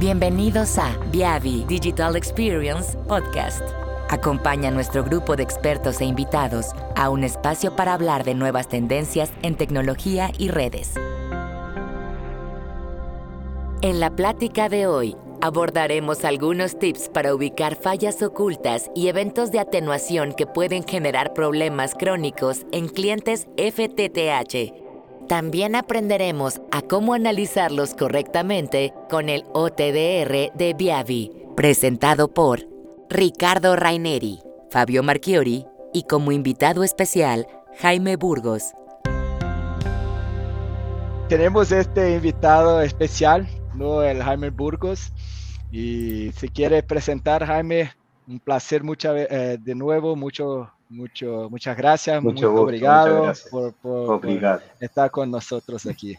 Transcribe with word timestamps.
Bienvenidos 0.00 0.78
a 0.78 0.96
Viavi 1.12 1.66
Digital 1.68 2.16
Experience 2.16 2.96
Podcast. 3.06 3.60
Acompaña 4.08 4.68
a 4.68 4.70
nuestro 4.70 5.04
grupo 5.04 5.36
de 5.36 5.42
expertos 5.42 6.00
e 6.00 6.06
invitados 6.06 6.68
a 6.96 7.10
un 7.10 7.22
espacio 7.22 7.76
para 7.76 7.92
hablar 7.92 8.24
de 8.24 8.34
nuevas 8.34 8.66
tendencias 8.66 9.30
en 9.42 9.56
tecnología 9.56 10.30
y 10.38 10.48
redes. 10.48 10.94
En 13.82 14.00
la 14.00 14.08
plática 14.08 14.70
de 14.70 14.86
hoy 14.86 15.16
abordaremos 15.42 16.24
algunos 16.24 16.78
tips 16.78 17.10
para 17.10 17.34
ubicar 17.34 17.76
fallas 17.76 18.22
ocultas 18.22 18.90
y 18.94 19.08
eventos 19.08 19.52
de 19.52 19.60
atenuación 19.60 20.32
que 20.32 20.46
pueden 20.46 20.82
generar 20.82 21.34
problemas 21.34 21.94
crónicos 21.94 22.64
en 22.72 22.88
clientes 22.88 23.48
FTTH. 23.58 24.79
También 25.30 25.76
aprenderemos 25.76 26.60
a 26.72 26.82
cómo 26.82 27.14
analizarlos 27.14 27.94
correctamente 27.94 28.92
con 29.08 29.28
el 29.28 29.44
OTDR 29.52 30.50
de 30.52 30.74
Viavi, 30.76 31.30
presentado 31.54 32.34
por 32.34 32.66
Ricardo 33.08 33.76
Raineri, 33.76 34.40
Fabio 34.72 35.04
Marchiori 35.04 35.66
y 35.94 36.02
como 36.02 36.32
invitado 36.32 36.82
especial 36.82 37.46
Jaime 37.78 38.16
Burgos. 38.16 38.72
Tenemos 41.28 41.70
este 41.70 42.16
invitado 42.16 42.82
especial, 42.82 43.46
¿no? 43.76 44.02
el 44.02 44.24
Jaime 44.24 44.50
Burgos. 44.50 45.12
Y 45.70 46.32
si 46.32 46.48
quiere 46.48 46.82
presentar, 46.82 47.46
Jaime, 47.46 47.92
un 48.26 48.40
placer 48.40 48.82
mucha, 48.82 49.16
eh, 49.16 49.58
de 49.62 49.74
nuevo, 49.76 50.16
mucho, 50.16 50.72
mucho, 50.90 51.48
muchas 51.50 51.76
gracias, 51.76 52.22
mucho 52.22 52.50
muy 52.50 52.60
obrigado, 52.60 53.32
Por, 53.50 53.72
por, 53.74 54.20
estar 54.80 55.10
con 55.10 55.30
nosotros 55.30 55.86
aquí. 55.86 56.16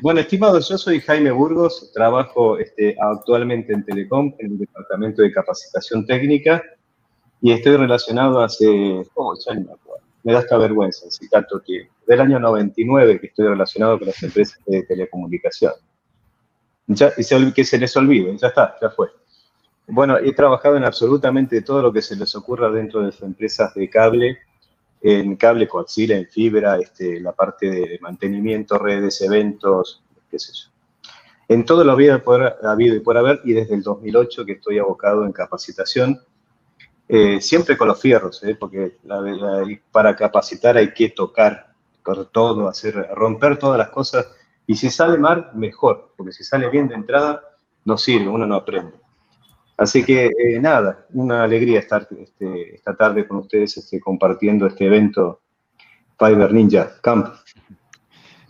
Bueno, 0.00 0.20
estimados, 0.20 0.68
yo 0.68 0.76
soy 0.76 1.00
Jaime 1.00 1.30
Burgos, 1.30 1.92
trabajo 1.94 2.58
este, 2.58 2.96
actualmente 3.00 3.72
en 3.72 3.84
Telecom, 3.84 4.34
en 4.38 4.52
el 4.52 4.58
Departamento 4.58 5.22
de 5.22 5.32
Capacitación 5.32 6.04
Técnica, 6.04 6.62
y 7.40 7.52
estoy 7.52 7.76
relacionado 7.76 8.40
hace, 8.40 9.04
oh, 9.14 9.34
ya 9.46 9.54
me 9.54 9.66
me 10.24 10.32
da 10.32 10.40
esta 10.40 10.56
vergüenza, 10.56 11.10
si 11.10 11.28
tanto 11.28 11.60
tiempo, 11.60 11.92
del 12.06 12.20
año 12.20 12.40
99 12.40 13.20
que 13.20 13.26
estoy 13.26 13.46
relacionado 13.46 13.98
con 13.98 14.08
las 14.08 14.22
empresas 14.22 14.58
de 14.66 14.82
telecomunicación. 14.84 15.72
Ya, 16.86 17.12
y 17.16 17.22
se, 17.22 17.52
que 17.52 17.64
se 17.64 17.78
les 17.78 17.94
olvide, 17.96 18.36
ya 18.38 18.48
está, 18.48 18.74
ya 18.80 18.90
fue. 18.90 19.08
Bueno, 19.86 20.16
he 20.18 20.32
trabajado 20.32 20.76
en 20.76 20.84
absolutamente 20.84 21.60
todo 21.62 21.82
lo 21.82 21.92
que 21.92 22.00
se 22.00 22.16
les 22.16 22.34
ocurra 22.34 22.70
dentro 22.70 23.00
de 23.00 23.06
las 23.06 23.20
empresas 23.22 23.74
de 23.74 23.90
cable, 23.90 24.38
en 25.02 25.36
cable 25.36 25.68
coaxial, 25.68 26.12
en 26.12 26.26
fibra, 26.26 26.78
este, 26.78 27.20
la 27.20 27.32
parte 27.32 27.70
de 27.70 27.98
mantenimiento, 28.00 28.78
redes, 28.78 29.20
eventos, 29.20 30.02
qué 30.30 30.38
sé 30.38 30.52
yo. 30.54 30.70
En 31.48 31.66
todo 31.66 31.84
lo 31.84 31.92
había 31.92 32.22
habido 32.62 32.96
y 32.96 33.00
por 33.00 33.18
haber, 33.18 33.42
y 33.44 33.52
desde 33.52 33.74
el 33.74 33.82
2008 33.82 34.46
que 34.46 34.52
estoy 34.52 34.78
abocado 34.78 35.26
en 35.26 35.32
capacitación, 35.32 36.18
eh, 37.06 37.38
siempre 37.42 37.76
con 37.76 37.88
los 37.88 38.00
fierros, 38.00 38.42
¿eh? 38.44 38.56
porque 38.58 38.96
para 39.92 40.16
capacitar 40.16 40.78
hay 40.78 40.94
que 40.94 41.10
tocar 41.10 41.74
por 42.02 42.26
todo, 42.30 42.66
hacer, 42.66 43.08
romper 43.14 43.58
todas 43.58 43.78
las 43.78 43.90
cosas, 43.90 44.26
y 44.66 44.76
si 44.76 44.88
sale 44.88 45.18
mal, 45.18 45.50
mejor, 45.54 46.12
porque 46.16 46.32
si 46.32 46.44
sale 46.44 46.70
bien 46.70 46.88
de 46.88 46.94
entrada, 46.94 47.42
no 47.84 47.98
sirve, 47.98 48.28
uno 48.28 48.46
no 48.46 48.54
aprende. 48.54 49.03
Así 49.76 50.04
que 50.04 50.26
eh, 50.26 50.60
nada, 50.60 51.06
una 51.12 51.42
alegría 51.42 51.80
estar 51.80 52.06
este, 52.18 52.74
esta 52.74 52.96
tarde 52.96 53.26
con 53.26 53.38
ustedes 53.38 53.76
este, 53.76 54.00
compartiendo 54.00 54.66
este 54.66 54.86
evento 54.86 55.40
Fiber 56.18 56.52
Ninja 56.52 56.92
Camp. 57.02 57.34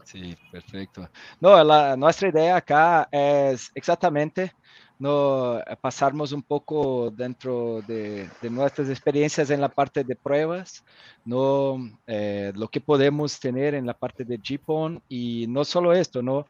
Sí, 0.05 0.36
perfecto. 0.52 1.08
No, 1.41 1.64
la, 1.64 1.97
nuestra 1.97 2.28
idea 2.28 2.56
acá 2.56 3.08
es 3.11 3.70
exactamente 3.75 4.52
no 4.98 5.61
pasarmos 5.80 6.33
un 6.33 6.42
poco 6.42 7.11
dentro 7.11 7.83
de, 7.86 8.28
nuestras 8.42 8.89
experiencias 8.89 9.50
en 9.50 9.61
la 9.61 9.69
parte 9.69 10.05
de 10.05 10.17
pruebas, 10.17 10.84
no 11.25 11.79
eh, 12.06 12.52
lo 12.55 12.68
que 12.68 12.80
podemos 12.80 13.41
tener 13.41 13.74
en 13.74 13.86
la 13.86 13.95
parte 13.95 14.24
de 14.24 14.39
GPON 14.39 15.02
y 15.08 15.46
no 15.48 15.64
solo 15.64 15.92
esto, 15.92 16.23
no 16.23 16.46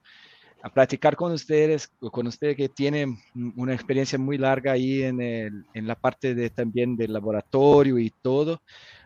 a 0.65 0.71
platicar 0.71 1.15
con 1.15 1.31
ustedes, 1.31 1.93
con 2.11 2.27
ustedes 2.27 2.57
que 2.57 2.71
tienen 2.71 3.19
una 3.55 3.75
experiencia 3.75 4.19
muy 4.19 4.39
larga 4.39 4.73
ahí 4.73 5.03
en, 5.03 5.21
el, 5.21 5.67
en 5.75 5.87
la 5.87 5.95
parte 5.95 6.35
de 6.35 6.49
también 6.49 6.97
del 6.97 7.13
laboratorio 7.13 7.99
y 7.99 8.09
todo, 8.23 8.63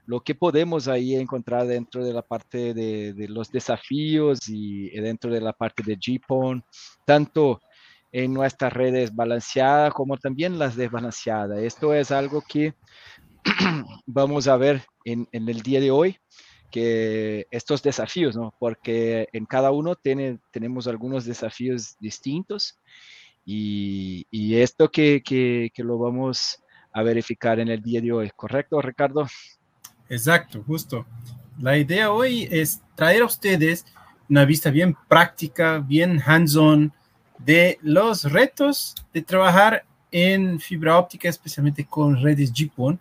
lo 0.06 0.20
que 0.20 0.36
podemos 0.36 0.86
ahí 0.86 1.16
encontrar 1.16 1.66
dentro 1.66 2.04
de 2.04 2.12
la 2.12 2.22
parte 2.22 2.74
de, 2.74 3.26
los 3.28 3.50
desafíos 3.50 4.38
y 4.48 4.90
dentro 5.00 5.32
de 5.32 5.40
la 5.40 5.52
parte 5.52 5.82
de 5.82 5.96
GPON, 5.96 6.62
tanto 7.04 7.60
en 8.12 8.32
nuestras 8.32 8.72
redes 8.72 9.12
balanceadas 9.12 9.92
como 9.92 10.16
también 10.16 10.60
las 10.60 10.76
desbalanceadas. 10.76 11.58
Esto 11.58 11.92
es 11.92 12.12
algo 12.12 12.40
que 12.40 12.74
vamos 14.06 14.46
a 14.46 14.56
ver 14.56 14.84
en 15.04 15.26
el 15.32 15.60
día 15.62 15.80
de 15.80 15.90
hoy 15.90 16.20
que 16.70 17.46
estos 17.50 17.82
desafíos, 17.82 18.36
¿no? 18.36 18.54
Porque 18.58 19.28
en 19.32 19.46
cada 19.46 19.70
uno 19.70 19.94
tiene, 19.94 20.38
tenemos 20.50 20.86
algunos 20.86 21.24
desafíos 21.24 21.96
distintos 22.00 22.78
y, 23.44 24.26
esto 24.56 24.90
que, 24.90 25.22
que, 25.24 25.70
que, 25.72 25.82
lo 25.82 25.98
vamos 25.98 26.62
a 26.92 27.02
verificar 27.02 27.58
en 27.60 27.68
el 27.68 27.80
día 27.80 28.00
de 28.00 28.12
hoy, 28.12 28.30
¿correcto, 28.36 28.82
Ricardo? 28.82 29.26
Exacto, 30.10 30.62
justo. 30.66 31.06
La 31.58 31.78
idea 31.78 32.12
hoy 32.12 32.46
es 32.50 32.82
traer 32.94 33.22
a 33.22 33.26
ustedes 33.26 33.86
una 34.28 34.44
vista 34.44 34.70
bien 34.70 34.96
práctica, 35.08 35.78
bien 35.78 36.20
hands-on 36.24 36.92
de 37.38 37.78
los 37.82 38.30
retos 38.30 38.94
de 39.14 39.22
trabajar 39.22 39.84
en 40.10 40.60
fibra 40.60 40.98
óptica, 40.98 41.28
especialmente 41.28 41.86
con 41.86 42.20
redes 42.22 42.52
GPON. 42.52 42.98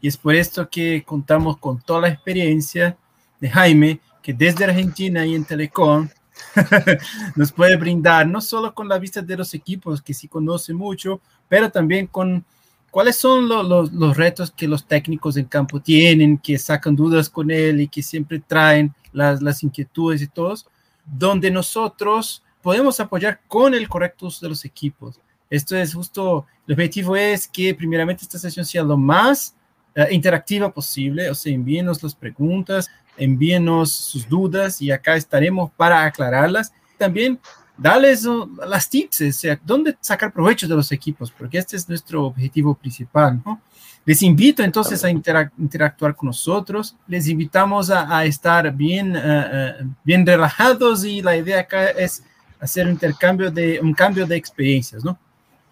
Y 0.00 0.08
es 0.08 0.16
por 0.16 0.34
esto 0.34 0.68
que 0.68 1.02
contamos 1.04 1.58
con 1.58 1.80
toda 1.80 2.02
la 2.02 2.08
experiencia 2.08 2.96
de 3.40 3.50
Jaime, 3.50 4.00
que 4.22 4.32
desde 4.32 4.64
Argentina 4.64 5.24
y 5.24 5.34
en 5.34 5.44
Telecom 5.44 6.08
nos 7.36 7.52
puede 7.52 7.76
brindar 7.76 8.26
no 8.26 8.40
solo 8.40 8.74
con 8.74 8.88
la 8.88 8.98
vista 8.98 9.22
de 9.22 9.36
los 9.36 9.54
equipos, 9.54 10.02
que 10.02 10.14
sí 10.14 10.28
conoce 10.28 10.72
mucho, 10.74 11.20
pero 11.48 11.70
también 11.70 12.06
con 12.06 12.44
cuáles 12.90 13.16
son 13.16 13.48
los, 13.48 13.92
los, 13.92 14.16
retos 14.16 14.50
que 14.50 14.66
los 14.66 14.86
técnicos 14.86 15.36
en 15.36 15.44
campo 15.44 15.80
tienen, 15.80 16.38
que 16.38 16.58
sacan 16.58 16.96
dudas 16.96 17.28
con 17.28 17.50
él 17.50 17.80
y 17.80 17.88
que 17.88 18.02
siempre 18.02 18.40
traen 18.40 18.94
las, 19.12 19.42
las 19.42 19.62
inquietudes 19.62 20.22
y 20.22 20.28
todos, 20.28 20.66
donde 21.04 21.50
nosotros 21.50 22.42
podemos 22.62 22.98
apoyar 22.98 23.40
con 23.46 23.74
el 23.74 23.88
correcto 23.88 24.26
uso 24.26 24.44
de 24.44 24.50
los 24.50 24.64
equipos. 24.64 25.20
Esto 25.48 25.76
es 25.76 25.94
justo, 25.94 26.46
el 26.66 26.72
objetivo 26.72 27.14
es 27.16 27.46
que 27.46 27.74
primeramente 27.74 28.24
esta 28.24 28.38
sesión 28.38 28.64
sea 28.64 28.82
lo 28.82 28.96
más 28.96 29.54
uh, 29.96 30.12
interactiva 30.12 30.72
posible, 30.72 31.30
o 31.30 31.34
sea, 31.34 31.52
envíenos 31.52 32.02
las 32.02 32.14
preguntas, 32.14 32.88
envíenos 33.16 33.92
sus 33.92 34.28
dudas 34.28 34.80
y 34.82 34.90
acá 34.90 35.16
estaremos 35.16 35.70
para 35.76 36.04
aclararlas. 36.04 36.72
También 36.98 37.38
darles 37.76 38.26
las 38.66 38.88
tips, 38.88 39.20
o 39.20 39.32
sea, 39.32 39.60
dónde 39.64 39.96
sacar 40.00 40.32
provecho 40.32 40.66
de 40.66 40.74
los 40.74 40.90
equipos, 40.92 41.30
porque 41.30 41.58
este 41.58 41.76
es 41.76 41.88
nuestro 41.88 42.24
objetivo 42.24 42.74
principal, 42.74 43.40
¿no? 43.44 43.60
Les 44.04 44.22
invito 44.22 44.62
entonces 44.62 45.04
a 45.04 45.10
interactuar 45.10 46.14
con 46.14 46.28
nosotros, 46.28 46.94
les 47.08 47.26
invitamos 47.26 47.90
a, 47.90 48.18
a 48.18 48.24
estar 48.24 48.72
bien, 48.72 49.16
uh, 49.16 49.18
uh, 49.18 49.94
bien 50.04 50.24
relajados 50.24 51.04
y 51.04 51.22
la 51.22 51.36
idea 51.36 51.60
acá 51.60 51.90
es 51.90 52.22
hacer 52.60 52.86
un 52.86 52.92
intercambio 52.92 53.50
de, 53.50 53.80
un 53.80 53.92
cambio 53.92 54.24
de 54.24 54.36
experiencias, 54.36 55.04
¿no? 55.04 55.18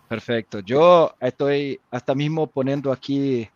Perfecto, 0.09 0.59
yo 0.61 1.15
estoy 1.21 1.81
hasta 1.93 2.15
mismo 2.15 2.49
poniendo 2.49 2.91
aquí 2.93 3.49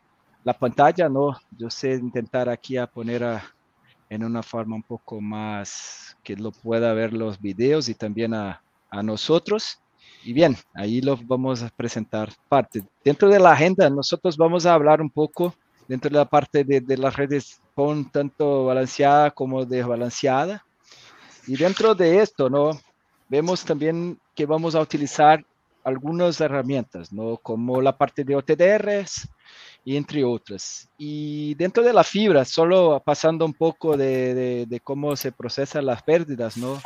la 0.44 0.54
pantalla, 0.54 1.08
¿no? 1.08 1.36
Yo 1.50 1.68
sé 1.70 1.94
intentar 1.94 2.48
aquí 2.48 2.76
a 2.76 2.86
poner 2.86 3.24
a, 3.24 3.42
en 4.10 4.24
una 4.24 4.42
forma 4.42 4.76
un 4.76 4.82
poco 4.82 5.20
más 5.20 6.16
que 6.22 6.36
lo 6.36 6.52
pueda 6.52 6.92
ver 6.92 7.12
los 7.12 7.40
videos 7.40 7.88
y 7.88 7.94
también 7.94 8.34
a, 8.34 8.62
a 8.90 9.02
nosotros. 9.02 9.80
Y 10.24 10.32
bien, 10.32 10.56
ahí 10.74 11.00
lo 11.00 11.16
vamos 11.16 11.62
a 11.62 11.68
presentar 11.68 12.32
parte. 12.48 12.82
Dentro 13.04 13.28
de 13.28 13.38
la 13.38 13.52
agenda, 13.52 13.88
nosotros 13.90 14.36
vamos 14.36 14.66
a 14.66 14.74
hablar 14.74 15.00
un 15.00 15.10
poco 15.10 15.54
dentro 15.86 16.10
de 16.10 16.16
la 16.16 16.24
parte 16.24 16.64
de, 16.64 16.80
de 16.80 16.96
las 16.96 17.16
redes 17.16 17.60
PON, 17.74 18.10
tanto 18.10 18.66
balanceada 18.66 19.30
como 19.30 19.64
desbalanceada. 19.64 20.64
Y 21.46 21.56
dentro 21.56 21.94
de 21.94 22.20
esto, 22.20 22.50
¿no? 22.50 22.78
Vemos 23.28 23.64
también 23.64 24.18
que 24.34 24.46
vamos 24.46 24.74
a 24.74 24.80
utilizar 24.80 25.44
algunas 25.84 26.40
herramientas, 26.40 27.12
¿no? 27.12 27.38
Como 27.38 27.80
la 27.80 27.96
parte 27.96 28.24
de 28.24 28.36
OTDRs, 28.36 29.28
y 29.88 29.96
entre 29.96 30.22
otras. 30.22 30.86
Y 30.98 31.54
dentro 31.54 31.82
de 31.82 31.94
la 31.94 32.04
fibra, 32.04 32.44
solo 32.44 33.02
pasando 33.02 33.46
un 33.46 33.54
poco 33.54 33.96
de, 33.96 34.66
de, 34.66 34.80
cómo 34.80 35.16
se 35.16 35.32
procesan 35.32 35.86
las 35.86 36.02
pérdidas, 36.02 36.58
¿no? 36.58 36.78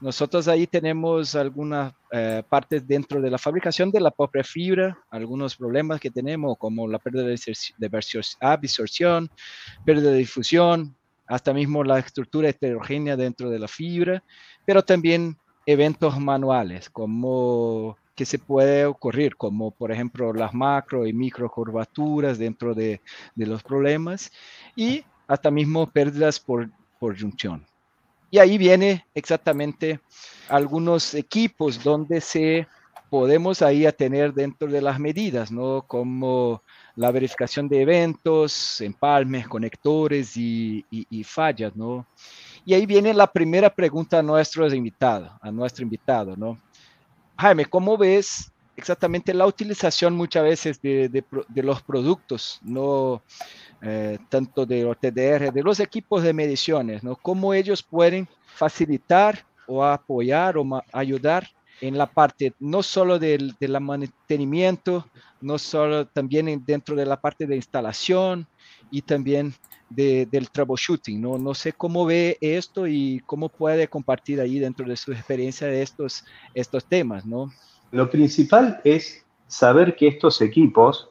Nosotros 0.00 0.48
ahí 0.48 0.66
tenemos 0.66 1.36
algunas 1.36 1.92
eh, 2.10 2.42
partes 2.48 2.84
dentro 2.84 3.20
de 3.20 3.30
la 3.30 3.38
fabricación 3.38 3.92
de 3.92 4.00
la 4.00 4.10
propia 4.10 4.42
fibra, 4.42 4.98
algunos 5.08 5.54
problemas 5.54 6.00
que 6.00 6.10
tenemos, 6.10 6.58
como 6.58 6.88
la 6.88 6.98
pérdida 6.98 7.22
de, 7.22 7.38
de 7.78 8.34
absorción, 8.40 9.30
pérdida 9.84 10.10
de 10.10 10.18
difusión, 10.18 10.96
hasta 11.28 11.54
mismo 11.54 11.84
la 11.84 12.00
estructura 12.00 12.48
heterogénea 12.48 13.16
dentro 13.16 13.50
de 13.50 13.60
la 13.60 13.68
fibra, 13.68 14.20
pero 14.66 14.82
también 14.82 15.36
eventos 15.64 16.18
manuales, 16.18 16.90
como 16.90 17.96
que 18.14 18.24
se 18.24 18.38
puede 18.38 18.86
ocurrir, 18.86 19.36
como 19.36 19.70
por 19.70 19.92
ejemplo 19.92 20.32
las 20.32 20.52
macro 20.54 21.06
y 21.06 21.12
micro 21.12 21.50
curvaturas 21.50 22.38
dentro 22.38 22.74
de, 22.74 23.00
de 23.34 23.46
los 23.46 23.62
problemas 23.62 24.30
y 24.76 25.04
hasta 25.26 25.50
mismo 25.50 25.86
pérdidas 25.86 26.38
por, 26.38 26.70
por 26.98 27.18
junción. 27.18 27.66
Y 28.30 28.38
ahí 28.38 28.56
viene 28.56 29.04
exactamente 29.14 30.00
algunos 30.48 31.14
equipos 31.14 31.82
donde 31.82 32.20
se 32.20 32.66
podemos 33.12 33.60
ahí 33.60 33.84
a 33.84 33.92
tener 33.92 34.32
dentro 34.32 34.68
de 34.68 34.80
las 34.80 34.98
medidas, 34.98 35.52
¿no? 35.52 35.84
Como 35.86 36.62
la 36.96 37.10
verificación 37.10 37.68
de 37.68 37.82
eventos, 37.82 38.80
empalmes, 38.80 39.46
conectores 39.46 40.34
y, 40.34 40.82
y, 40.90 41.22
fallas, 41.22 41.76
¿no? 41.76 42.06
Y 42.64 42.72
ahí 42.72 42.86
viene 42.86 43.12
la 43.12 43.26
primera 43.26 43.68
pregunta 43.68 44.20
a 44.20 44.22
nuestro 44.22 44.66
invitado, 44.74 45.30
a 45.42 45.50
nuestro 45.50 45.82
invitado, 45.82 46.36
¿no? 46.38 46.58
Jaime, 47.36 47.66
¿cómo 47.66 47.96
ves 47.96 48.52
exactamente 48.76 49.34
la 49.34 49.46
utilización 49.46 50.14
muchas 50.14 50.44
veces 50.44 50.80
de, 50.82 51.24
los 51.54 51.82
productos, 51.82 52.60
no 52.62 53.22
eh, 53.80 54.18
tanto 54.28 54.66
de 54.66 54.82
los 54.82 54.98
TDR, 54.98 55.52
de 55.52 55.62
los 55.62 55.80
equipos 55.80 56.22
de 56.22 56.32
mediciones, 56.32 57.02
¿no? 57.02 57.16
¿Cómo 57.16 57.54
ellos 57.54 57.82
pueden 57.82 58.28
facilitar 58.46 59.44
o 59.66 59.84
apoyar 59.84 60.56
o 60.58 60.82
ayudar 60.92 61.48
en 61.80 61.98
la 61.98 62.06
parte 62.06 62.54
no 62.60 62.82
solo 62.82 63.18
del, 63.18 63.56
mantenimiento, 63.80 65.06
no 65.40 65.58
solo 65.58 66.06
también 66.06 66.62
dentro 66.64 66.94
de 66.94 67.06
la 67.06 67.20
parte 67.20 67.46
de 67.46 67.56
instalación 67.56 68.46
y 68.92 69.02
también 69.02 69.52
del 69.90 70.48
troubleshooting. 70.50 71.20
¿no? 71.20 71.38
no 71.38 71.54
sé 71.54 71.72
cómo 71.72 72.06
ve 72.06 72.38
esto 72.40 72.86
y 72.86 73.20
cómo 73.26 73.48
puede 73.48 73.88
compartir 73.88 74.40
ahí 74.40 74.58
dentro 74.58 74.86
de 74.86 74.96
su 74.96 75.12
experiencia 75.12 75.66
de 75.66 75.82
estos, 75.82 76.24
estos 76.54 76.84
temas. 76.84 77.26
¿no? 77.26 77.50
Lo 77.90 78.08
principal 78.08 78.80
es 78.84 79.24
saber 79.48 79.96
que 79.96 80.08
estos 80.08 80.40
equipos 80.40 81.08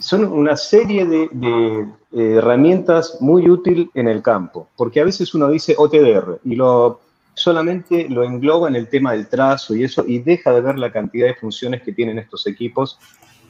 son 0.00 0.24
una 0.24 0.56
serie 0.56 1.04
de, 1.04 1.28
de 1.32 1.88
eh, 2.12 2.36
herramientas 2.36 3.18
muy 3.20 3.50
útil 3.50 3.90
en 3.94 4.06
el 4.06 4.22
campo, 4.22 4.68
porque 4.76 5.00
a 5.00 5.04
veces 5.04 5.34
uno 5.34 5.50
dice 5.50 5.74
OTDR 5.76 6.40
y 6.44 6.54
lo 6.54 7.00
solamente 7.38 8.08
lo 8.08 8.24
engloba 8.24 8.68
en 8.68 8.76
el 8.76 8.88
tema 8.88 9.12
del 9.12 9.28
trazo 9.28 9.74
y 9.74 9.84
eso, 9.84 10.04
y 10.06 10.18
deja 10.18 10.52
de 10.52 10.60
ver 10.60 10.78
la 10.78 10.92
cantidad 10.92 11.28
de 11.28 11.34
funciones 11.34 11.82
que 11.82 11.92
tienen 11.92 12.18
estos 12.18 12.46
equipos 12.46 12.98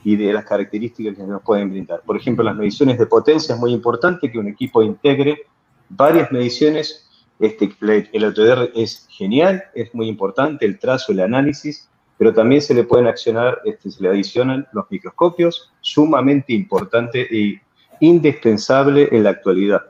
y 0.04 0.16
de 0.16 0.32
las 0.32 0.44
características 0.44 1.16
que 1.16 1.22
nos 1.22 1.42
pueden 1.42 1.70
brindar. 1.70 2.02
Por 2.02 2.16
ejemplo, 2.16 2.44
las 2.44 2.56
mediciones 2.56 2.98
de 2.98 3.06
potencia 3.06 3.54
es 3.54 3.60
muy 3.60 3.72
importante 3.72 4.30
que 4.30 4.38
un 4.38 4.48
equipo 4.48 4.82
integre 4.82 5.42
varias 5.88 6.30
mediciones. 6.32 7.08
Este, 7.38 7.70
el 7.80 8.24
OTDR 8.24 8.70
es 8.74 9.06
genial, 9.10 9.64
es 9.74 9.94
muy 9.94 10.08
importante, 10.08 10.66
el 10.66 10.78
trazo, 10.78 11.12
el 11.12 11.20
análisis, 11.20 11.88
pero 12.16 12.34
también 12.34 12.60
se 12.60 12.74
le 12.74 12.84
pueden 12.84 13.06
accionar, 13.06 13.60
este, 13.64 13.90
se 13.90 14.02
le 14.02 14.08
adicionan 14.08 14.66
los 14.72 14.86
microscopios, 14.90 15.72
sumamente 15.80 16.52
importante 16.52 17.28
e 17.30 17.60
indispensable 18.00 19.08
en 19.12 19.24
la 19.24 19.30
actualidad 19.30 19.82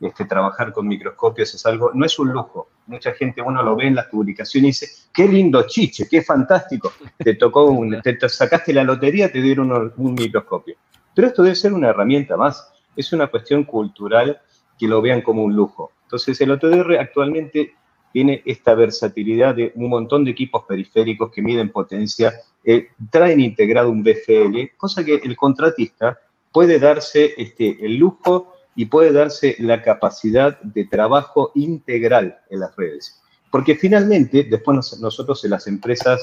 este, 0.00 0.24
trabajar 0.26 0.72
con 0.72 0.86
microscopios 0.86 1.54
es 1.54 1.64
algo, 1.66 1.90
no 1.94 2.04
es 2.04 2.18
un 2.18 2.30
lujo. 2.30 2.68
Mucha 2.86 3.12
gente, 3.12 3.42
uno 3.42 3.62
lo 3.62 3.74
ve 3.74 3.88
en 3.88 3.94
las 3.96 4.06
publicaciones 4.06 4.82
y 4.82 4.86
dice, 4.86 5.08
qué 5.12 5.26
lindo 5.26 5.66
chiche, 5.66 6.06
qué 6.08 6.22
fantástico. 6.22 6.92
Te 7.18 7.34
tocó, 7.34 7.66
un, 7.66 8.00
te, 8.00 8.28
sacaste 8.28 8.72
la 8.72 8.84
lotería, 8.84 9.30
te 9.30 9.40
dieron 9.42 9.92
un, 9.96 10.14
microscopio. 10.14 10.76
Pero 11.14 11.28
esto 11.28 11.42
debe 11.42 11.54
ser 11.54 11.72
una 11.72 11.88
herramienta 11.88 12.36
más. 12.36 12.72
Es 12.94 13.12
una 13.12 13.26
cuestión 13.26 13.64
cultural 13.64 14.40
que 14.78 14.86
lo 14.86 15.02
vean 15.02 15.22
como 15.22 15.42
un 15.42 15.54
lujo. 15.54 15.92
Entonces, 16.04 16.40
el 16.40 16.50
OTDR 16.52 16.98
actualmente 16.98 17.74
tiene 18.12 18.42
esta 18.46 18.74
versatilidad 18.74 19.54
de 19.54 19.72
un 19.74 19.88
montón 19.88 20.24
de 20.24 20.30
equipos 20.30 20.64
periféricos 20.66 21.30
que 21.30 21.42
miden 21.42 21.70
potencia, 21.70 22.32
eh, 22.64 22.88
traen 23.10 23.40
integrado 23.40 23.90
un 23.90 24.02
BFL, 24.02 24.76
cosa 24.76 25.04
que 25.04 25.16
el 25.16 25.36
contratista 25.36 26.18
puede 26.52 26.78
darse 26.78 27.34
este, 27.36 27.84
el 27.84 27.96
lujo 27.96 28.55
y 28.76 28.86
puede 28.86 29.10
darse 29.10 29.56
la 29.58 29.82
capacidad 29.82 30.60
de 30.60 30.84
trabajo 30.84 31.50
integral 31.54 32.38
en 32.50 32.60
las 32.60 32.76
redes. 32.76 33.20
Porque 33.50 33.74
finalmente, 33.74 34.44
después 34.44 35.00
nosotros 35.00 35.42
en 35.44 35.50
las 35.50 35.66
empresas 35.66 36.20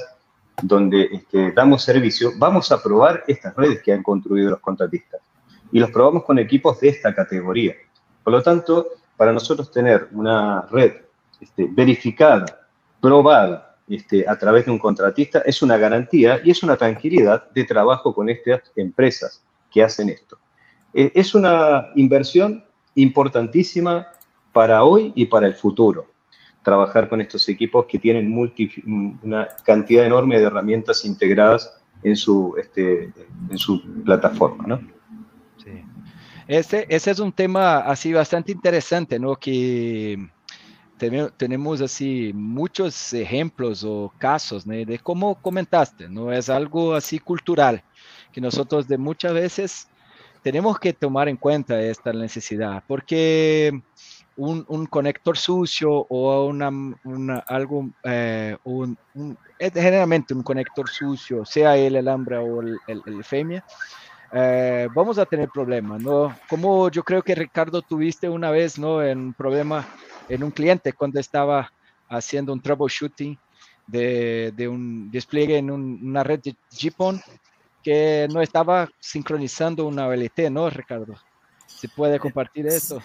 donde 0.62 1.10
este, 1.12 1.52
damos 1.52 1.84
servicio, 1.84 2.32
vamos 2.38 2.72
a 2.72 2.82
probar 2.82 3.24
estas 3.28 3.56
redes 3.56 3.82
que 3.82 3.92
han 3.92 4.04
construido 4.04 4.52
los 4.52 4.60
contratistas. 4.60 5.20
Y 5.72 5.80
los 5.80 5.90
probamos 5.90 6.24
con 6.24 6.38
equipos 6.38 6.80
de 6.80 6.90
esta 6.90 7.14
categoría. 7.16 7.74
Por 8.24 8.34
lo 8.34 8.44
tanto, 8.44 8.90
para 9.18 9.34
nosotros 9.34 9.72
tener 9.72 10.08
una 10.12 10.62
red 10.72 10.94
este, 11.42 11.68
verificada, 11.72 12.46
probada 13.02 13.78
este, 13.88 14.30
a 14.30 14.38
través 14.38 14.66
de 14.66 14.72
un 14.72 14.80
contratista, 14.80 15.40
es 15.40 15.62
una 15.64 15.78
garantía 15.78 16.40
y 16.44 16.52
es 16.52 16.62
una 16.62 16.78
tranquilidad 16.78 17.50
de 17.52 17.64
trabajo 17.64 18.14
con 18.14 18.30
estas 18.30 18.62
empresas 18.76 19.44
que 19.72 19.84
hacen 19.84 20.10
esto. 20.10 20.38
Eh, 20.94 21.12
es 21.16 21.34
una 21.34 21.90
inversión 21.96 22.64
importantísima 22.96 24.08
para 24.52 24.84
hoy 24.84 25.12
y 25.16 25.26
para 25.26 25.48
el 25.48 25.56
futuro. 25.56 26.08
Trabajar 26.64 27.10
con 27.10 27.20
estos 27.20 27.50
equipos 27.50 27.86
que 27.88 28.00
tienen 28.00 28.34
una 29.22 29.48
cantidad 29.66 30.06
enorme 30.06 30.40
de 30.40 30.46
herramientas 30.46 31.04
integradas 31.04 31.82
en 32.04 32.16
su, 32.16 32.56
este, 32.58 33.12
en 33.50 33.58
su 33.58 33.82
plataforma, 34.04 34.66
¿no? 34.68 34.80
Sí. 35.58 35.84
Ese, 36.48 36.86
ese 36.90 37.12
es 37.12 37.20
un 37.20 37.32
tema 37.32 37.80
así 37.80 38.14
bastante 38.14 38.52
interesante, 38.52 39.20
¿no? 39.20 39.36
Que 39.36 40.30
tenemos 41.38 41.82
así 41.82 42.32
muchos 42.34 43.14
ejemplos 43.14 43.84
o 43.84 44.14
casos 44.18 44.66
de 44.66 45.00
cómo 45.02 45.36
comentaste, 45.36 46.08
¿no? 46.08 46.32
Es 46.32 46.50
algo 46.50 46.94
así 46.94 47.20
cultural, 47.20 47.84
que 48.32 48.40
nosotros 48.40 48.88
de 48.88 48.98
muchas 48.98 49.34
veces 49.34 49.88
tenemos 50.44 50.78
que 50.78 50.94
tomar 50.94 51.30
en 51.30 51.38
cuenta 51.38 51.82
esta 51.82 52.12
necesidad, 52.12 52.84
porque 52.86 53.82
un, 54.36 54.86
conector 54.88 55.38
sucio 55.38 55.90
o 55.92 56.46
una, 56.46 57.38
algo, 57.48 57.90
eh, 58.04 58.58
un, 58.66 58.98
generalmente 59.58 60.34
un 60.34 60.44
conector 60.44 60.90
sucio, 60.90 61.46
sea 61.46 61.78
el 61.78 61.96
alambre 61.96 62.38
o 62.38 62.62
el, 62.62 62.78
el, 62.88 63.24
femia, 63.24 63.64
eh, 64.34 64.90
vamos 64.94 65.18
a 65.18 65.26
tener 65.26 65.48
problemas, 65.50 66.02
¿no? 66.02 66.36
Como 66.50 66.90
yo 66.90 67.04
creo 67.04 67.22
que 67.22 67.36
Ricardo 67.36 67.82
tuviste 67.82 68.28
una 68.28 68.52
vez, 68.52 68.78
¿no? 68.78 69.02
En 69.02 69.20
un 69.20 69.34
problema 69.34 69.88
en 70.28 70.44
un 70.44 70.52
cliente 70.52 70.94
cuando 70.94 71.20
estaba 71.20 71.72
haciendo 72.10 72.52
un 72.52 72.62
troubleshooting 72.62 73.38
de, 73.88 74.54
de 74.56 74.68
un 74.68 75.10
despliegue 75.12 75.58
en 75.58 75.70
una 75.72 76.24
red 76.24 76.40
de 76.40 76.56
GPON 76.72 77.22
que 77.84 78.28
no 78.32 78.42
estaba 78.42 78.90
sincronizando 79.00 79.86
una 79.86 80.08
VLT, 80.08 80.50
¿no, 80.50 80.70
Ricardo? 80.70 81.16
¿Se 81.68 81.90
puede 81.90 82.20
compartir 82.20 82.68
eso? 82.68 83.02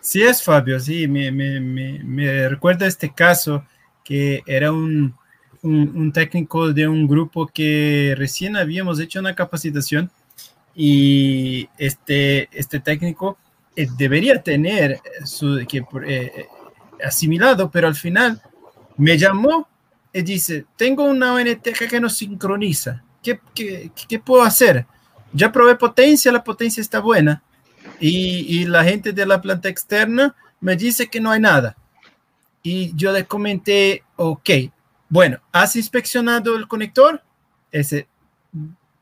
Sí 0.00 0.22
es, 0.22 0.42
Fabio, 0.42 0.78
sí, 0.80 1.06
me, 1.08 1.30
me, 1.30 1.60
me, 1.60 1.98
me 2.02 2.48
recuerda 2.48 2.86
este 2.86 3.12
caso 3.12 3.64
que 4.02 4.42
era 4.46 4.70
un, 4.70 5.14
un, 5.62 6.12
técnico 6.12 6.72
de 6.72 6.86
un 6.86 7.08
grupo 7.08 7.46
que 7.46 8.14
recién 8.18 8.56
habíamos 8.56 9.00
hecho 9.00 9.18
una 9.18 9.34
capacitación 9.34 10.10
y 10.74 11.68
este, 11.78 12.48
este 12.52 12.80
técnico 12.80 13.38
eh, 13.74 13.86
debería 13.96 14.42
tener 14.42 15.00
su 15.24 15.64
que, 15.66 15.82
eh, 16.06 16.46
asimilado, 17.02 17.70
pero 17.70 17.88
al 17.88 17.94
final 17.94 18.42
me 18.96 19.16
llamó 19.16 19.68
y 20.12 20.22
dice, 20.22 20.66
tengo 20.76 21.04
una 21.04 21.34
ONT 21.34 21.68
que 21.88 22.00
no 22.00 22.08
sincroniza. 22.08 23.02
¿Qué, 23.24 24.18
puedo 24.18 24.42
hacer? 24.42 24.86
Ya 25.32 25.50
probé 25.50 25.76
potencia, 25.76 26.30
la 26.30 26.44
potencia 26.44 26.80
está 26.80 27.00
buena. 27.00 27.42
Y, 28.00 28.64
la 28.66 28.84
gente 28.84 29.12
de 29.12 29.26
la 29.26 29.40
planta 29.40 29.68
externa 29.68 30.34
me 30.60 30.76
dice 30.76 31.08
que 31.08 31.20
no 31.20 31.30
hay 31.30 31.40
nada. 31.40 31.76
Y 32.62 32.94
yo 32.94 33.12
le 33.12 33.24
comenté, 33.24 34.02
ok, 34.16 34.50
bueno, 35.08 35.40
¿has 35.52 35.76
inspeccionado 35.76 36.56
el 36.56 36.66
conector? 36.66 37.22
Ese, 37.70 38.08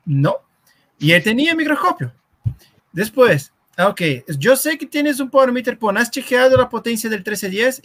no. 0.04 0.36
Y 0.98 1.12
él 1.12 1.22
tenía 1.22 1.54
microscopio. 1.54 2.12
Después, 2.92 3.52
ah, 3.76 3.88
ok, 3.88 4.00
yo 4.38 4.56
sé 4.56 4.76
que 4.78 4.86
tienes 4.86 5.20
un 5.20 5.30
power 5.30 5.52
meter 5.52 5.78
PON. 5.78 5.96
¿Has 5.96 6.10
chequeado 6.10 6.56
la 6.56 6.68
potencia 6.68 7.08
del 7.08 7.20
1310? 7.20 7.82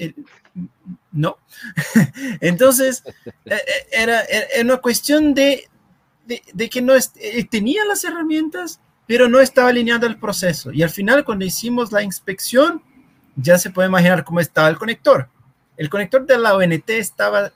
no. 1.11 1.37
Entonces, 2.41 3.03
e, 3.45 3.55
e, 3.55 3.59
era, 3.91 4.21
era, 4.23 4.63
una 4.63 4.77
cuestión 4.77 5.33
de, 5.33 5.67
de, 6.27 6.69
que 6.69 6.81
no 6.81 6.93
eh, 6.95 7.47
tenía 7.49 7.85
las 7.85 8.03
herramientas, 8.03 8.79
pero 9.05 9.29
no 9.29 9.39
estaba 9.39 9.69
alineado 9.69 10.05
al 10.05 10.19
proceso. 10.19 10.71
Y 10.71 10.83
al 10.83 10.89
final, 10.89 11.23
cuando 11.23 11.45
hicimos 11.45 11.91
la 11.91 12.03
inspección, 12.03 12.81
ya 13.35 13.57
se 13.57 13.69
puede 13.69 13.87
imaginar 13.87 14.23
cómo 14.23 14.39
estaba 14.39 14.67
el 14.67 14.77
conector. 14.77 15.29
El 15.77 15.89
conector 15.89 16.25
de 16.25 16.37
la 16.37 16.55
ONT 16.55 16.89
estaba 16.89 17.51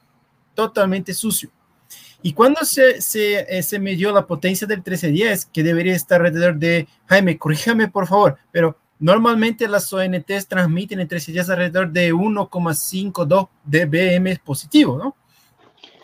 totalmente 0.55 1.13
sucio. 1.13 1.49
Y 2.21 2.33
cuando 2.33 2.63
se, 2.63 3.01
se, 3.01 3.57
eh, 3.57 3.63
se 3.63 3.79
midió 3.79 4.11
la 4.11 4.27
potencia 4.27 4.67
del 4.67 4.77
1310, 4.77 5.47
que 5.47 5.63
debería 5.63 5.95
estar 5.95 6.21
alrededor 6.21 6.55
de, 6.55 6.87
Jaime, 7.07 7.37
corríjame 7.37 7.87
por 7.87 8.07
favor, 8.07 8.37
pero 8.51 8.77
normalmente 8.99 9.67
las 9.67 9.91
ONTs 9.91 10.47
transmiten 10.47 10.99
el 10.99 11.05
1310 11.05 11.49
alrededor 11.49 11.91
de 11.91 12.13
1,52 12.13 13.49
dBm 13.65 14.39
positivo, 14.45 14.97
¿no? 14.97 15.15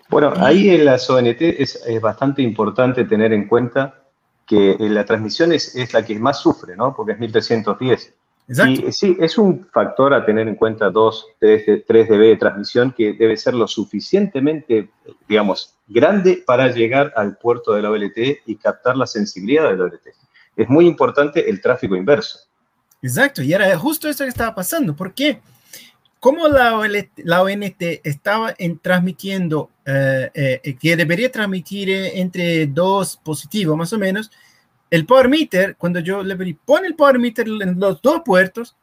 Bueno, 0.09 0.33
ahí 0.37 0.69
en 0.69 0.85
las 0.85 1.09
ONT 1.09 1.41
es, 1.41 1.83
bastante 2.01 2.41
importante 2.41 3.05
tener 3.05 3.33
en 3.33 3.47
cuenta 3.47 4.03
que 4.45 4.71
eh, 4.71 4.89
la 4.89 5.05
transmisión 5.05 5.51
es, 5.51 5.93
la 5.93 6.05
que 6.05 6.17
más 6.17 6.39
sufre, 6.39 6.75
¿no? 6.75 6.95
Porque 6.95 7.13
es 7.13 7.19
1310. 7.19 8.13
Y 8.49 8.91
sí, 8.93 9.17
es 9.19 9.37
un 9.37 9.67
factor 9.73 10.13
a 10.13 10.25
tener 10.25 10.47
en 10.47 10.55
cuenta 10.55 10.89
2, 10.89 11.25
3, 11.39 11.83
3 11.85 12.07
dB 12.07 12.19
de 12.19 12.37
transmisión 12.37 12.93
que 12.93 13.11
debe 13.11 13.35
ser 13.35 13.53
lo 13.53 13.67
suficientemente, 13.67 14.89
digamos, 15.27 15.75
grande 15.85 16.43
para 16.45 16.71
llegar 16.71 17.11
al 17.17 17.37
puerto 17.37 17.73
de 17.73 17.81
la 17.81 17.91
OLT 17.91 18.17
y 18.45 18.55
captar 18.55 18.95
la 18.95 19.05
sensibilidad 19.05 19.69
de 19.69 19.75
la 19.75 19.83
OLT. 19.83 20.07
Es 20.55 20.69
muy 20.69 20.87
importante 20.87 21.49
el 21.49 21.59
tráfico 21.59 21.97
inverso. 21.97 22.39
Exacto, 23.01 23.41
y 23.41 23.53
era 23.53 23.77
justo 23.77 24.07
eso 24.07 24.23
que 24.23 24.29
estaba 24.29 24.55
pasando. 24.55 24.95
¿Por 24.95 25.13
qué? 25.13 25.41
Como 26.27 26.49
la, 26.49 27.41
ONT 27.41 27.81
estaba 28.03 28.53
en, 28.57 28.79
transmitiendo, 28.79 29.71
eh, 29.85 30.29
eh, 30.33 30.75
que 30.75 30.97
debería 30.97 31.31
transmitir 31.31 31.89
entre 31.89 32.67
dos 32.67 33.15
positivos 33.15 33.77
más 33.77 33.93
o 33.93 33.97
menos, 33.97 34.29
el 34.89 35.05
power 35.05 35.29
meter, 35.29 35.77
cuando 35.77 36.01
yo 36.01 36.21
le 36.23 36.35
pone 36.65 36.87
el 36.87 36.95
power 36.95 37.17
meter 37.17 37.47
en 37.47 37.79
los 37.79 38.01
dos 38.01 38.23
puertos, 38.25 38.75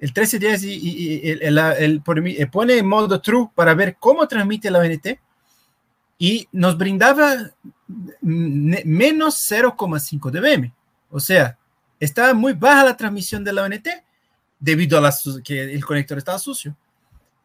el 0.00 0.08
1310 0.08 0.64
y, 0.64 0.68
y, 0.68 1.30
el, 1.30 1.58
el, 1.58 2.02
eh, 2.26 2.46
pone 2.46 2.76
en 2.76 2.86
modo 2.86 3.22
true 3.22 3.48
para 3.54 3.72
ver 3.72 3.96
cómo 3.98 4.28
transmite 4.28 4.70
la 4.70 4.80
ONT 4.80 5.18
y 6.18 6.46
nos 6.52 6.76
brindaba 6.76 7.52
menos 8.20 9.50
0,5 9.50 10.30
dBm. 10.30 10.70
O 11.08 11.18
sea, 11.18 11.56
estaba 11.98 12.34
muy 12.34 12.52
baja 12.52 12.84
la 12.84 12.98
transmisión 12.98 13.42
de 13.42 13.54
la 13.54 13.62
ONT 13.62 13.88
debido 14.60 15.02
a 15.02 15.10
que 15.42 15.72
el 15.72 15.82
conector 15.86 16.18
estaba 16.18 16.38
sucio. 16.38 16.76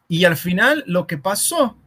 Y 0.07 0.25
al 0.25 0.37
final 0.37 0.83
lo 0.87 1.07
que 1.07 1.17
pasó 1.17 1.77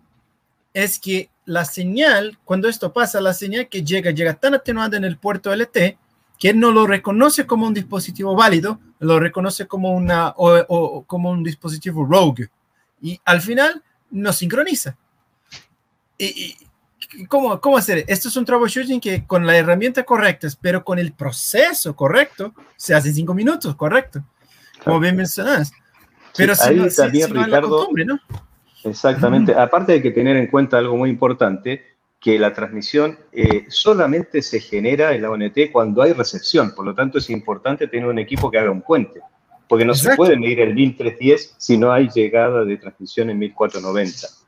es 0.74 0.98
que 0.98 1.30
la 1.46 1.64
señal, 1.64 2.38
cuando 2.44 2.68
esto 2.68 2.92
pasa, 2.92 3.20
la 3.20 3.34
señal 3.34 3.68
que 3.68 3.82
llega, 3.82 4.10
llega 4.10 4.34
tan 4.34 4.54
atenuada 4.54 4.96
en 4.96 5.04
el 5.04 5.16
puerto 5.16 5.54
LT 5.54 5.98
que 6.38 6.54
no 6.54 6.70
lo 6.70 6.86
reconoce 6.86 7.46
como 7.46 7.66
un 7.66 7.74
dispositivo 7.74 8.34
válido, 8.34 8.80
lo 8.98 9.20
reconoce 9.20 9.66
como, 9.66 9.92
una, 9.92 10.32
o, 10.36 11.04
como 11.06 11.30
un 11.30 11.42
dispositivo 11.42 12.04
rogue. 12.04 12.48
Y 13.02 13.20
al 13.24 13.40
final 13.40 13.82
no 14.10 14.32
sincroniza. 14.32 14.96
y, 16.18 16.56
¿cómo, 17.28 17.60
¿cómo 17.60 17.76
hacer? 17.76 18.04
Esto 18.06 18.28
es 18.28 18.36
un 18.36 18.44
troubleshooting 18.44 19.00
que 19.00 19.26
con 19.26 19.46
la 19.46 19.56
herramienta 19.56 20.04
correcta, 20.04 20.48
pero 20.60 20.84
con 20.84 20.98
el 20.98 21.12
proceso 21.12 21.94
correcto, 21.94 22.54
se 22.76 22.94
hace 22.94 23.08
en 23.08 23.14
cinco 23.16 23.34
minutos, 23.34 23.74
correcto. 23.76 24.24
Como 24.84 25.00
bien 25.00 25.16
mencionas. 25.16 25.72
Pero 26.36 26.54
si, 26.54 26.68
ahí 26.68 26.88
también, 26.94 27.34
Ricardo, 27.34 27.88
¿no? 28.06 28.20
Exactamente. 28.84 29.54
Aparte 29.54 29.92
de 29.92 30.02
que 30.02 30.10
tener 30.10 30.36
en 30.36 30.46
cuenta 30.46 30.78
algo 30.78 30.96
muy 30.96 31.10
importante, 31.10 31.84
que 32.18 32.38
la 32.38 32.52
transmisión 32.52 33.18
eh, 33.32 33.64
solamente 33.68 34.42
se 34.42 34.60
genera 34.60 35.14
en 35.14 35.22
la 35.22 35.30
ONT 35.30 35.72
cuando 35.72 36.02
hay 36.02 36.12
recepción. 36.12 36.74
Por 36.74 36.84
lo 36.84 36.94
tanto, 36.94 37.18
es 37.18 37.30
importante 37.30 37.88
tener 37.88 38.06
un 38.06 38.18
equipo 38.18 38.50
que 38.50 38.58
haga 38.58 38.70
un 38.70 38.82
puente. 38.82 39.20
Porque 39.68 39.84
no 39.84 39.94
se 39.94 40.16
puede 40.16 40.36
medir 40.36 40.60
el 40.60 40.74
1310 40.74 41.54
si 41.56 41.78
no 41.78 41.92
hay 41.92 42.08
llegada 42.08 42.64
de 42.64 42.76
transmisión 42.76 43.30
en 43.30 43.38
1490 43.38 44.40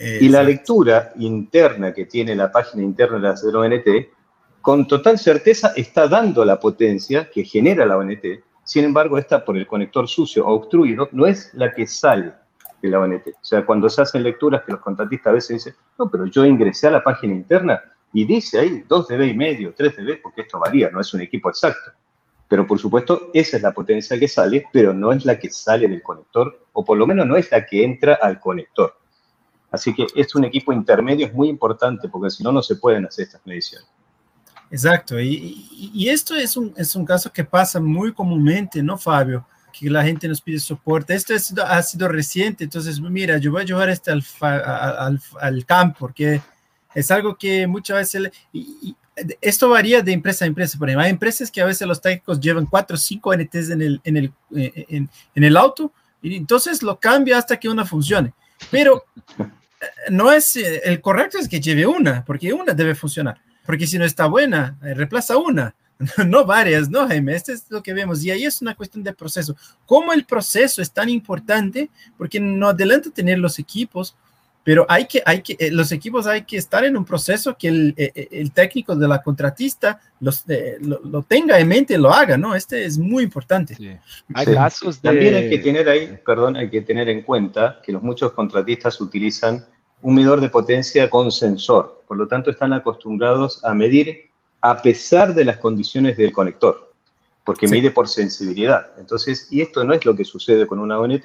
y 0.00 0.28
la 0.28 0.42
lectura 0.42 1.12
interna 1.18 1.92
que 1.92 2.06
tiene 2.06 2.34
la 2.34 2.50
página 2.50 2.82
interna 2.82 3.34
de 3.34 3.52
la 3.52 3.58
ONT, 3.58 3.88
con 4.62 4.86
total 4.86 5.18
certeza 5.18 5.72
está 5.76 6.08
dando 6.08 6.44
la 6.44 6.58
potencia 6.58 7.30
que 7.30 7.44
genera 7.44 7.84
la 7.84 7.98
ONT, 7.98 8.24
sin 8.70 8.84
embargo, 8.84 9.18
esta 9.18 9.44
por 9.44 9.56
el 9.56 9.66
conector 9.66 10.06
sucio 10.06 10.46
o 10.46 10.54
obstruido 10.54 11.08
no 11.10 11.26
es 11.26 11.52
la 11.54 11.74
que 11.74 11.88
sale 11.88 12.32
de 12.80 12.88
la 12.88 13.00
ONT. 13.00 13.26
O 13.26 13.44
sea, 13.44 13.66
cuando 13.66 13.88
se 13.88 14.00
hacen 14.00 14.22
lecturas 14.22 14.62
que 14.64 14.70
los 14.70 14.80
contratistas 14.80 15.26
a 15.26 15.34
veces 15.34 15.56
dicen, 15.56 15.74
no, 15.98 16.08
pero 16.08 16.26
yo 16.26 16.44
ingresé 16.44 16.86
a 16.86 16.92
la 16.92 17.02
página 17.02 17.34
interna 17.34 17.82
y 18.12 18.24
dice 18.24 18.60
ahí 18.60 18.84
2 18.88 19.08
dB 19.08 19.22
y 19.22 19.34
medio, 19.34 19.74
3 19.76 19.96
dB, 19.96 20.22
porque 20.22 20.42
esto 20.42 20.60
varía, 20.60 20.88
no 20.88 21.00
es 21.00 21.12
un 21.12 21.20
equipo 21.20 21.48
exacto. 21.48 21.90
Pero 22.46 22.64
por 22.64 22.78
supuesto, 22.78 23.30
esa 23.34 23.56
es 23.56 23.62
la 23.64 23.72
potencia 23.72 24.16
que 24.16 24.28
sale, 24.28 24.64
pero 24.72 24.94
no 24.94 25.10
es 25.10 25.24
la 25.24 25.36
que 25.36 25.50
sale 25.50 25.88
del 25.88 26.00
conector, 26.00 26.66
o 26.72 26.84
por 26.84 26.96
lo 26.96 27.08
menos 27.08 27.26
no 27.26 27.34
es 27.34 27.50
la 27.50 27.66
que 27.66 27.82
entra 27.82 28.20
al 28.22 28.38
conector. 28.38 28.94
Así 29.72 29.92
que 29.92 30.06
es 30.14 30.32
un 30.36 30.44
equipo 30.44 30.72
intermedio, 30.72 31.26
es 31.26 31.34
muy 31.34 31.48
importante 31.48 32.08
porque 32.08 32.30
si 32.30 32.44
no, 32.44 32.52
no 32.52 32.62
se 32.62 32.76
pueden 32.76 33.04
hacer 33.04 33.24
estas 33.24 33.44
mediciones. 33.44 33.88
Exacto, 34.70 35.20
y, 35.20 36.08
esto 36.08 36.36
es 36.36 36.56
un, 36.56 36.72
es 36.76 36.94
un, 36.94 37.04
caso 37.04 37.32
que 37.32 37.44
pasa 37.44 37.80
muy 37.80 38.12
comúnmente, 38.12 38.82
¿no, 38.82 38.96
Fabio? 38.96 39.44
Que 39.72 39.90
la 39.90 40.04
gente 40.04 40.28
nos 40.28 40.40
pide 40.40 40.60
soporte. 40.60 41.14
Esto 41.14 41.34
ha 41.34 41.38
sido, 41.38 41.66
ha 41.66 41.82
sido 41.82 42.06
reciente, 42.08 42.64
entonces, 42.64 43.00
mira, 43.00 43.38
yo 43.38 43.50
voy 43.50 43.62
a 43.62 43.64
llevar 43.64 43.88
este 43.88 44.12
al, 44.12 44.24
al, 44.40 45.20
al 45.40 45.66
campo, 45.66 45.96
porque 46.00 46.40
es 46.94 47.10
algo 47.10 47.36
que 47.36 47.66
muchas 47.66 47.96
veces... 47.96 48.32
Y, 48.52 48.94
esto 49.42 49.68
varía 49.68 50.00
de 50.00 50.12
empresa 50.12 50.46
a 50.46 50.48
empresa, 50.48 50.78
por 50.78 50.88
ejemplo, 50.88 51.04
hay 51.04 51.10
empresas 51.10 51.50
que 51.50 51.60
a 51.60 51.66
veces 51.66 51.86
los 51.86 52.00
técnicos 52.00 52.40
llevan 52.40 52.64
cuatro 52.64 52.94
o 52.94 52.98
cinco 52.98 53.34
NTs 53.36 53.68
en 53.68 53.82
el, 53.82 54.00
en 54.02 54.16
el, 54.16 54.32
eh, 54.56 54.86
en, 54.88 55.10
en 55.34 55.44
el 55.44 55.56
auto, 55.58 55.92
y 56.22 56.36
entonces 56.36 56.82
lo 56.82 56.98
cambia 56.98 57.36
hasta 57.36 57.58
que 57.58 57.68
una 57.68 57.84
funcione. 57.84 58.32
Pero 58.70 59.04
no 60.10 60.32
es 60.32 60.56
eh, 60.56 60.82
el 60.84 61.00
correcto 61.00 61.38
es 61.38 61.48
que 61.48 61.60
lleve 61.60 61.86
una, 61.86 62.24
porque 62.24 62.52
una 62.52 62.72
debe 62.72 62.94
funcionar. 62.94 63.40
Porque 63.66 63.86
si 63.86 63.98
no 63.98 64.04
está 64.04 64.26
buena, 64.26 64.78
eh, 64.82 64.94
reemplaza 64.94 65.36
una, 65.36 65.74
no 66.26 66.44
varias, 66.44 66.88
¿no, 66.88 67.06
Jaime? 67.06 67.34
Esto 67.34 67.52
es 67.52 67.66
lo 67.68 67.82
que 67.82 67.94
vemos. 67.94 68.24
Y 68.24 68.30
ahí 68.30 68.44
es 68.44 68.62
una 68.62 68.74
cuestión 68.74 69.04
de 69.04 69.12
proceso. 69.12 69.56
¿Cómo 69.86 70.12
el 70.12 70.24
proceso 70.24 70.82
es 70.82 70.90
tan 70.90 71.08
importante? 71.08 71.90
Porque 72.16 72.40
no 72.40 72.68
adelanta 72.68 73.10
tener 73.10 73.38
los 73.38 73.58
equipos, 73.58 74.16
pero 74.62 74.84
hay 74.88 75.06
que, 75.06 75.22
hay 75.24 75.42
que, 75.42 75.56
eh, 75.58 75.70
los 75.70 75.90
equipos 75.90 76.26
hay 76.26 76.42
que 76.42 76.56
estar 76.58 76.84
en 76.84 76.96
un 76.96 77.04
proceso 77.04 77.56
que 77.58 77.68
el, 77.68 77.94
el 77.96 78.52
técnico 78.52 78.94
de 78.94 79.08
la 79.08 79.22
contratista 79.22 80.00
los, 80.20 80.44
lo, 80.80 81.22
tenga 81.22 81.58
en 81.58 81.66
mente 81.66 81.94
y 81.94 81.96
lo 81.96 82.12
haga, 82.12 82.36
¿no? 82.36 82.54
Este 82.54 82.84
es 82.84 82.98
muy 82.98 83.24
importante. 83.24 83.76
Hay 84.34 84.46
casos 84.46 85.00
También 85.00 85.34
hay 85.34 85.50
que 85.50 85.58
tener 85.58 85.88
ahí, 85.88 86.18
perdón, 86.24 86.56
hay 86.56 86.68
que 86.68 86.82
tener 86.82 87.08
en 87.08 87.22
cuenta 87.22 87.80
que 87.82 87.92
los 87.92 88.02
muchos 88.02 88.32
contratistas 88.32 89.00
utilizan 89.00 89.64
un 90.02 90.14
medidor 90.14 90.40
de 90.40 90.48
potencia 90.48 91.10
con 91.10 91.30
sensor, 91.30 92.02
por 92.06 92.16
lo 92.16 92.26
tanto 92.26 92.50
están 92.50 92.72
acostumbrados 92.72 93.64
a 93.64 93.74
medir 93.74 94.30
a 94.60 94.80
pesar 94.80 95.34
de 95.34 95.44
las 95.44 95.58
condiciones 95.58 96.16
del 96.16 96.32
conector, 96.32 96.92
porque 97.44 97.68
mide 97.68 97.90
por 97.90 98.08
sensibilidad. 98.08 98.92
Entonces, 98.98 99.48
y 99.50 99.60
esto 99.60 99.84
no 99.84 99.94
es 99.94 100.04
lo 100.04 100.14
que 100.14 100.24
sucede 100.24 100.66
con 100.66 100.78
una 100.78 100.98
ONT, 100.98 101.24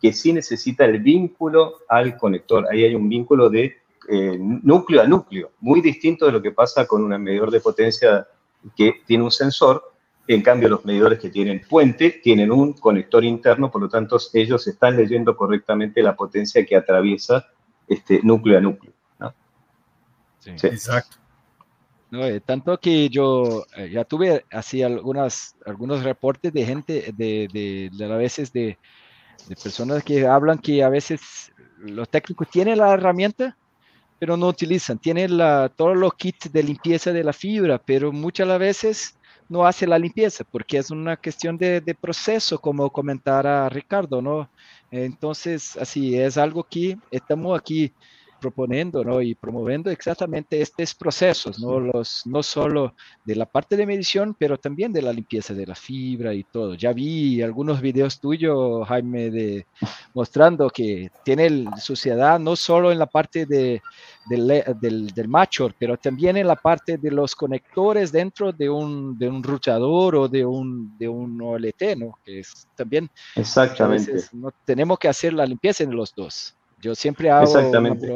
que 0.00 0.12
sí 0.12 0.32
necesita 0.32 0.84
el 0.84 1.00
vínculo 1.00 1.76
al 1.88 2.16
conector. 2.16 2.66
Ahí 2.70 2.84
hay 2.84 2.94
un 2.94 3.08
vínculo 3.08 3.48
de 3.48 3.76
eh, 4.08 4.38
núcleo 4.38 5.00
a 5.02 5.06
núcleo, 5.06 5.52
muy 5.60 5.80
distinto 5.80 6.26
de 6.26 6.32
lo 6.32 6.42
que 6.42 6.52
pasa 6.52 6.86
con 6.86 7.02
un 7.02 7.20
medidor 7.22 7.50
de 7.50 7.60
potencia 7.60 8.26
que 8.76 9.00
tiene 9.06 9.24
un 9.24 9.30
sensor. 9.30 9.92
En 10.28 10.42
cambio, 10.42 10.68
los 10.68 10.84
medidores 10.84 11.18
que 11.18 11.30
tienen 11.30 11.62
puente 11.68 12.20
tienen 12.22 12.50
un 12.50 12.74
conector 12.74 13.24
interno, 13.24 13.70
por 13.70 13.80
lo 13.80 13.88
tanto, 13.88 14.18
ellos 14.32 14.66
están 14.66 14.96
leyendo 14.96 15.36
correctamente 15.36 16.02
la 16.02 16.14
potencia 16.14 16.64
que 16.66 16.76
atraviesa 16.76 17.46
este 17.88 18.20
núcleo 18.22 18.58
a 18.58 18.60
núcleo. 18.60 18.92
Sí. 20.38 20.50
Exacto. 20.68 21.16
Eh, 22.12 22.40
tanto 22.44 22.78
que 22.78 23.08
yo 23.08 23.66
eh, 23.76 23.90
ya 23.90 24.04
tuve 24.04 24.44
así 24.52 24.82
algunas, 24.82 25.56
algunos 25.66 26.04
reportes 26.04 26.52
de 26.52 26.64
gente, 26.64 27.12
de, 27.16 27.48
de, 27.52 27.90
de 27.92 28.04
a 28.04 28.16
veces 28.16 28.52
de, 28.52 28.78
de 29.48 29.56
personas 29.56 30.04
que 30.04 30.24
hablan 30.24 30.58
que 30.58 30.84
a 30.84 30.88
veces 30.88 31.52
los 31.78 32.08
técnicos 32.08 32.48
tienen 32.48 32.78
la 32.78 32.94
herramienta, 32.94 33.56
pero 34.20 34.36
no 34.36 34.46
utilizan. 34.46 34.98
Tienen 34.98 35.36
la, 35.36 35.68
todos 35.68 35.96
los 35.96 36.14
kits 36.14 36.52
de 36.52 36.62
limpieza 36.62 37.12
de 37.12 37.24
la 37.24 37.32
fibra, 37.32 37.78
pero 37.78 38.12
muchas 38.12 38.56
veces 38.58 39.18
no 39.48 39.66
hace 39.66 39.86
la 39.86 39.98
limpieza 39.98 40.44
porque 40.44 40.78
es 40.78 40.90
una 40.90 41.16
cuestión 41.16 41.58
de, 41.58 41.80
de 41.80 41.94
proceso, 41.94 42.60
como 42.60 42.90
comentara 42.90 43.68
Ricardo, 43.68 44.22
¿no? 44.22 44.48
Entonces, 44.90 45.76
así 45.76 46.16
es 46.16 46.36
algo 46.38 46.64
que 46.64 46.96
estamos 47.10 47.58
aquí 47.58 47.92
proponiendo 48.40 49.04
¿no? 49.04 49.20
y 49.20 49.34
promoviendo 49.34 49.90
exactamente 49.90 50.60
estos 50.60 50.94
procesos, 50.94 51.58
¿no? 51.58 51.80
Los, 51.80 52.26
no 52.26 52.42
solo 52.42 52.94
de 53.24 53.34
la 53.36 53.46
parte 53.46 53.76
de 53.76 53.86
medición, 53.86 54.34
pero 54.38 54.58
también 54.58 54.92
de 54.92 55.02
la 55.02 55.12
limpieza 55.12 55.54
de 55.54 55.66
la 55.66 55.74
fibra 55.74 56.34
y 56.34 56.44
todo. 56.44 56.74
Ya 56.74 56.92
vi 56.92 57.42
algunos 57.42 57.80
videos 57.80 58.20
tuyos, 58.20 58.86
Jaime, 58.88 59.30
de, 59.30 59.66
mostrando 60.14 60.70
que 60.70 61.10
tiene 61.24 61.66
suciedad 61.78 62.38
no 62.38 62.56
solo 62.56 62.92
en 62.92 62.98
la 62.98 63.06
parte 63.06 63.46
de, 63.46 63.82
del, 64.28 64.64
del, 64.80 65.08
del 65.08 65.28
macho, 65.28 65.70
pero 65.78 65.96
también 65.96 66.36
en 66.36 66.46
la 66.46 66.56
parte 66.56 66.98
de 66.98 67.10
los 67.10 67.34
conectores 67.34 68.12
dentro 68.12 68.52
de 68.52 68.68
un, 68.68 69.18
de 69.18 69.28
un 69.28 69.42
ruchador 69.42 70.16
o 70.16 70.28
de 70.28 70.44
un, 70.44 70.96
de 70.98 71.08
un 71.08 71.40
OLT, 71.40 71.96
¿no? 71.96 72.18
Que 72.24 72.40
es 72.40 72.68
también... 72.74 73.10
Exactamente. 73.34 74.12
no, 74.32 74.50
tenemos 74.64 74.98
que 74.98 75.08
hacer 75.08 75.32
la 75.32 75.46
limpieza 75.46 75.84
en 75.84 75.94
los 75.94 76.14
dos. 76.14 76.54
Yo 76.80 76.94
siempre 76.94 77.30
hago 77.30 77.44
Exactamente. 77.44 78.12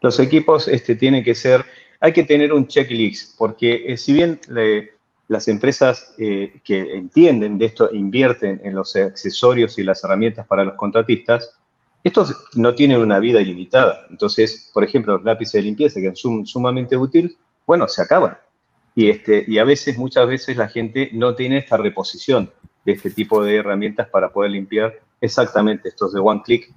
Los 0.00 0.18
equipos 0.18 0.68
este, 0.68 0.96
tienen 0.96 1.22
que 1.22 1.34
ser, 1.34 1.64
hay 2.00 2.12
que 2.12 2.24
tener 2.24 2.52
un 2.52 2.66
checklist, 2.66 3.36
porque 3.38 3.84
eh, 3.86 3.96
si 3.96 4.12
bien 4.12 4.40
las 5.28 5.48
empresas 5.48 6.14
eh, 6.18 6.60
que 6.64 6.94
entienden 6.94 7.56
de 7.58 7.66
esto 7.66 7.88
invierten 7.92 8.60
en 8.64 8.74
los 8.74 8.96
accesorios 8.96 9.78
y 9.78 9.84
las 9.84 10.02
herramientas 10.04 10.46
para 10.46 10.64
los 10.64 10.74
contratistas, 10.74 11.56
Estos 12.04 12.34
no 12.54 12.74
tienen 12.74 12.98
una 12.98 13.20
vida 13.20 13.40
ilimitada. 13.40 14.06
Entonces, 14.10 14.70
por 14.74 14.82
ejemplo, 14.82 15.14
los 15.14 15.24
lápices 15.24 15.52
de 15.52 15.62
limpieza, 15.62 16.00
que 16.00 16.14
son 16.16 16.44
sumamente 16.44 16.96
útiles, 16.96 17.36
bueno, 17.64 17.86
se 17.86 18.02
acaban. 18.02 18.36
Y, 18.94 19.08
este, 19.08 19.44
y 19.46 19.58
a 19.58 19.64
veces, 19.64 19.96
muchas 19.96 20.26
veces 20.26 20.56
la 20.56 20.68
gente 20.68 21.10
no 21.12 21.34
tiene 21.34 21.58
esta 21.58 21.76
reposición 21.76 22.50
de 22.84 22.92
este 22.92 23.10
tipo 23.10 23.42
de 23.42 23.56
herramientas 23.56 24.08
para 24.08 24.32
poder 24.32 24.50
limpiar 24.50 24.92
exactamente 25.20 25.88
estos 25.88 26.12
de 26.12 26.20
one 26.20 26.42
click. 26.44 26.74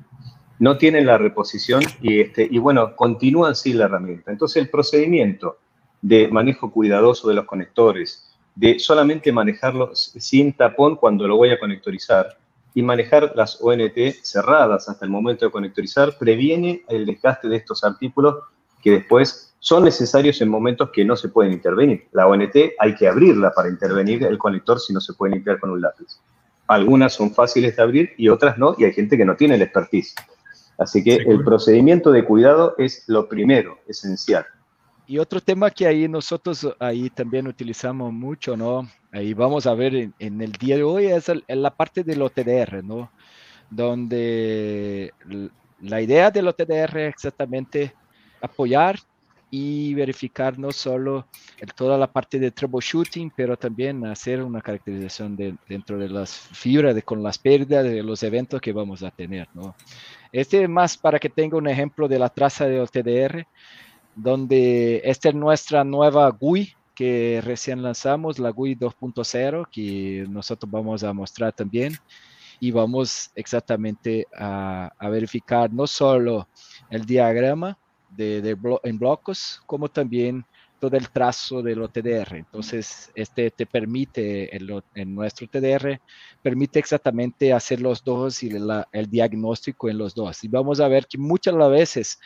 No 0.59 0.77
tienen 0.77 1.05
la 1.05 1.17
reposición 1.17 1.83
y, 2.01 2.21
este, 2.21 2.47
y 2.50 2.57
bueno, 2.57 2.95
continúan 2.95 3.55
sin 3.55 3.77
la 3.77 3.85
herramienta. 3.85 4.31
Entonces 4.31 4.63
el 4.63 4.69
procedimiento 4.69 5.57
de 6.01 6.27
manejo 6.27 6.71
cuidadoso 6.71 7.27
de 7.27 7.35
los 7.35 7.45
conectores, 7.45 8.31
de 8.55 8.79
solamente 8.79 9.31
manejarlos 9.31 10.13
sin 10.17 10.53
tapón 10.53 10.95
cuando 10.95 11.27
lo 11.27 11.35
voy 11.35 11.50
a 11.50 11.59
conectorizar 11.59 12.38
y 12.74 12.81
manejar 12.81 13.33
las 13.35 13.59
ONT 13.62 13.97
cerradas 14.21 14.88
hasta 14.88 15.05
el 15.05 15.12
momento 15.12 15.45
de 15.45 15.51
conectorizar, 15.51 16.17
previene 16.17 16.83
el 16.89 17.05
desgaste 17.05 17.47
de 17.47 17.57
estos 17.57 17.83
artículos 17.83 18.35
que 18.81 18.91
después 18.91 19.55
son 19.59 19.83
necesarios 19.83 20.41
en 20.41 20.50
momentos 20.50 20.91
que 20.91 21.03
no 21.03 21.15
se 21.15 21.29
pueden 21.29 21.53
intervenir. 21.53 22.07
La 22.12 22.27
ONT 22.27 22.55
hay 22.77 22.93
que 22.95 23.07
abrirla 23.07 23.51
para 23.51 23.67
intervenir 23.67 24.24
el 24.24 24.38
conector 24.38 24.79
si 24.79 24.93
no 24.93 25.01
se 25.01 25.13
puede 25.13 25.33
limpiar 25.33 25.59
con 25.59 25.71
un 25.71 25.81
lápiz. 25.81 26.19
Algunas 26.67 27.13
son 27.13 27.33
fáciles 27.33 27.75
de 27.75 27.81
abrir 27.81 28.13
y 28.17 28.29
otras 28.29 28.57
no, 28.57 28.75
y 28.77 28.83
hay 28.83 28.93
gente 28.93 29.17
que 29.17 29.25
no 29.25 29.35
tiene 29.35 29.55
el 29.55 29.63
expertise. 29.63 30.13
Así 30.77 31.03
que 31.03 31.15
el 31.15 31.44
procedimiento 31.44 32.12
de 32.12 32.25
cuidado 32.25 32.75
es 32.77 33.03
lo 33.08 33.29
primero, 33.29 33.79
esencial. 33.88 34.46
Y 35.08 35.20
otro 35.20 35.39
tema 35.39 35.70
que 35.70 35.86
ahí 35.86 36.08
nosotros 36.08 36.67
ahí 36.79 37.10
también 37.10 37.48
utilizamos 37.48 38.12
mucho, 38.12 38.58
¿no? 38.58 38.89
Ahí 39.12 39.34
vamos 39.34 39.67
a 39.67 39.75
ver 39.75 40.12
en, 40.17 40.41
el 40.41 40.51
día 40.53 40.77
de 40.77 40.84
hoy 40.84 41.05
es 41.05 41.32
la 41.48 41.75
parte 41.75 42.03
del 42.03 42.22
OTDR, 42.22 42.84
¿no? 42.84 43.12
Donde 43.70 45.13
la 45.82 46.01
idea 46.01 46.32
del 46.32 46.48
OTDR 46.48 46.98
es 46.98 47.13
exactamente 47.13 47.94
apoyar 48.41 48.98
y 49.57 49.93
verificar 49.93 50.59
no 50.59 50.74
solo 50.74 51.27
toda 51.77 51.97
la 51.97 52.12
parte 52.12 52.39
de 52.39 52.51
troubleshooting, 52.51 53.31
pero 53.33 53.55
también 53.55 54.05
hacer 54.05 54.43
una 54.43 54.59
caracterización 54.59 55.38
de, 55.38 55.55
dentro 55.69 55.97
de 55.97 56.09
las 56.09 56.38
fibras, 56.38 56.93
de, 56.93 57.03
con 57.03 57.24
las 57.24 57.38
pérdidas 57.38 57.85
de 57.85 58.03
los 58.03 58.21
eventos 58.24 58.59
que 58.59 58.74
vamos 58.74 59.01
a 59.01 59.12
tener. 59.12 59.47
¿no? 59.53 59.74
Este 60.33 60.67
más 60.67 60.97
para 60.97 61.19
que 61.19 61.29
tenga 61.29 61.55
un 61.55 61.69
ejemplo 61.69 62.09
de 62.09 62.19
la 62.19 62.27
traza 62.27 62.67
de 62.67 62.81
OTDR, 62.81 63.47
donde 64.13 65.01
esta 65.05 65.29
es 65.29 65.35
nuestra 65.35 65.85
nueva 65.85 66.29
GUI 66.31 66.75
que 66.93 67.41
recién 67.41 67.81
lanzamos, 67.81 68.39
la 68.39 68.50
GUI 68.50 68.75
2.0, 68.75 69.69
que 69.71 70.25
nosotros 70.29 70.69
vamos 70.69 71.01
a 71.05 71.13
mostrar 71.13 71.53
también. 71.53 71.95
Y 72.59 72.71
vamos 72.71 73.31
exactamente 73.35 74.27
a, 74.38 74.91
a 74.97 75.09
verificar 75.09 75.71
no 75.71 75.88
solo 75.88 76.50
el 76.89 77.05
diagrama, 77.05 77.77
de, 78.15 78.57
en 78.84 79.00
blocos, 79.00 79.62
como 79.65 79.89
también 79.89 80.45
todo 80.79 80.98
el 80.98 81.10
trazo 81.10 81.62
del 81.62 81.81
OTDR. 81.81 82.36
Entonces, 82.36 83.12
este 83.15 83.50
te 83.50 83.65
permite, 83.65 84.55
en 84.55 85.15
nuestro 85.15 85.48
TDR, 85.48 86.00
permite 86.41 86.79
exactamente 86.79 87.53
hacer 87.53 87.81
los 87.81 88.03
dos 88.03 88.43
y 88.43 88.50
el 88.50 89.10
diagnóstico 89.10 89.89
en 89.89 89.98
los 89.98 90.13
dos. 90.13 90.43
Y 90.43 90.48
vamos 90.48 90.79
a 90.79 90.88
ver 90.88 91.07
que 91.07 91.17
muchas 91.17 91.55
veces 91.69 92.19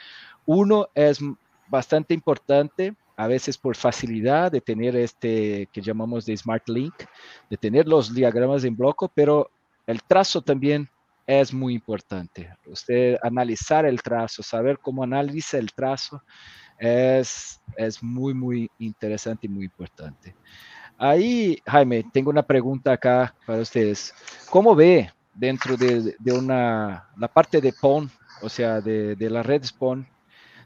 uno 0.45 0.89
es 0.95 1.19
bastante 1.67 2.13
importante, 2.13 2.95
a 3.15 3.27
veces 3.27 3.57
por 3.57 3.75
facilidad 3.75 4.51
de 4.51 4.61
tener 4.61 4.95
este 4.95 5.67
que 5.71 5.81
llamamos 5.81 6.25
de 6.25 6.35
Smart 6.35 6.67
Link, 6.69 6.93
de 7.49 7.57
tener 7.57 7.87
los 7.87 8.13
diagramas 8.13 8.63
en 8.63 8.75
bloco, 8.75 9.11
pero 9.13 9.51
el 9.85 10.01
trazo 10.03 10.41
también 10.41 10.89
es 11.29 11.53
muy 11.53 11.75
importante. 11.75 12.51
Usted 12.65 13.17
analizar 13.21 13.85
el 13.85 14.01
trazo, 14.01 14.41
saber 14.41 14.79
cómo 14.79 15.03
analiza 15.03 15.59
el 15.59 15.71
trazo, 15.71 16.23
es, 16.79 17.61
es 17.77 18.01
muy, 18.01 18.33
muy 18.33 18.71
interesante 18.79 19.45
y 19.45 19.49
muy 19.49 19.65
importante. 19.65 20.35
Ahí, 20.97 21.61
Jaime, 21.67 22.03
tengo 22.11 22.31
una 22.31 22.41
pregunta 22.41 22.93
acá 22.93 23.35
para 23.45 23.61
ustedes. 23.61 24.11
¿Cómo 24.49 24.73
ve 24.73 25.11
dentro 25.35 25.77
de, 25.77 26.15
de 26.17 26.31
una, 26.31 27.07
la 27.15 27.27
parte 27.27 27.61
de 27.61 27.73
PON, 27.73 28.09
o 28.41 28.49
sea, 28.49 28.81
de, 28.81 29.15
de 29.15 29.29
la 29.29 29.43
red 29.43 29.61
PON, 29.77 30.07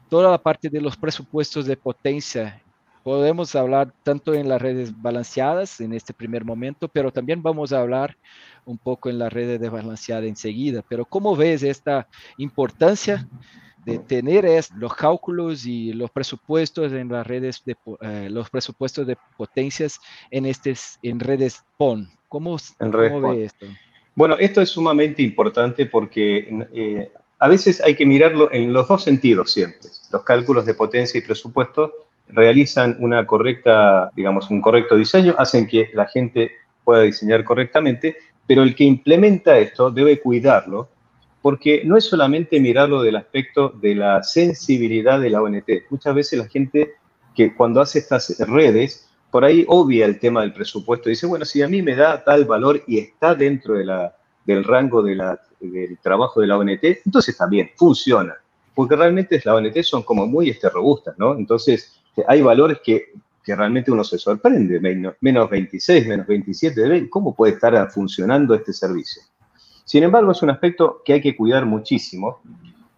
toda 0.08 0.30
la 0.30 0.38
parte 0.38 0.70
de 0.70 0.80
los 0.80 0.96
presupuestos 0.96 1.66
de 1.66 1.76
potencia 1.76 2.58
podemos 3.04 3.54
hablar 3.54 3.92
tanto 4.02 4.32
en 4.32 4.48
las 4.48 4.60
redes 4.60 5.00
balanceadas 5.00 5.80
en 5.82 5.92
este 5.92 6.14
primer 6.14 6.42
momento, 6.42 6.88
pero 6.88 7.12
también 7.12 7.42
vamos 7.42 7.70
a 7.72 7.80
hablar 7.80 8.16
un 8.64 8.78
poco 8.78 9.10
en 9.10 9.18
las 9.18 9.32
redes 9.32 9.60
desbalanceadas 9.60 10.24
enseguida. 10.24 10.82
Pero 10.88 11.04
¿cómo 11.04 11.36
ves 11.36 11.62
esta 11.62 12.08
importancia 12.38 13.26
de 13.84 13.98
tener 13.98 14.46
los 14.76 14.94
cálculos 14.94 15.66
y 15.66 15.92
los 15.92 16.10
presupuestos 16.10 16.92
en 16.92 17.08
las 17.08 17.26
redes 17.26 17.62
de 17.64 17.76
eh, 18.00 18.28
los 18.30 18.48
presupuestos 18.50 19.06
de 19.06 19.16
potencias 19.36 20.00
en 20.30 20.46
estas 20.46 20.98
en 21.02 21.20
redes 21.20 21.64
PON? 21.76 22.08
¿Cómo, 22.28 22.56
cómo 22.78 23.32
ves 23.32 23.52
esto? 23.52 23.66
Bueno, 24.14 24.36
esto 24.38 24.60
es 24.60 24.70
sumamente 24.70 25.22
importante 25.22 25.86
porque 25.86 26.66
eh, 26.72 27.10
a 27.38 27.48
veces 27.48 27.80
hay 27.80 27.94
que 27.94 28.06
mirarlo 28.06 28.50
en 28.52 28.72
los 28.72 28.88
dos 28.88 29.02
sentidos 29.02 29.52
siempre. 29.52 29.90
Los 30.12 30.22
cálculos 30.22 30.66
de 30.66 30.74
potencia 30.74 31.18
y 31.18 31.22
presupuesto 31.22 31.92
realizan 32.28 32.96
una 33.00 33.26
correcta, 33.26 34.10
digamos, 34.14 34.50
un 34.50 34.60
correcto 34.60 34.96
diseño, 34.96 35.34
hacen 35.36 35.66
que 35.66 35.90
la 35.92 36.06
gente 36.06 36.52
pueda 36.84 37.02
diseñar 37.02 37.44
correctamente, 37.44 38.16
pero 38.46 38.62
el 38.62 38.74
que 38.74 38.84
implementa 38.84 39.58
esto 39.58 39.90
debe 39.90 40.20
cuidarlo, 40.20 40.88
porque 41.42 41.82
no 41.84 41.96
es 41.96 42.04
solamente 42.04 42.58
mirarlo 42.58 43.02
del 43.02 43.16
aspecto 43.16 43.68
de 43.68 43.94
la 43.94 44.22
sensibilidad 44.22 45.20
de 45.20 45.30
la 45.30 45.42
ONT. 45.42 45.68
Muchas 45.90 46.14
veces 46.14 46.38
la 46.38 46.48
gente 46.48 46.94
que 47.34 47.54
cuando 47.54 47.80
hace 47.80 47.98
estas 47.98 48.38
redes, 48.48 49.10
por 49.30 49.44
ahí 49.44 49.64
obvia 49.68 50.06
el 50.06 50.18
tema 50.18 50.40
del 50.42 50.52
presupuesto, 50.52 51.08
dice, 51.08 51.26
bueno, 51.26 51.44
si 51.44 51.60
a 51.60 51.68
mí 51.68 51.82
me 51.82 51.96
da 51.96 52.22
tal 52.24 52.44
valor 52.44 52.82
y 52.86 52.98
está 52.98 53.34
dentro 53.34 53.74
del 53.74 54.64
rango 54.64 55.02
del 55.02 55.98
trabajo 56.02 56.40
de 56.40 56.46
la 56.46 56.56
ONT, 56.56 56.84
entonces 57.04 57.36
también 57.36 57.70
funciona, 57.76 58.34
porque 58.74 58.96
realmente 58.96 59.40
la 59.44 59.54
ONT 59.54 59.82
son 59.82 60.02
como 60.02 60.26
muy 60.26 60.50
este, 60.50 60.70
robustas, 60.70 61.18
¿no? 61.18 61.36
Entonces, 61.36 62.00
hay 62.26 62.40
valores 62.42 62.78
que, 62.82 63.12
realmente 63.46 63.90
uno 63.90 64.04
se 64.04 64.18
sorprende, 64.18 64.80
menos, 65.20 65.50
26, 65.50 66.06
menos 66.06 66.26
27, 66.26 67.08
¿cómo 67.10 67.34
puede 67.34 67.54
estar 67.54 67.90
funcionando 67.90 68.54
este 68.54 68.72
servicio? 68.72 69.22
Sin 69.84 70.02
embargo, 70.02 70.32
es 70.32 70.42
un 70.42 70.50
aspecto 70.50 71.02
que 71.04 71.14
hay 71.14 71.20
que 71.20 71.36
cuidar 71.36 71.66
muchísimo, 71.66 72.40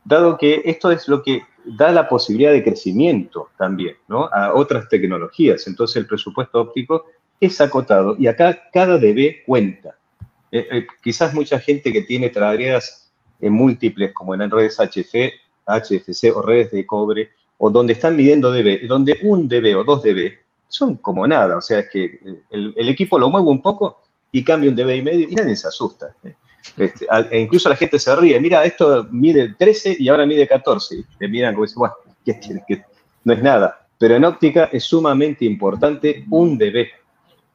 dado 0.04 0.38
que 0.38 0.62
esto 0.64 0.92
es 0.92 1.09
lo 1.09 1.22
que 1.22 1.42
da 1.64 1.90
la 1.90 2.09
posibilidad 2.09 2.52
de 2.52 2.62
crecimiento 2.62 3.48
también 3.59 3.96
¿no? 4.06 4.26
a 4.32 4.54
otras 4.54 4.88
tecnologías. 4.88 5.66
Entonces 5.66 5.96
el 5.96 6.06
presupuesto 6.06 6.61
óptico 6.61 7.06
es 7.40 7.61
acotado 7.61 8.14
y 8.18 8.28
acá 8.28 8.70
cada 8.72 8.98
DB 8.98 9.44
cuenta. 9.44 9.96
Eh, 10.52 10.68
eh, 10.70 10.87
quizás 11.02 11.35
mucha 11.35 11.59
gente 11.59 11.92
que 11.92 12.02
tiene 12.02 12.30
tareas 12.30 13.12
en 13.40 13.52
múltiples, 13.52 14.12
como 14.12 14.35
en 14.35 14.48
redes 14.48 14.78
HF, 14.78 15.32
HFC 15.66 16.35
o 16.35 16.42
redes 16.42 16.70
de 16.70 16.87
cobre, 16.87 17.30
o 17.59 17.71
donde 17.71 17.95
están 17.95 18.16
midiendo 18.16 18.53
dB, 18.53 18.87
donde 18.87 19.19
un 19.23 19.49
dB 19.49 19.77
o 19.77 19.85
dos 19.85 20.03
dB 20.03 20.33
son 20.69 20.97
como 20.97 21.27
nada, 21.27 21.57
o 21.57 21.61
sea, 21.61 21.81
es 21.81 21.90
que 21.90 22.21
el, 22.51 22.88
equipo 22.88 23.19
lo 23.19 23.31
mueve 23.31 23.49
un 23.49 23.62
poco 23.62 24.01
y 24.33 24.45
cambia 24.45 24.71
un 24.71 24.77
dB 24.77 24.97
y 24.97 25.03
medio 25.03 25.29
y 25.29 25.35
nadie 25.35 25.57
se 25.57 25.69
asusta. 25.69 26.14
Este, 26.77 27.07
e 27.31 27.40
incluso 27.40 27.69
la 27.69 27.77
gente 27.77 27.99
se 27.99 28.14
ríe, 28.16 28.38
mira, 28.40 28.64
esto 28.64 29.07
mide 29.11 29.55
13 29.57 29.97
y 29.99 30.09
ahora 30.09 30.27
mide 30.27 30.47
14. 30.47 30.97
Y 31.21 31.29
miran 31.29 31.55
como 31.55 31.64
dicen, 31.64 31.79
bueno, 31.79 31.95
¿qué 32.25 32.85
no 33.25 33.33
es 33.33 33.42
nada. 33.42 33.87
Pero 33.99 34.14
en 34.14 34.25
óptica 34.25 34.69
es 34.73 34.85
sumamente 34.85 35.45
importante 35.45 36.25
un 36.31 36.59
dB. 36.59 36.87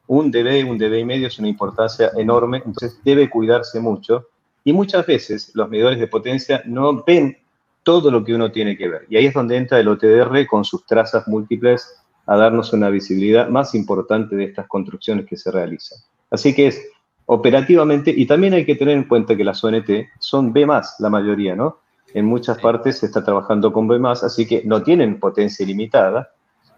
Un 0.07 0.31
dB, 0.31 0.69
un 0.69 0.77
dB 0.77 0.99
y 0.99 1.05
medio 1.05 1.27
es 1.27 1.39
una 1.39 1.47
importancia 1.47 2.11
enorme, 2.17 2.57
entonces 2.57 2.99
debe 3.03 3.29
cuidarse 3.29 3.79
mucho. 3.79 4.27
Y 4.63 4.73
muchas 4.73 5.05
veces 5.05 5.51
los 5.53 5.69
medidores 5.69 5.99
de 5.99 6.07
potencia 6.07 6.61
no 6.65 7.03
ven 7.05 7.37
todo 7.83 8.11
lo 8.11 8.23
que 8.23 8.33
uno 8.33 8.51
tiene 8.51 8.77
que 8.77 8.87
ver. 8.87 9.05
Y 9.09 9.17
ahí 9.17 9.25
es 9.25 9.33
donde 9.33 9.57
entra 9.57 9.79
el 9.79 9.87
OTDR 9.87 10.45
con 10.47 10.63
sus 10.63 10.85
trazas 10.85 11.27
múltiples 11.27 11.95
a 12.25 12.37
darnos 12.37 12.73
una 12.73 12.89
visibilidad 12.89 13.49
más 13.49 13.73
importante 13.75 14.35
de 14.35 14.45
estas 14.45 14.67
construcciones 14.67 15.25
que 15.25 15.37
se 15.37 15.51
realizan. 15.51 15.97
Así 16.29 16.53
que 16.53 16.67
es 16.67 16.81
operativamente, 17.25 18.13
y 18.15 18.25
también 18.25 18.53
hay 18.53 18.65
que 18.65 18.75
tener 18.75 18.95
en 18.95 19.05
cuenta 19.05 19.35
que 19.35 19.43
las 19.43 19.63
ONT 19.63 19.89
son 20.19 20.53
B+, 20.53 20.65
la 20.99 21.09
mayoría, 21.09 21.55
¿no? 21.55 21.79
En 22.13 22.25
muchas 22.25 22.59
partes 22.59 22.99
se 22.99 23.05
está 23.05 23.23
trabajando 23.23 23.71
con 23.71 23.87
B+, 23.87 23.99
así 24.05 24.45
que 24.45 24.63
no 24.65 24.83
tienen 24.83 25.19
potencia 25.19 25.63
ilimitada, 25.63 26.29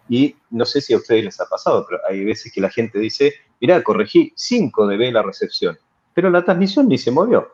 y 0.08 0.36
no 0.50 0.64
sé 0.64 0.80
si 0.80 0.92
a 0.92 0.98
ustedes 0.98 1.24
les 1.24 1.40
ha 1.40 1.46
pasado, 1.46 1.84
pero 1.88 2.00
hay 2.08 2.24
veces 2.24 2.52
que 2.52 2.60
la 2.60 2.70
gente 2.70 2.98
dice, 2.98 3.32
mira, 3.60 3.82
corregí 3.82 4.32
5 4.36 4.86
dB 4.86 5.12
la 5.12 5.22
recepción, 5.22 5.78
pero 6.12 6.30
la 6.30 6.44
transmisión 6.44 6.88
ni 6.88 6.98
se 6.98 7.10
movió. 7.10 7.48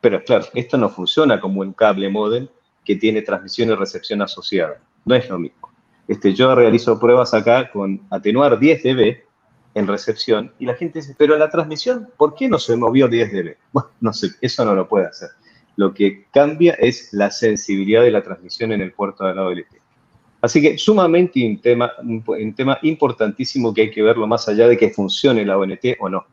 Pero 0.00 0.22
claro, 0.22 0.44
esto 0.54 0.76
no 0.76 0.88
funciona 0.88 1.40
como 1.40 1.62
un 1.62 1.72
cable 1.72 2.08
modem 2.08 2.48
que 2.86 2.96
tiene 2.96 3.22
transmisión 3.22 3.68
y 3.68 3.74
recepción 3.74 4.22
asociada. 4.22 4.80
No 5.04 5.14
es 5.14 5.28
lo 5.28 5.38
mismo. 5.38 5.68
Este, 6.08 6.32
yo 6.32 6.54
realizo 6.54 6.98
pruebas 6.98 7.34
acá 7.34 7.70
con 7.70 8.00
atenuar 8.10 8.58
10 8.58 8.82
dB 8.82 9.16
en 9.74 9.86
recepción 9.86 10.52
y 10.58 10.66
la 10.66 10.74
gente 10.74 11.00
dice, 11.00 11.14
pero 11.18 11.36
la 11.36 11.50
transmisión, 11.50 12.08
¿por 12.16 12.34
qué 12.34 12.48
no 12.48 12.58
se 12.58 12.76
movió 12.76 13.08
10 13.08 13.32
dB? 13.32 13.56
Bueno, 13.72 13.90
no 14.00 14.12
sé, 14.12 14.30
eso 14.40 14.64
no 14.64 14.74
lo 14.74 14.88
puede 14.88 15.06
hacer. 15.06 15.30
lo 15.74 15.92
que 15.92 16.26
cambia 16.32 16.74
es 16.74 17.12
la 17.12 17.30
sensibilidad 17.30 18.02
de 18.02 18.10
la 18.10 18.22
transmisión 18.22 18.72
en 18.72 18.80
el 18.80 18.92
puerto 18.92 19.26
de 19.26 19.34
la 19.34 19.42
OLT. 19.44 19.74
Así 20.40 20.62
que 20.62 20.78
sumamente 20.78 21.44
un 21.46 21.60
tema, 21.60 21.90
un 22.02 22.54
tema 22.54 22.78
importantísimo 22.82 23.74
que 23.74 23.82
hay 23.82 23.90
que 23.90 24.02
verlo 24.02 24.26
más 24.26 24.48
allá 24.48 24.68
de 24.68 24.76
que 24.76 24.90
funcione 24.90 25.44
la 25.44 25.58
ONT 25.58 25.96
o 25.98 26.08
no. 26.08 26.24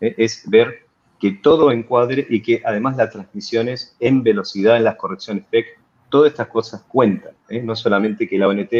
¿eh? 0.00 0.14
Es 0.16 0.48
ver 0.48 0.86
que 1.18 1.32
todo 1.32 1.72
encuadre 1.72 2.26
y 2.30 2.40
que 2.42 2.62
además 2.64 2.96
las 2.96 3.10
transmisiones 3.10 3.96
en 4.00 4.22
velocidad, 4.22 4.76
en 4.76 4.84
las 4.84 4.96
correcciones 4.96 5.44
PEC, 5.50 5.77
todas 6.08 6.32
estas 6.32 6.48
cosas 6.48 6.82
cuentan, 6.88 7.32
¿eh? 7.48 7.62
no 7.62 7.76
solamente 7.76 8.28
que 8.28 8.38
la 8.38 8.48
ONT 8.48 8.70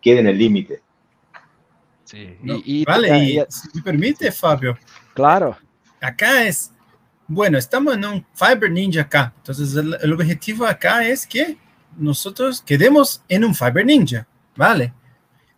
quede 0.00 0.20
en 0.20 0.26
el 0.26 0.38
límite. 0.38 0.82
Sí, 2.04 2.36
y, 2.42 2.84
vale, 2.84 3.18
y, 3.18 3.42
si 3.48 3.68
me 3.74 3.82
permite, 3.82 4.30
Fabio. 4.30 4.78
Claro. 5.14 5.56
Acá 6.00 6.44
es, 6.44 6.70
bueno, 7.26 7.58
estamos 7.58 7.94
en 7.94 8.04
un 8.04 8.26
Fiber 8.34 8.70
Ninja 8.70 9.02
acá, 9.02 9.32
entonces 9.38 9.74
el 9.74 10.12
objetivo 10.12 10.66
acá 10.66 11.06
es 11.06 11.26
que 11.26 11.56
nosotros 11.96 12.62
quedemos 12.62 13.22
en 13.28 13.44
un 13.44 13.54
Fiber 13.54 13.84
Ninja, 13.84 14.26
¿vale? 14.54 14.92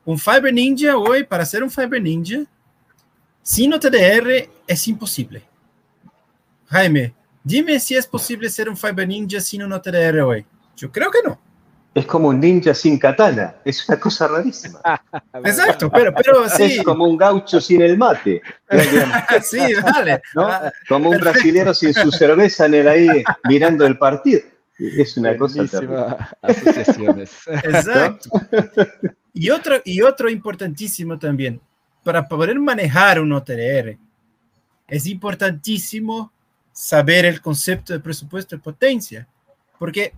Un 0.04 0.18
Fiber 0.18 0.54
Ninja 0.54 0.96
hoy, 0.96 1.24
para 1.24 1.42
hacer 1.42 1.62
un 1.62 1.70
Fiber 1.70 2.00
Ninja, 2.00 2.44
sin 3.42 3.74
OTDR 3.74 4.48
es 4.66 4.88
imposible. 4.88 5.42
Jaime, 6.66 7.14
dime 7.42 7.80
si 7.80 7.94
es 7.94 8.06
posible 8.06 8.48
ser 8.48 8.68
un 8.68 8.76
Fiber 8.76 9.06
Ninja 9.06 9.40
sin 9.40 9.62
un 9.62 9.72
OTDR 9.72 10.20
hoy. 10.20 10.46
Yo 10.78 10.92
creo 10.92 11.10
que 11.10 11.18
no. 11.24 11.38
Es 11.92 12.06
como 12.06 12.28
un 12.28 12.38
ninja 12.38 12.72
sin 12.74 12.96
katana, 12.96 13.56
es 13.64 13.88
una 13.88 13.98
cosa 13.98 14.28
rarísima. 14.28 14.80
Exacto, 15.44 15.90
pero, 15.90 16.14
pero 16.14 16.48
sí. 16.56 16.62
Es 16.78 16.84
como 16.84 17.04
un 17.04 17.16
gaucho 17.16 17.60
sin 17.60 17.82
el 17.82 17.98
mate. 17.98 18.40
sí, 19.42 19.58
vale. 19.82 20.22
Como 20.88 21.10
un 21.10 21.18
brasilero 21.18 21.74
sin 21.74 21.92
su 21.92 22.12
cerveza 22.12 22.66
en 22.66 22.74
el 22.74 22.88
ahí 22.88 23.24
mirando 23.48 23.84
el 23.84 23.98
partido. 23.98 24.42
Es 24.78 25.16
una 25.16 25.36
cosa 25.36 25.62
asociaciones. 26.42 27.32
Exacto. 27.48 28.30
Y 29.32 29.50
otro, 29.50 29.76
y 29.84 30.00
otro 30.02 30.30
importantísimo 30.30 31.18
también, 31.18 31.60
para 32.04 32.28
poder 32.28 32.60
manejar 32.60 33.20
un 33.20 33.32
OTR, 33.32 33.98
es 34.86 35.06
importantísimo 35.06 36.32
saber 36.70 37.24
el 37.24 37.40
concepto 37.40 37.92
de 37.92 37.98
presupuesto 37.98 38.54
de 38.54 38.62
potencia, 38.62 39.26
porque 39.80 40.12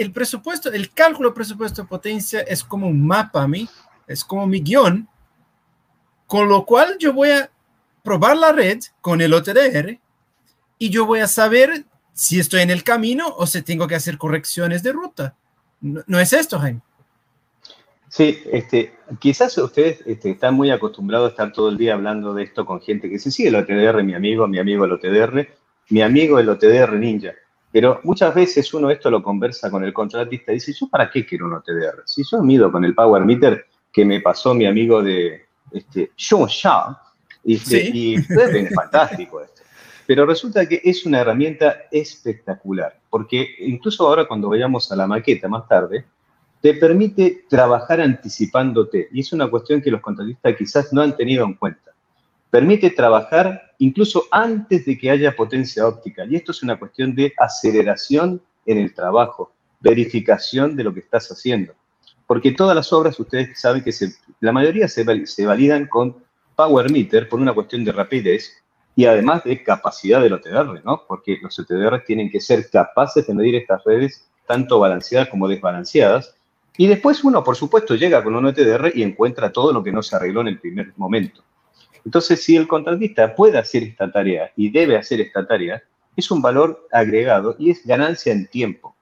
el 0.00 0.12
presupuesto, 0.12 0.72
el 0.72 0.92
cálculo 0.92 1.34
presupuesto 1.34 1.86
potencia 1.86 2.40
es 2.40 2.64
como 2.64 2.88
un 2.88 3.06
mapa 3.06 3.42
a 3.42 3.48
mí, 3.48 3.68
es 4.06 4.24
como 4.24 4.46
mi 4.46 4.60
guion, 4.60 5.08
con 6.26 6.48
lo 6.48 6.64
cual 6.64 6.96
yo 6.98 7.12
voy 7.12 7.30
a 7.30 7.50
probar 8.02 8.36
la 8.36 8.52
red 8.52 8.78
con 9.00 9.20
el 9.20 9.34
OTR 9.34 9.98
y 10.78 10.90
yo 10.90 11.04
voy 11.06 11.20
a 11.20 11.26
saber 11.26 11.84
si 12.12 12.40
estoy 12.40 12.62
en 12.62 12.70
el 12.70 12.82
camino 12.82 13.28
o 13.36 13.46
si 13.46 13.62
tengo 13.62 13.86
que 13.86 13.94
hacer 13.94 14.16
correcciones 14.16 14.82
de 14.82 14.92
ruta. 14.92 15.36
¿No, 15.80 16.18
es 16.18 16.32
esto, 16.32 16.58
Jaime? 16.58 16.80
Sí, 18.08 18.42
este, 18.52 18.94
quizás 19.18 19.56
ustedes 19.58 20.02
este, 20.06 20.30
están 20.30 20.54
muy 20.54 20.70
acostumbrados 20.70 21.28
a 21.28 21.30
estar 21.30 21.52
todo 21.52 21.68
el 21.68 21.78
día 21.78 21.94
hablando 21.94 22.34
de 22.34 22.42
esto 22.42 22.66
con 22.66 22.80
gente 22.80 23.08
que 23.08 23.18
se 23.18 23.30
sigue 23.30 23.50
el 23.50 23.56
OTDR, 23.56 24.02
mi 24.02 24.14
amigo, 24.14 24.48
mi 24.48 24.58
amigo 24.58 24.84
el 24.84 24.92
OTDR, 24.92 25.48
mi 25.90 26.02
amigo 26.02 26.38
el 26.38 26.48
OTDR 26.48 26.94
Ninja. 26.94 27.34
Pero 27.72 28.00
muchas 28.02 28.34
veces 28.34 28.72
uno 28.74 28.90
esto 28.90 29.10
lo 29.10 29.22
conversa 29.22 29.70
con 29.70 29.84
el 29.84 29.92
contratista 29.92 30.52
y 30.52 30.56
dice, 30.56 30.72
¿yo 30.72 30.88
para 30.88 31.10
qué 31.10 31.24
quiero 31.24 31.46
un 31.46 31.54
OTDR? 31.54 32.02
Si 32.04 32.22
yo 32.28 32.42
mido 32.42 32.70
con 32.72 32.84
el 32.84 32.94
Power 32.94 33.24
Meter 33.24 33.66
que 33.92 34.04
me 34.04 34.20
pasó 34.20 34.54
mi 34.54 34.66
amigo 34.66 35.02
de 35.02 35.46
este, 35.72 36.10
Sean 36.16 36.46
Shaw, 36.46 36.96
y, 37.44 37.54
y 37.54 38.14
es 38.16 38.74
fantástico 38.74 39.40
esto. 39.40 39.62
Pero 40.06 40.26
resulta 40.26 40.66
que 40.66 40.80
es 40.82 41.06
una 41.06 41.20
herramienta 41.20 41.82
espectacular, 41.90 42.98
porque 43.08 43.48
incluso 43.60 44.06
ahora 44.06 44.26
cuando 44.26 44.48
vayamos 44.48 44.90
a 44.90 44.96
la 44.96 45.06
maqueta 45.06 45.48
más 45.48 45.68
tarde, 45.68 46.04
te 46.60 46.74
permite 46.74 47.44
trabajar 47.48 48.00
anticipándote. 48.00 49.08
Y 49.12 49.20
es 49.20 49.32
una 49.32 49.48
cuestión 49.48 49.80
que 49.80 49.90
los 49.90 50.00
contratistas 50.00 50.56
quizás 50.56 50.92
no 50.92 51.00
han 51.00 51.16
tenido 51.16 51.44
en 51.44 51.54
cuenta. 51.54 51.89
Permite 52.50 52.90
trabajar 52.90 53.70
incluso 53.78 54.24
antes 54.30 54.84
de 54.84 54.98
que 54.98 55.10
haya 55.10 55.34
potencia 55.34 55.86
óptica. 55.86 56.24
Y 56.26 56.36
esto 56.36 56.52
es 56.52 56.62
una 56.62 56.78
cuestión 56.78 57.14
de 57.14 57.32
aceleración 57.38 58.42
en 58.66 58.78
el 58.78 58.94
trabajo, 58.94 59.52
verificación 59.80 60.76
de 60.76 60.84
lo 60.84 60.92
que 60.92 61.00
estás 61.00 61.30
haciendo. 61.30 61.72
Porque 62.26 62.52
todas 62.52 62.76
las 62.76 62.92
obras, 62.92 63.18
ustedes 63.18 63.58
saben 63.58 63.82
que 63.82 63.92
la 64.40 64.52
mayoría 64.52 64.86
se, 64.88 65.04
validan 65.44 65.86
con 65.86 66.16
Power 66.54 66.90
Meter 66.90 67.28
por 67.28 67.40
una 67.40 67.54
cuestión 67.54 67.84
de 67.84 67.92
rapidez 67.92 68.52
y 68.94 69.06
además 69.06 69.44
de 69.44 69.62
capacidad 69.62 70.20
del 70.20 70.34
OTDR, 70.34 70.84
¿no? 70.84 71.04
Porque 71.08 71.38
los 71.40 71.58
OTDR 71.58 72.04
tienen 72.04 72.30
que 72.30 72.40
ser 72.40 72.68
capaces 72.68 73.26
de 73.26 73.34
medir 73.34 73.54
estas 73.54 73.82
redes 73.84 74.28
tanto 74.46 74.78
balanceadas 74.78 75.28
como 75.28 75.48
desbalanceadas. 75.48 76.36
Y 76.76 76.86
después 76.86 77.24
uno, 77.24 77.42
por 77.42 77.56
supuesto, 77.56 77.94
llega 77.94 78.22
con 78.22 78.34
un 78.34 78.46
OTDR 78.46 78.92
y 78.94 79.02
encuentra 79.02 79.50
todo 79.50 79.72
lo 79.72 79.82
que 79.82 79.92
no 79.92 80.02
se 80.02 80.16
arregló 80.16 80.40
en 80.42 80.48
el 80.48 80.58
primer 80.58 80.92
momento. 80.96 81.42
Entonces, 82.04 82.42
si 82.42 82.56
el 82.56 82.66
contratista 82.66 83.34
puede 83.34 83.58
hacer 83.58 83.82
esta 83.82 84.10
tarea 84.10 84.50
y 84.56 84.70
debe 84.70 84.96
hacer 84.96 85.20
esta 85.20 85.46
tarea, 85.46 85.82
es 86.16 86.30
un 86.30 86.42
valor 86.42 86.86
agregado 86.92 87.56
y 87.58 87.70
es 87.70 87.86
ganancia 87.86 88.32
en 88.32 88.46
tiempo, 88.48 88.96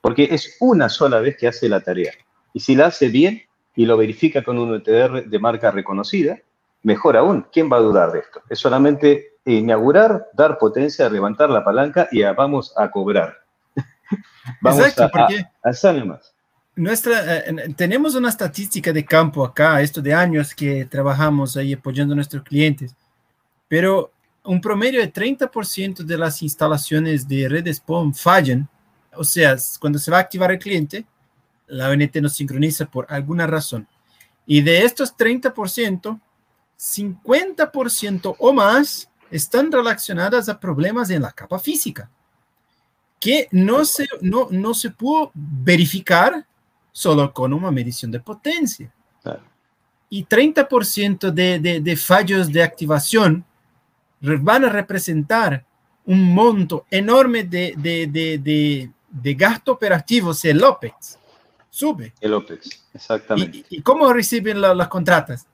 porque 0.00 0.28
es 0.30 0.56
una 0.60 0.88
sola 0.88 1.20
vez 1.20 1.36
que 1.36 1.48
hace 1.48 1.68
la 1.68 1.80
tarea. 1.80 2.12
Y 2.52 2.60
si 2.60 2.74
la 2.74 2.86
hace 2.86 3.08
bien 3.08 3.42
y 3.74 3.86
lo 3.86 3.96
verifica 3.96 4.42
con 4.42 4.58
un 4.58 4.74
OTDR 4.74 5.24
de 5.24 5.38
marca 5.38 5.70
reconocida, 5.70 6.38
Mejor 6.84 7.16
aún, 7.16 7.46
¿quién 7.50 7.72
va 7.72 7.78
a 7.78 7.80
dudar 7.80 8.12
de 8.12 8.18
esto? 8.18 8.42
Es 8.50 8.58
solamente 8.58 9.38
inaugurar, 9.46 10.26
dar 10.34 10.58
potencia, 10.58 11.08
levantar 11.08 11.48
la 11.48 11.64
palanca 11.64 12.08
y 12.12 12.22
vamos 12.22 12.74
a 12.76 12.90
cobrar. 12.90 13.38
vamos 14.60 14.80
Exacto, 14.80 15.04
a, 15.04 15.08
porque 15.08 15.46
a, 15.62 16.04
más. 16.04 16.33
Nuestra, 16.76 17.38
eh, 17.38 17.74
tenemos 17.76 18.16
una 18.16 18.30
estadística 18.30 18.92
de 18.92 19.04
campo 19.04 19.44
acá, 19.44 19.80
esto 19.80 20.02
de 20.02 20.12
años 20.12 20.54
que 20.54 20.84
trabajamos 20.86 21.56
ahí 21.56 21.72
apoyando 21.72 22.14
a 22.14 22.16
nuestros 22.16 22.42
clientes, 22.42 22.96
pero 23.68 24.10
un 24.44 24.60
promedio 24.60 25.00
de 25.00 25.12
30% 25.12 26.02
de 26.02 26.18
las 26.18 26.42
instalaciones 26.42 27.26
de 27.28 27.48
redes 27.48 27.80
POM 27.80 28.12
fallan. 28.12 28.68
O 29.16 29.24
sea, 29.24 29.56
cuando 29.80 29.98
se 29.98 30.10
va 30.10 30.18
a 30.18 30.20
activar 30.20 30.50
el 30.50 30.58
cliente, 30.58 31.06
la 31.66 31.88
ONT 31.88 32.16
no 32.16 32.28
sincroniza 32.28 32.86
por 32.86 33.06
alguna 33.08 33.46
razón. 33.46 33.86
Y 34.46 34.60
de 34.60 34.84
estos 34.84 35.16
30%, 35.16 36.20
50% 36.78 38.36
o 38.38 38.52
más 38.52 39.08
están 39.30 39.72
relacionadas 39.72 40.48
a 40.48 40.60
problemas 40.60 41.08
en 41.10 41.22
la 41.22 41.32
capa 41.32 41.58
física, 41.58 42.10
que 43.18 43.48
no 43.52 43.84
se, 43.84 44.06
no, 44.20 44.48
no 44.50 44.74
se 44.74 44.90
pudo 44.90 45.30
verificar 45.34 46.46
solo 46.94 47.32
con 47.32 47.52
una 47.52 47.72
medición 47.72 48.10
de 48.12 48.20
potencia. 48.20 48.90
Y 50.08 50.24
30% 50.24 51.32
de, 51.32 51.58
de, 51.58 51.80
de 51.80 51.96
fallos 51.96 52.52
de 52.52 52.62
activación 52.62 53.44
van 54.20 54.64
a 54.64 54.68
representar 54.68 55.66
un 56.06 56.32
monto 56.32 56.86
enorme 56.88 57.42
de, 57.42 57.74
de, 57.76 58.88
de, 59.10 59.34
gasto 59.34 59.72
operativo 59.72 60.32
si 60.32 60.50
el 60.50 60.62
OPEX 60.62 61.18
sube. 61.68 62.14
El 62.20 62.34
OPEX, 62.34 62.84
exactamente. 62.94 63.64
¿Y, 63.70 63.82
cómo 63.82 64.12
reciben 64.12 64.60
las 64.60 64.88
contratas? 64.88 65.48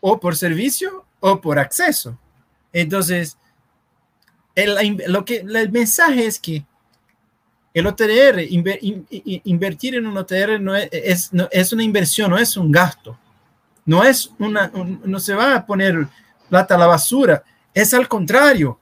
o 0.00 0.18
por 0.18 0.36
servicio 0.36 1.04
o 1.20 1.40
por 1.40 1.58
acceso. 1.58 2.18
Entonces, 2.72 3.36
el, 4.54 5.02
lo 5.06 5.24
que, 5.24 5.36
el 5.36 5.70
mensaje 5.70 6.26
es 6.26 6.38
que 6.38 6.64
el 7.72 7.86
OTR, 7.86 8.40
invertir 9.44 9.94
en 9.94 10.06
un 10.06 10.16
OTR 10.16 10.60
no 10.60 10.74
es, 10.74 11.30
es, 11.50 11.72
una 11.72 11.82
inversión, 11.84 12.30
no 12.30 12.38
es 12.38 12.56
un 12.56 12.72
gasto. 12.72 13.16
No, 13.86 14.04
es 14.04 14.32
una, 14.38 14.70
no 15.04 15.18
se 15.18 15.34
va 15.34 15.54
a 15.54 15.66
poner 15.66 16.06
plata 16.48 16.74
a 16.74 16.78
la 16.78 16.86
basura. 16.86 17.42
Es 17.72 17.94
al 17.94 18.08
contrario. 18.08 18.78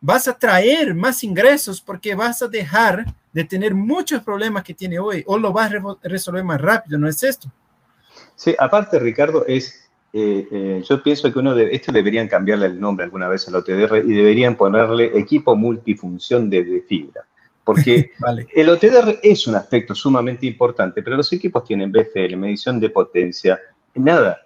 Vas 0.00 0.28
a 0.28 0.38
traer 0.38 0.94
más 0.94 1.24
ingresos 1.24 1.80
porque 1.80 2.14
vas 2.14 2.42
a 2.42 2.48
dejar 2.48 3.06
de 3.32 3.44
tener 3.44 3.74
muchos 3.74 4.22
problemas 4.22 4.62
que 4.62 4.74
tiene 4.74 4.98
hoy 4.98 5.24
o 5.26 5.38
lo 5.38 5.52
vas 5.52 5.72
a 5.72 5.96
resolver 6.02 6.44
más 6.44 6.60
rápido. 6.60 6.98
¿No 6.98 7.08
es 7.08 7.22
esto? 7.22 7.50
Sí, 8.36 8.54
aparte, 8.58 8.98
Ricardo, 8.98 9.46
es 9.46 9.84
eh, 10.16 10.46
eh, 10.48 10.82
yo 10.88 11.02
pienso 11.02 11.32
que 11.32 11.40
uno 11.40 11.56
de 11.56 11.74
esto 11.74 11.90
deberían 11.90 12.28
cambiarle 12.28 12.66
el 12.66 12.78
nombre 12.78 13.04
alguna 13.04 13.26
vez 13.26 13.48
al 13.48 13.56
OTDR 13.56 13.96
y 13.96 14.12
deberían 14.12 14.56
ponerle 14.56 15.10
equipo 15.18 15.56
multifunción 15.56 16.48
de, 16.48 16.84
fibra. 16.88 17.26
Porque 17.64 18.12
el 18.54 18.68
OTDR 18.68 19.18
es 19.22 19.46
un 19.46 19.56
aspecto 19.56 19.94
sumamente 19.94 20.46
importante, 20.46 21.02
pero 21.02 21.16
los 21.16 21.32
equipos 21.32 21.64
tienen 21.64 21.90
BFL, 21.90 22.36
medición 22.36 22.78
de 22.78 22.90
potencia, 22.90 23.58
nada, 23.94 24.38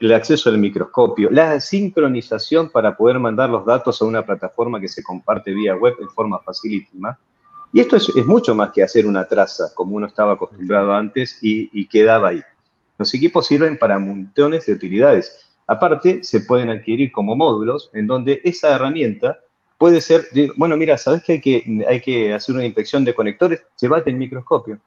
el 0.00 0.12
acceso 0.12 0.50
al 0.50 0.58
microscopio, 0.58 1.30
la 1.30 1.60
sincronización 1.60 2.70
para 2.70 2.96
poder 2.96 3.18
mandar 3.18 3.48
los 3.50 3.64
datos 3.64 4.00
a 4.00 4.04
una 4.04 4.24
plataforma 4.24 4.80
que 4.80 4.88
se 4.88 5.02
comparte 5.02 5.52
vía 5.52 5.74
web 5.76 5.94
en 6.00 6.08
forma 6.08 6.38
facilísima. 6.40 7.18
Y 7.72 7.80
esto 7.80 7.96
es, 7.96 8.14
mucho 8.26 8.54
más 8.54 8.70
que 8.72 8.82
hacer 8.82 9.06
una 9.06 9.26
traza, 9.26 9.72
como 9.74 9.96
uno 9.96 10.06
estaba 10.06 10.32
acostumbrado 10.32 10.92
antes 10.92 11.38
y 11.42 11.86
quedaba 11.88 12.28
ahí. 12.28 12.42
Los 12.98 13.12
equipos 13.14 13.46
sirven 13.46 13.78
para 13.78 13.98
montones 13.98 14.66
de 14.66 14.72
utilidades. 14.72 15.46
Aparte, 15.66 16.22
se 16.22 16.40
pueden 16.40 16.70
adquirir 16.70 17.12
como 17.12 17.36
módulos 17.36 17.90
en 17.92 18.06
donde 18.06 18.40
esa 18.44 18.74
herramienta 18.74 19.40
puede 19.78 20.00
ser, 20.00 20.26
bueno, 20.56 20.76
mira, 20.76 20.96
¿sabes 20.98 21.22
que 21.22 21.32
hay, 21.32 21.40
que 21.40 21.84
hay 21.88 22.00
que 22.00 22.32
hacer 22.32 22.54
una 22.54 22.64
inspección 22.64 23.04
de 23.04 23.14
conectores? 23.14 23.62
Llévate 23.80 24.10
el 24.10 24.16
microscopio. 24.16 24.78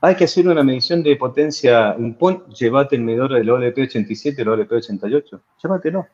Hay 0.00 0.14
que 0.14 0.24
hacer 0.24 0.46
una 0.46 0.62
medición 0.62 1.02
de 1.02 1.16
potencia, 1.16 1.94
un 1.98 2.14
PON, 2.14 2.46
llévate 2.50 2.96
el 2.96 3.02
medidor 3.02 3.32
del 3.32 3.48
OLP87, 3.48 4.38
el 4.38 4.48
OLP88, 4.48 5.40
llévatelo. 5.62 6.06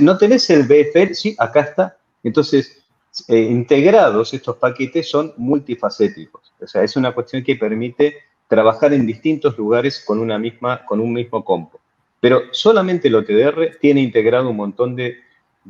¿No 0.00 0.18
tenés 0.18 0.50
el 0.50 0.64
BFL? 0.64 1.14
Sí, 1.14 1.34
acá 1.38 1.60
está. 1.60 1.96
Entonces, 2.22 2.84
eh, 3.28 3.40
integrados 3.40 4.34
estos 4.34 4.56
paquetes 4.56 5.08
son 5.08 5.32
multifacéticos. 5.36 6.52
O 6.60 6.66
sea, 6.66 6.82
es 6.82 6.96
una 6.96 7.12
cuestión 7.12 7.42
que 7.42 7.56
permite 7.56 8.16
trabajar 8.48 8.92
en 8.92 9.06
distintos 9.06 9.56
lugares 9.56 10.02
con, 10.04 10.18
una 10.18 10.38
misma, 10.38 10.84
con 10.84 11.00
un 11.00 11.12
mismo 11.12 11.44
compo. 11.44 11.80
Pero 12.20 12.42
solamente 12.52 13.08
el 13.08 13.14
OTDR 13.14 13.78
tiene 13.80 14.02
integrado 14.02 14.50
un 14.50 14.56
montón 14.56 14.94
de, 14.94 15.16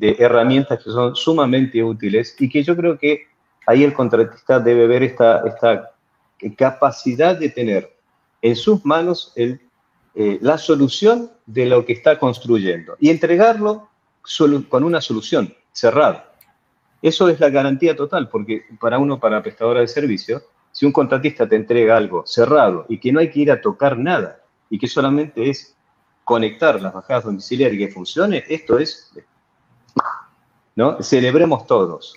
herramientas 0.01 0.83
que 0.83 0.91
son 0.91 1.15
sumamente 1.15 1.83
útiles 1.83 2.35
y 2.39 2.49
que 2.49 2.63
yo 2.63 2.77
creo 2.77 2.99
que 2.99 3.27
ahí 3.67 3.85
el 3.85 3.93
contratista 3.93 4.59
debe 4.59 4.87
ver 4.87 5.03
esta, 5.03 5.43
esta 5.47 5.93
capacidad 6.57 7.39
de 7.39 7.51
tener 7.51 7.97
en 8.43 8.57
sus 8.57 8.85
manos 8.85 9.33
el, 9.37 9.61
eh, 10.15 10.39
la 10.41 10.59
solución 10.59 11.31
de 11.47 11.67
lo 11.67 11.85
que 11.85 11.93
está 11.93 12.19
construyendo 12.19 12.97
y 12.99 13.11
entregarlo 13.11 13.89
con 14.69 14.85
una 14.85 15.01
solución 15.01 15.55
cerrada. 15.73 16.33
Eso 17.03 17.29
es 17.29 17.41
la 17.41 17.49
garantía 17.49 17.97
total, 17.97 18.29
porque 18.29 18.65
para 18.81 18.99
uno, 18.99 19.19
para 19.19 19.43
prestadora 19.43 19.81
de 19.81 19.89
servicio, 19.89 20.43
si 20.73 20.85
un 20.85 20.93
contratista 20.93 21.49
te 21.49 21.57
entrega 21.57 21.97
algo 21.97 22.27
cerrado 22.27 22.87
y 22.89 22.99
que 22.99 23.13
no 23.13 23.21
hay 23.21 23.31
que 23.31 23.41
ir 23.41 23.51
a 23.51 23.61
tocar 23.61 23.99
nada 23.99 24.41
y 24.69 24.79
que 24.79 24.87
solamente 24.87 25.49
es 25.49 25.77
conectar 26.25 26.81
las 26.81 26.93
bajadas 26.93 27.25
domiciliarias 27.25 27.81
y 27.81 27.87
que 27.87 27.93
funcione, 27.93 28.45
esto 28.49 28.79
es, 28.79 29.13
¿no? 30.77 31.03
Celebremos 31.03 31.67
todos. 31.67 32.15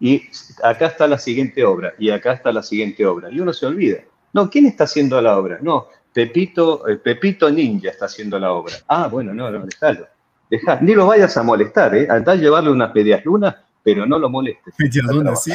Y 0.00 0.22
acá 0.62 0.86
está 0.86 1.06
la 1.06 1.18
siguiente 1.18 1.64
obra, 1.64 1.94
y 1.98 2.10
acá 2.10 2.32
está 2.32 2.52
la 2.52 2.62
siguiente 2.62 3.06
obra. 3.06 3.30
Y 3.30 3.40
uno 3.40 3.52
se 3.52 3.66
olvida. 3.66 3.98
No, 4.32 4.50
¿quién 4.50 4.66
está 4.66 4.84
haciendo 4.84 5.20
la 5.20 5.38
obra? 5.38 5.58
No, 5.62 5.88
Pepito, 6.12 6.88
eh, 6.88 6.96
Pepito 6.96 7.50
Ninja 7.50 7.90
está 7.90 8.06
haciendo 8.06 8.38
la 8.38 8.52
obra. 8.52 8.74
Ah, 8.88 9.08
bueno, 9.08 9.32
no, 9.32 9.50
no, 9.50 9.64
déjalo. 9.64 10.06
Deja, 10.50 10.80
ni 10.80 10.94
lo 10.94 11.06
vayas 11.06 11.36
a 11.36 11.42
molestar, 11.42 11.94
¿eh? 11.94 12.06
Andá 12.10 12.32
a 12.32 12.36
llevarle 12.36 12.70
unas 12.70 12.94
medias 12.94 13.24
lunas, 13.24 13.56
pero 13.82 14.04
no 14.04 14.18
lo 14.18 14.28
molestes. 14.28 14.74
Medias 14.78 15.06
lunas, 15.06 15.44
sí. 15.44 15.52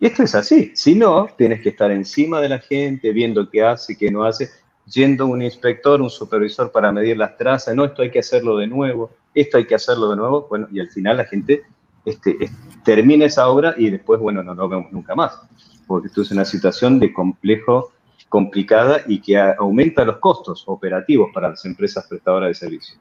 y 0.00 0.06
esto 0.06 0.22
es 0.24 0.34
así. 0.34 0.72
Si 0.74 0.94
no, 0.94 1.28
tienes 1.36 1.60
que 1.60 1.68
estar 1.68 1.90
encima 1.90 2.40
de 2.40 2.48
la 2.48 2.58
gente, 2.58 3.12
viendo 3.12 3.48
qué 3.48 3.62
hace, 3.62 3.96
qué 3.96 4.10
no 4.10 4.24
hace 4.24 4.50
yendo 4.90 5.26
un 5.26 5.42
inspector, 5.42 6.00
un 6.00 6.10
supervisor 6.10 6.72
para 6.72 6.90
medir 6.92 7.16
las 7.16 7.36
trazas, 7.36 7.74
no, 7.74 7.84
esto 7.84 8.02
hay 8.02 8.10
que 8.10 8.20
hacerlo 8.20 8.56
de 8.56 8.66
nuevo, 8.66 9.10
esto 9.34 9.58
hay 9.58 9.66
que 9.66 9.74
hacerlo 9.74 10.10
de 10.10 10.16
nuevo, 10.16 10.46
bueno, 10.48 10.68
y 10.70 10.80
al 10.80 10.88
final 10.88 11.18
la 11.18 11.24
gente 11.24 11.62
este, 12.04 12.50
termina 12.84 13.26
esa 13.26 13.48
obra 13.48 13.74
y 13.76 13.90
después, 13.90 14.20
bueno, 14.20 14.42
no 14.42 14.54
lo 14.54 14.68
vemos 14.68 14.92
nunca 14.92 15.14
más, 15.14 15.38
porque 15.86 16.08
esto 16.08 16.22
es 16.22 16.30
una 16.30 16.44
situación 16.44 16.98
de 16.98 17.12
complejo, 17.12 17.92
complicada 18.28 19.02
y 19.06 19.20
que 19.20 19.38
aumenta 19.38 20.04
los 20.04 20.18
costos 20.18 20.64
operativos 20.66 21.30
para 21.32 21.50
las 21.50 21.64
empresas 21.64 22.06
prestadoras 22.06 22.48
de 22.48 22.54
servicios. 22.54 22.98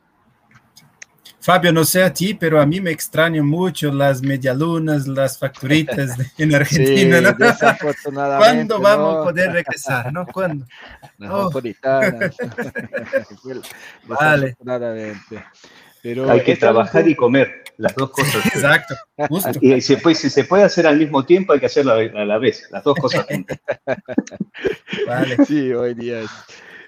Fabio, 1.47 1.71
no 1.71 1.85
sé 1.85 2.03
a 2.03 2.11
ti, 2.11 2.33
pero 2.33 2.59
a 2.59 2.65
mí 2.65 2.81
me 2.81 2.91
extrañan 2.91 3.45
mucho 3.45 3.89
las 3.89 4.21
medialunas, 4.21 5.07
las 5.07 5.39
facturitas 5.39 6.17
en 6.37 6.53
Argentina. 6.55 7.21
¿no? 7.21 7.37
¿Cuándo 8.37 8.81
vamos 8.81 9.15
a 9.15 9.23
poder 9.23 9.53
regresar? 9.53 10.11
¿no? 10.11 10.25
¿Cuándo? 10.27 10.65
Las 11.17 11.31
oh. 11.31 11.49
vale. 14.09 14.57
Pero 16.01 16.29
Hay 16.29 16.41
que 16.41 16.55
trabajar 16.55 17.07
y 17.07 17.15
comer, 17.15 17.63
las 17.77 17.95
dos 17.95 18.11
cosas. 18.11 18.45
Exacto, 18.45 18.95
Y 19.61 19.81
si, 19.81 19.95
si 19.95 20.29
se 20.29 20.43
puede 20.43 20.63
hacer 20.63 20.87
al 20.87 20.97
mismo 20.97 21.25
tiempo, 21.25 21.53
hay 21.53 21.59
que 21.59 21.65
hacerlo 21.65 21.93
a 21.93 22.25
la 22.25 22.37
vez, 22.37 22.67
las 22.71 22.83
dos 22.83 22.95
cosas 22.95 23.25
juntas. 23.25 23.59
Vale. 25.07 25.45
Sí, 25.45 25.71
hoy 25.73 25.93
día 25.93 26.21
es. 26.21 26.31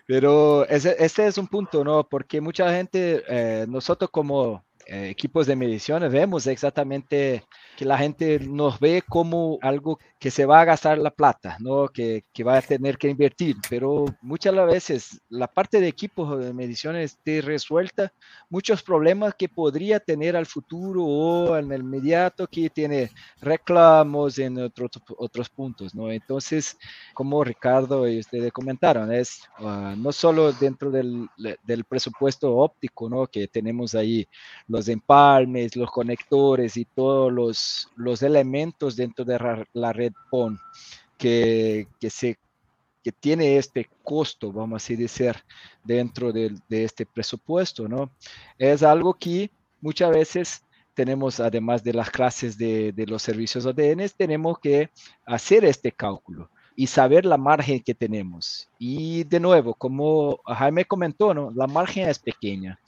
Pero 0.06 0.68
ese, 0.68 0.96
ese, 0.98 1.28
es 1.28 1.38
un 1.38 1.48
punto, 1.48 1.84
¿no? 1.84 2.08
Porque 2.08 2.42
mucha 2.42 2.74
gente, 2.74 3.24
eh, 3.28 3.66
nosotros 3.70 4.10
como 4.10 4.66
equipos 4.90 5.48
de 5.48 5.56
mediciones 5.56 6.12
vemos 6.12 6.48
exactamente 6.48 7.44
que 7.78 7.86
la 7.86 7.98
gente 7.98 8.40
nos 8.40 8.80
ve 8.80 9.04
como 9.08 9.58
algo 9.62 10.00
que 10.20 10.32
se 10.32 10.46
va 10.46 10.60
a 10.62 10.66
gastar 10.66 10.98
la 10.98 11.12
plata, 11.12 11.56
¿no? 11.60 11.88
Que, 11.88 12.26
que 12.34 12.44
va 12.44 12.58
a 12.58 12.62
tener 12.62 12.98
que 12.98 13.08
invertir, 13.08 13.56
pero 13.70 14.06
muchas 14.22 14.54
veces 14.68 15.22
la 15.30 15.48
parte 15.48 15.80
de 15.80 15.88
equipos 15.88 16.40
de 16.44 16.54
mediciones 16.54 17.18
te 17.24 17.42
resuelta 17.42 18.12
muchos 18.50 18.84
problemas 18.84 19.34
que 19.36 19.48
podría 19.48 20.00
tener 20.00 20.36
al 20.36 20.46
futuro 20.46 21.06
o 21.06 21.58
en 21.58 21.72
el 21.72 21.82
inmediato 21.82 22.48
que 22.48 22.70
tiene 22.70 23.12
reclamos 23.40 24.38
en 24.40 24.58
otros, 24.60 24.92
otros 25.18 25.50
puntos, 25.50 25.96
¿no? 25.96 26.12
Entonces, 26.12 26.78
como 27.14 27.44
Ricardo 27.44 28.08
y 28.10 28.20
ustedes 28.20 28.52
comentaron, 28.52 29.14
es 29.14 29.42
uh, 29.60 29.96
no 29.96 30.12
solo 30.12 30.52
dentro 30.52 30.92
del, 30.92 31.30
del 31.64 31.84
presupuesto 31.86 32.56
óptico, 32.58 33.10
¿no? 33.10 33.28
Que 33.28 33.48
tenemos 33.48 33.96
ahí 33.96 34.28
los 34.80 34.88
empalmes, 34.88 35.76
los 35.76 35.92
conectores 35.92 36.78
y 36.78 36.86
todos 36.86 37.34
los 37.34 37.90
los, 37.98 38.24
elementos 38.24 38.96
dentro 38.96 39.26
de 39.26 39.66
la 39.74 39.92
red 39.92 40.14
PON 40.32 40.58
que, 41.18 41.86
que, 42.00 42.10
se, 42.10 42.40
que 43.04 43.12
tiene 43.12 43.58
este 43.58 43.90
costo, 44.04 44.54
vamos 44.54 44.90
a 44.90 44.94
decir, 44.94 45.36
dentro 45.84 46.32
de, 46.32 46.56
este 46.70 47.06
presupuesto, 47.06 47.90
¿no? 47.90 48.10
Es 48.58 48.82
algo 48.82 49.14
que 49.14 49.52
muchas 49.82 50.12
veces 50.12 50.64
tenemos, 50.94 51.42
además 51.42 51.84
de 51.84 51.94
las 51.94 52.10
clases 52.10 52.58
de, 52.58 52.94
de 52.94 53.06
los 53.06 53.22
servicios 53.22 53.66
ADN, 53.66 54.10
tenemos 54.16 54.60
que 54.60 54.90
hacer 55.26 55.66
este 55.66 55.92
cálculo 55.92 56.50
y 56.74 56.88
saber 56.88 57.26
la 57.26 57.38
margen 57.38 57.82
que 57.82 57.94
tenemos. 57.94 58.70
Y 58.78 59.26
de 59.26 59.42
nuevo, 59.42 59.74
como 59.74 60.40
Jaime 60.46 60.86
comentó, 60.86 61.34
¿no? 61.34 61.52
la 61.54 61.68
margen 61.68 62.08
es 62.08 62.18
pequeña 62.18 62.80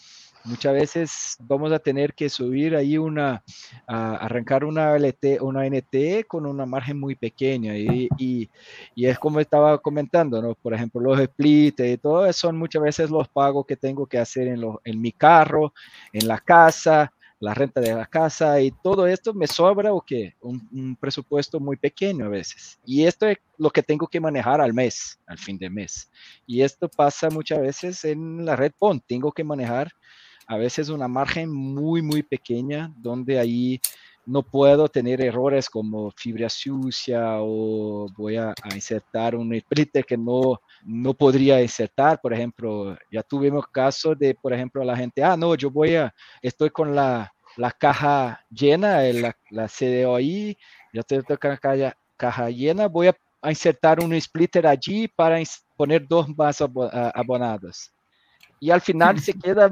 muchas 0.43 0.73
veces 0.73 1.37
vamos 1.39 1.71
a 1.71 1.79
tener 1.79 2.13
que 2.13 2.29
subir 2.29 2.75
ahí 2.75 2.97
una, 2.97 3.43
arrancar 3.87 4.63
una 4.63 4.95
LT, 4.95 5.41
una 5.41 5.65
NT 5.65 6.25
con 6.27 6.45
una 6.45 6.65
margen 6.65 6.99
muy 6.99 7.15
pequeña 7.15 7.77
y, 7.77 8.09
y, 8.17 8.49
es 8.95 9.19
como 9.19 9.39
estaba 9.39 9.77
comentando, 9.77 10.41
¿no? 10.41 10.55
Por 10.55 10.73
ejemplo, 10.73 11.01
los 11.01 11.19
splits 11.19 11.83
y 11.83 11.97
todo 11.97 12.25
eso 12.25 12.47
son 12.47 12.57
muchas 12.57 12.81
veces 12.81 13.09
los 13.09 13.27
pagos 13.27 13.65
que 13.65 13.75
tengo 13.75 14.05
que 14.05 14.17
hacer 14.17 14.47
en, 14.47 14.61
en 14.83 15.01
mi 15.01 15.11
carro, 15.11 15.73
en 16.13 16.27
la 16.27 16.37
casa, 16.39 17.11
la 17.39 17.55
renta 17.55 17.81
de 17.81 17.93
la 17.93 18.05
casa 18.05 18.61
y 18.61 18.71
todo 18.83 19.07
esto 19.07 19.33
me 19.33 19.47
sobra 19.47 19.91
o 19.93 20.01
qué, 20.01 20.35
un, 20.41 20.67
un, 20.71 20.95
presupuesto 20.95 21.59
muy 21.59 21.75
pequeño 21.75 22.25
a 22.25 22.29
veces. 22.29 22.79
Y 22.85 23.03
esto 23.05 23.27
es 23.27 23.39
lo 23.57 23.71
que 23.71 23.81
tengo 23.81 24.07
que 24.07 24.19
manejar 24.19 24.61
al 24.61 24.73
mes, 24.73 25.19
al 25.25 25.39
fin 25.39 25.57
de 25.57 25.69
mes. 25.69 26.11
Y 26.45 26.61
esto 26.61 26.87
pasa 26.87 27.29
muchas 27.31 27.59
veces 27.59 28.05
en 28.05 28.45
la 28.45 28.55
red 28.55 28.71
PON, 28.77 29.01
tengo 29.01 29.31
que 29.31 29.43
manejar 29.43 29.91
a 30.51 30.57
veces 30.57 30.89
una 30.89 31.07
margen 31.07 31.49
muy, 31.49 32.01
muy 32.01 32.23
pequeña 32.23 32.91
donde 32.97 33.39
ahí 33.39 33.79
no 34.25 34.43
puedo 34.43 34.89
tener 34.89 35.21
errores 35.21 35.69
como 35.69 36.11
fibra 36.11 36.49
sucia 36.49 37.37
o 37.39 38.09
voy 38.17 38.35
a, 38.35 38.53
insertar 38.75 39.33
un 39.33 39.57
splitter 39.57 40.03
que 40.03 40.17
no, 40.17 40.59
no 40.83 41.13
podría 41.13 41.61
insertar. 41.61 42.19
Por 42.19 42.33
ejemplo, 42.33 42.97
ya 43.09 43.23
tuvimos 43.23 43.65
casos 43.67 44.19
de, 44.19 44.35
por 44.35 44.51
ejemplo, 44.51 44.83
la 44.83 44.97
gente, 44.97 45.23
ah, 45.23 45.37
no, 45.37 45.55
yo 45.55 45.71
voy 45.71 45.95
a, 45.95 46.13
estoy 46.41 46.69
con 46.69 46.93
la, 46.93 47.31
la 47.55 47.71
caja 47.71 48.43
llena, 48.49 49.03
la, 49.03 49.33
la 49.51 49.69
CDO 49.69 50.17
ahí, 50.17 50.57
ya 50.91 50.99
estoy 50.99 51.37
con 51.37 51.51
la 51.51 51.57
caja, 51.57 51.97
caja 52.17 52.49
llena, 52.49 52.89
voy 52.89 53.07
a, 53.07 53.15
insertar 53.49 54.01
un 54.01 54.19
splitter 54.19 54.67
allí 54.67 55.07
para 55.07 55.37
poner 55.77 56.05
dos 56.05 56.27
más 56.37 56.61
abonadas. 56.61 57.91
Y 58.59 58.69
al 58.69 58.81
final 58.81 59.17
se 59.17 59.33
queda 59.39 59.71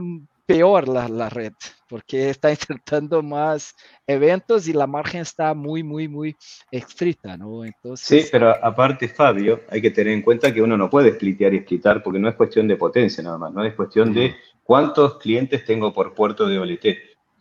peor 0.50 0.88
la, 0.88 1.08
la, 1.08 1.30
red, 1.30 1.54
porque 1.88 2.30
está 2.32 2.50
insertando 2.50 3.22
más 3.22 3.76
eventos 4.08 4.68
y 4.68 4.74
la 4.74 4.88
margen 4.88 5.22
está 5.22 5.54
muy, 5.54 5.84
muy, 5.84 6.08
muy 6.08 6.36
estricta, 6.72 7.38
¿no? 7.38 7.64
Entonces, 7.64 8.24
sí, 8.24 8.30
pero 8.32 8.50
aparte, 8.66 9.08
Fabio, 9.08 9.62
hay 9.70 9.80
que 9.80 9.92
tener 9.92 10.12
en 10.14 10.24
cuenta 10.24 10.52
que 10.52 10.62
uno 10.62 10.76
no 10.76 10.90
puede 10.90 11.14
splitear 11.14 11.54
y 11.54 11.60
splitar 11.60 12.02
porque 12.02 12.18
no 12.18 12.28
es 12.28 12.36
cuestión 12.36 12.68
de 12.68 12.78
potencia 12.78 13.24
nada 13.24 13.38
más, 13.38 13.54
no 13.54 13.64
es 13.64 13.76
cuestión 13.76 14.12
de 14.12 14.36
cuántos 14.64 15.20
clientes 15.20 15.64
tengo 15.66 15.94
por 15.94 16.16
puerto 16.16 16.48
de 16.48 16.58
OLT. 16.58 16.86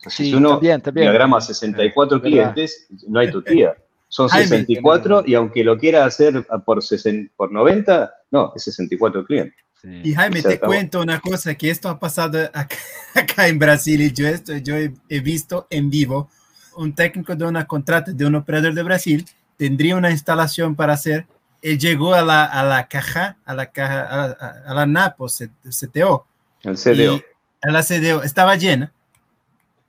si 0.07 0.31
uno 0.35 0.59
diagrama 0.59 1.41
64 1.41 2.21
clientes, 2.21 2.87
no 3.07 3.19
hay 3.19 3.31
tutía. 3.31 3.75
Son 4.07 4.27
64 4.27 5.23
y 5.25 5.35
aunque 5.35 5.63
lo 5.63 5.77
quiera 5.77 6.05
hacer 6.05 6.45
por, 6.65 6.83
60, 6.83 7.31
por 7.35 7.51
90, 7.51 8.11
no, 8.31 8.53
es 8.55 8.63
64 8.63 9.23
clientes. 9.25 9.55
Y 9.83 10.13
Jaime, 10.13 10.41
te 10.41 10.59
cuento 10.59 11.01
una 11.01 11.19
cosa, 11.19 11.55
que 11.55 11.69
esto 11.69 11.89
ha 11.89 11.99
pasado 11.99 12.49
acá, 12.53 13.47
en 13.47 13.59
Brasil 13.59 14.01
y 14.01 14.11
yo, 14.11 14.27
esto, 14.27 14.57
yo 14.57 14.75
he, 14.75 15.19
visto 15.21 15.67
en 15.69 15.89
vivo 15.89 16.29
un 16.75 16.93
técnico 16.93 17.35
de 17.35 17.45
una 17.45 17.65
contrata 17.65 18.11
de 18.11 18.25
un 18.25 18.35
operador 18.35 18.73
de 18.73 18.83
Brasil, 18.83 19.25
tendría 19.57 19.95
una 19.95 20.11
instalación 20.11 20.75
para 20.75 20.93
hacer, 20.93 21.27
él 21.61 21.77
llegó 21.77 22.13
a 22.13 22.21
la, 22.21 22.45
a 22.45 22.63
la 22.63 22.87
caja, 22.87 23.37
a 23.45 23.53
la 23.53 23.67
caja, 23.67 24.35
a, 24.65 24.73
la 24.73 24.85
NAPO, 24.85 25.27
CTO. 25.27 26.25
El 26.63 26.75
CDO. 26.75 27.21
a 27.61 27.71
la 27.71 27.83
CDO, 27.83 28.23
estaba 28.23 28.55
llena 28.55 28.91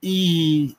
y 0.00 0.76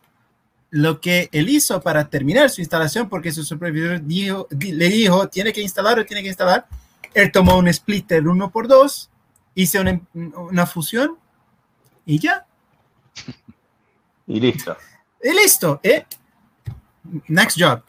lo 0.69 1.01
que 1.01 1.29
él 1.33 1.49
hizo 1.49 1.81
para 1.81 2.09
terminar 2.09 2.49
su 2.49 2.61
instalación, 2.61 3.09
porque 3.09 3.31
su 3.31 3.43
supervisor 3.43 4.01
le 4.01 4.89
dijo, 4.89 5.27
tiene 5.27 5.51
que 5.51 5.61
instalar 5.61 5.99
o 5.99 6.05
tiene 6.05 6.23
que 6.23 6.29
instalar, 6.29 6.65
él 7.13 7.31
tomó 7.31 7.57
un 7.57 7.71
splitter 7.71 8.27
uno 8.27 8.51
por 8.51 8.67
dos, 8.67 9.09
hizo 9.55 9.79
una, 10.13 10.65
fusión 10.65 11.17
y 12.05 12.19
ya. 12.19 12.45
Y 14.27 14.39
listo. 14.39 14.77
Y 15.23 15.33
listo, 15.33 15.79
¿eh? 15.83 16.05
Next 17.27 17.57
job. 17.59 17.81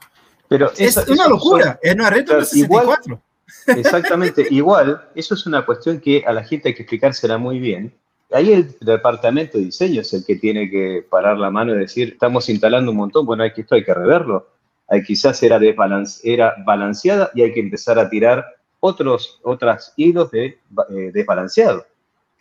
Pero 0.49 0.71
es 0.77 0.97
una 1.09 1.29
locura, 1.29 1.79
es 1.83 1.95
una 1.95 2.11
red 2.11 2.27
64. 2.27 3.23
exactamente, 3.67 4.47
igual, 4.51 5.09
eso 5.15 5.35
es 5.35 5.47
una 5.47 5.65
cuestión 5.65 6.01
que 6.01 6.25
a 6.27 6.33
la 6.33 6.43
gente 6.43 6.69
hay 6.69 6.75
que 6.75 6.83
explicársela 6.83 7.39
muy 7.39 7.59
bien, 7.59 7.95
ahí 8.33 8.53
el 8.53 8.77
departamento 8.81 9.59
de 9.59 9.65
diseño 9.65 10.01
es 10.01 10.13
el 10.13 10.25
que 10.25 10.37
tiene 10.37 10.71
que 10.71 11.05
parar 11.09 11.39
la 11.39 11.51
mano 11.51 11.75
y 11.75 11.79
decir, 11.79 12.11
estamos 12.15 12.49
instalando 12.49 12.91
un 12.91 12.97
montón, 12.97 13.27
bueno, 13.27 13.43
hay 13.43 13.53
que, 13.53 13.63
esto 13.63 13.75
hay 13.75 13.85
que 13.85 13.95
reverlo. 13.95 14.49
Hay, 14.89 15.03
quizás 15.03 15.43
era, 15.43 15.59
era 16.23 16.55
balanceada 16.67 17.31
y 17.35 17.43
hay 17.43 17.53
que 17.53 17.61
empezar 17.61 17.99
a 17.99 18.11
tirar 18.11 18.45
otros 18.85 19.41
otras 19.45 19.95
hilos 19.97 20.31
de 20.33 20.45
eh, 20.91 21.11
desbalanceado. 21.15 21.87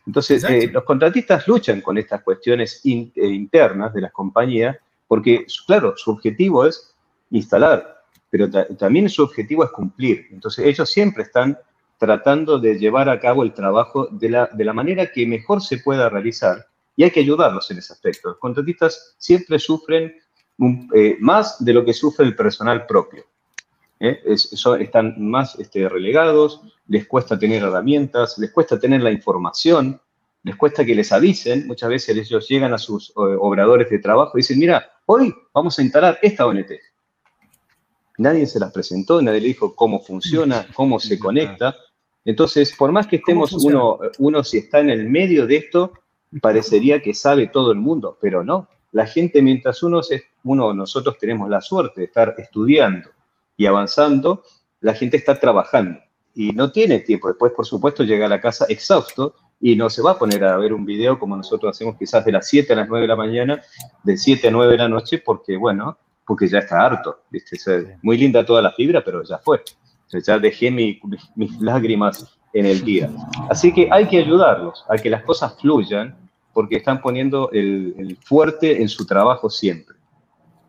Entonces, 0.07 0.43
eh, 0.43 0.69
los 0.71 0.83
contratistas 0.83 1.47
luchan 1.47 1.81
con 1.81 1.97
estas 1.97 2.23
cuestiones 2.23 2.81
eh, 2.83 3.11
internas 3.15 3.93
de 3.93 4.01
las 4.01 4.11
compañías 4.11 4.75
porque, 5.07 5.45
claro, 5.67 5.95
su 5.95 6.09
objetivo 6.11 6.65
es 6.65 6.95
instalar, 7.29 8.01
pero 8.29 8.49
también 8.49 9.07
su 9.09 9.23
objetivo 9.23 9.63
es 9.63 9.69
cumplir. 9.71 10.27
Entonces, 10.31 10.65
ellos 10.65 10.89
siempre 10.89 11.23
están 11.23 11.57
tratando 11.99 12.57
de 12.57 12.79
llevar 12.79 13.09
a 13.09 13.19
cabo 13.19 13.43
el 13.43 13.53
trabajo 13.53 14.07
de 14.07 14.29
la, 14.29 14.49
de 14.51 14.65
la 14.65 14.73
manera 14.73 15.11
que 15.11 15.27
mejor 15.27 15.61
se 15.61 15.77
pueda 15.77 16.09
realizar 16.09 16.65
y 16.95 17.03
hay 17.03 17.11
que 17.11 17.19
ayudarlos 17.19 17.69
en 17.69 17.77
ese 17.77 17.93
aspecto. 17.93 18.29
Los 18.29 18.39
contratistas 18.39 19.15
siempre 19.19 19.59
sufren 19.59 20.15
eh, 20.93 21.17
más 21.19 21.63
de 21.63 21.73
lo 21.73 21.85
que 21.85 21.93
sufre 21.93 22.25
el 22.25 22.35
personal 22.35 22.85
propio. 22.85 23.25
¿Eh? 24.01 24.19
están 24.79 25.15
más 25.17 25.57
este, 25.59 25.87
relegados, 25.87 26.61
les 26.87 27.07
cuesta 27.07 27.37
tener 27.37 27.63
herramientas, 27.63 28.37
les 28.37 28.51
cuesta 28.51 28.79
tener 28.79 29.01
la 29.01 29.11
información, 29.11 30.01
les 30.43 30.55
cuesta 30.55 30.83
que 30.83 30.95
les 30.95 31.11
avisen. 31.11 31.67
Muchas 31.67 31.89
veces 31.89 32.17
ellos 32.17 32.47
llegan 32.49 32.73
a 32.73 32.77
sus 32.77 33.11
eh, 33.11 33.13
obradores 33.15 33.89
de 33.89 33.99
trabajo 33.99 34.37
y 34.37 34.41
dicen, 34.41 34.59
mira, 34.59 34.91
hoy 35.05 35.33
vamos 35.53 35.77
a 35.77 35.83
instalar 35.83 36.19
esta 36.21 36.47
ONT. 36.47 36.71
Nadie 38.17 38.45
se 38.45 38.59
las 38.59 38.71
presentó, 38.71 39.21
nadie 39.21 39.39
le 39.39 39.47
dijo 39.47 39.75
cómo 39.75 40.01
funciona, 40.01 40.65
cómo 40.73 40.99
se 40.99 41.17
conecta. 41.19 41.75
Entonces, 42.25 42.75
por 42.75 42.91
más 42.91 43.07
que 43.07 43.17
estemos 43.17 43.53
uno, 43.53 43.99
uno 44.19 44.43
si 44.43 44.59
está 44.59 44.79
en 44.79 44.89
el 44.89 45.09
medio 45.09 45.47
de 45.47 45.57
esto, 45.57 45.93
parecería 46.41 47.01
que 47.01 47.13
sabe 47.13 47.47
todo 47.47 47.71
el 47.71 47.77
mundo, 47.77 48.17
pero 48.19 48.43
no. 48.43 48.67
La 48.91 49.05
gente, 49.05 49.41
mientras 49.41 49.81
uno, 49.83 50.01
uno, 50.43 50.73
nosotros 50.73 51.17
tenemos 51.17 51.49
la 51.49 51.61
suerte 51.61 52.01
de 52.01 52.07
estar 52.07 52.35
estudiando 52.37 53.09
y 53.61 53.65
avanzando, 53.67 54.43
la 54.79 54.93
gente 54.93 55.17
está 55.17 55.39
trabajando 55.39 55.99
y 56.33 56.51
no 56.51 56.71
tiene 56.71 56.99
tiempo. 56.99 57.27
Después, 57.27 57.51
por 57.53 57.65
supuesto, 57.65 58.03
llega 58.03 58.25
a 58.25 58.29
la 58.29 58.41
casa 58.41 58.65
exhausto 58.69 59.35
y 59.59 59.75
no 59.75 59.89
se 59.89 60.01
va 60.01 60.11
a 60.11 60.17
poner 60.17 60.43
a 60.43 60.57
ver 60.57 60.73
un 60.73 60.85
video 60.85 61.19
como 61.19 61.37
nosotros 61.37 61.75
hacemos 61.75 61.95
quizás 61.97 62.25
de 62.25 62.31
las 62.31 62.47
7 62.47 62.73
a 62.73 62.77
las 62.77 62.89
9 62.89 63.03
de 63.03 63.07
la 63.07 63.15
mañana, 63.15 63.61
de 64.03 64.17
7 64.17 64.47
a 64.47 64.51
9 64.51 64.71
de 64.71 64.77
la 64.79 64.89
noche, 64.89 65.21
porque, 65.23 65.57
bueno, 65.57 65.97
porque 66.25 66.47
ya 66.47 66.59
está 66.59 66.83
harto. 66.83 67.19
¿viste? 67.29 67.57
muy 68.01 68.17
linda 68.17 68.43
toda 68.43 68.63
la 68.63 68.71
fibra, 68.71 69.03
pero 69.03 69.23
ya 69.23 69.37
fue 69.37 69.61
ya 70.19 70.39
dejé 70.39 70.71
mis 70.71 71.61
lágrimas 71.61 72.37
en 72.53 72.65
el 72.65 72.83
día. 72.83 73.09
Así 73.49 73.73
que 73.73 73.87
hay 73.91 74.07
que 74.07 74.17
ayudarlos 74.17 74.83
a 74.89 74.97
que 74.97 75.09
las 75.09 75.23
cosas 75.23 75.55
fluyan 75.59 76.17
porque 76.53 76.77
están 76.77 77.01
poniendo 77.01 77.49
el, 77.51 78.17
fuerte 78.23 78.81
en 78.81 78.89
su 78.89 79.05
trabajo 79.05 79.49
siempre. 79.49 79.95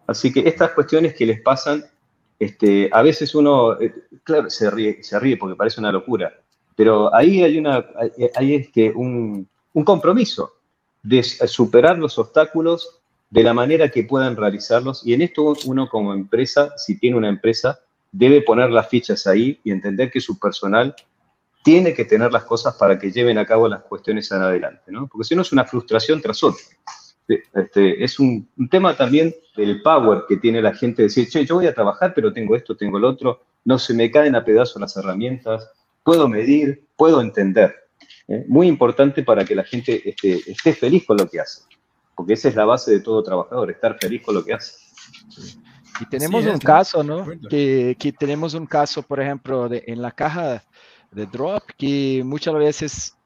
Así 0.07 0.33
que 0.33 0.41
estas 0.41 0.73
cuestiones 0.73 1.15
que 1.15 1.27
les 1.27 1.41
pasan, 1.41 1.85
este, 2.45 2.91
a 2.93 3.03
veces 3.03 3.35
uno, 3.35 3.81
eh, 3.81 3.95
claro, 4.25 4.51
se 4.51 4.69
ríe, 4.71 5.37
porque 5.39 5.57
parece 5.57 5.81
una 5.81 5.93
locura, 5.93 6.33
pero 6.75 7.15
ahí 7.15 7.43
hay, 7.43 7.59
una, 7.59 7.87
hay, 8.35 8.55
este, 8.55 8.91
un, 8.91 9.49
un 9.73 9.85
compromiso 9.85 10.53
de 11.03 11.23
superar 11.23 11.99
los 11.99 12.19
obstáculos 12.19 13.01
de 13.31 13.43
la 13.43 13.55
manera 13.55 13.91
que 13.91 14.05
puedan 14.05 14.37
realizarlos. 14.37 15.07
Y 15.07 15.15
en 15.15 15.23
esto 15.23 15.55
uno 15.67 15.89
como 15.89 16.15
empresa, 16.15 16.73
si 16.77 16.99
tiene 16.99 17.17
una 17.17 17.29
empresa, 17.29 17.79
debe 18.11 18.43
poner 18.43 18.71
las 18.71 18.89
fichas 18.89 19.27
ahí 19.27 19.61
y 19.63 19.71
entender 19.71 20.11
que 20.11 20.21
su 20.21 20.39
personal 20.39 20.95
tiene 21.63 21.95
que 21.95 22.05
tener 22.05 22.33
las 22.33 22.45
cosas 22.45 22.75
para 22.75 22.99
que 22.99 23.13
lleven 23.13 23.39
a 23.39 23.47
cabo 23.47 23.69
las 23.69 23.83
cuestiones 23.85 24.33
adelante, 24.33 24.91
¿no? 24.91 25.07
Porque 25.07 25.29
si 25.29 25.37
no 25.37 25.43
es 25.43 25.53
una 25.53 25.65
frustración 25.65 26.21
tras 26.21 26.43
otra. 26.43 26.65
Este, 27.29 28.03
es 28.03 28.19
un, 28.19 28.49
tema 28.71 28.97
también 28.97 29.35
del 29.57 29.83
power 29.83 30.25
que 30.29 30.37
tiene 30.37 30.61
la 30.61 30.75
gente 30.75 31.03
de 31.03 31.09
decir, 31.09 31.29
che, 31.29 31.45
yo 31.45 31.57
voy 31.57 31.67
a 31.67 31.75
trabajar, 31.75 32.13
pero 32.15 32.33
tengo 32.33 32.57
esto, 32.57 32.77
tengo 32.77 32.99
el 32.99 33.05
otro, 33.05 33.43
no 33.65 33.79
se 33.79 33.95
me 33.95 34.11
caen 34.11 34.35
a 34.35 34.45
pedazos 34.45 34.81
las 34.81 34.97
herramientas, 34.97 35.71
puedo 36.03 36.29
medir, 36.29 36.85
puedo 36.97 37.21
entender. 37.21 37.75
¿eh? 38.29 38.45
Muy 38.49 38.67
importante 38.67 39.23
para 39.23 39.45
que 39.45 39.55
la 39.55 39.65
gente 39.65 40.09
esté, 40.09 40.41
esté 40.51 40.75
feliz 40.75 41.07
con 41.07 41.17
lo 41.17 41.29
que 41.29 41.41
hace, 41.41 41.63
porque 42.17 42.35
esa 42.35 42.49
es 42.49 42.57
la 42.57 42.65
base 42.65 42.91
de 42.91 43.01
todo 43.01 43.23
trabajador, 43.23 43.71
estar 43.71 43.97
feliz 44.01 44.23
con 44.23 44.35
lo 44.35 44.45
que 44.45 44.55
hace. 44.55 44.75
Y 46.01 46.07
tenemos 46.07 46.45
un 46.47 46.59
caso, 46.59 47.05
¿no? 47.05 47.27
Que, 47.49 47.97
que, 47.99 48.13
tenemos 48.13 48.55
un 48.55 48.67
caso, 48.67 49.03
por 49.03 49.21
ejemplo, 49.21 49.69
de, 49.69 49.85
en 49.87 50.03
la 50.03 50.11
caja 50.11 50.65
de 51.13 51.27
drop, 51.27 51.63
que 51.77 52.23
muchas 52.25 52.55
veces 52.55 53.17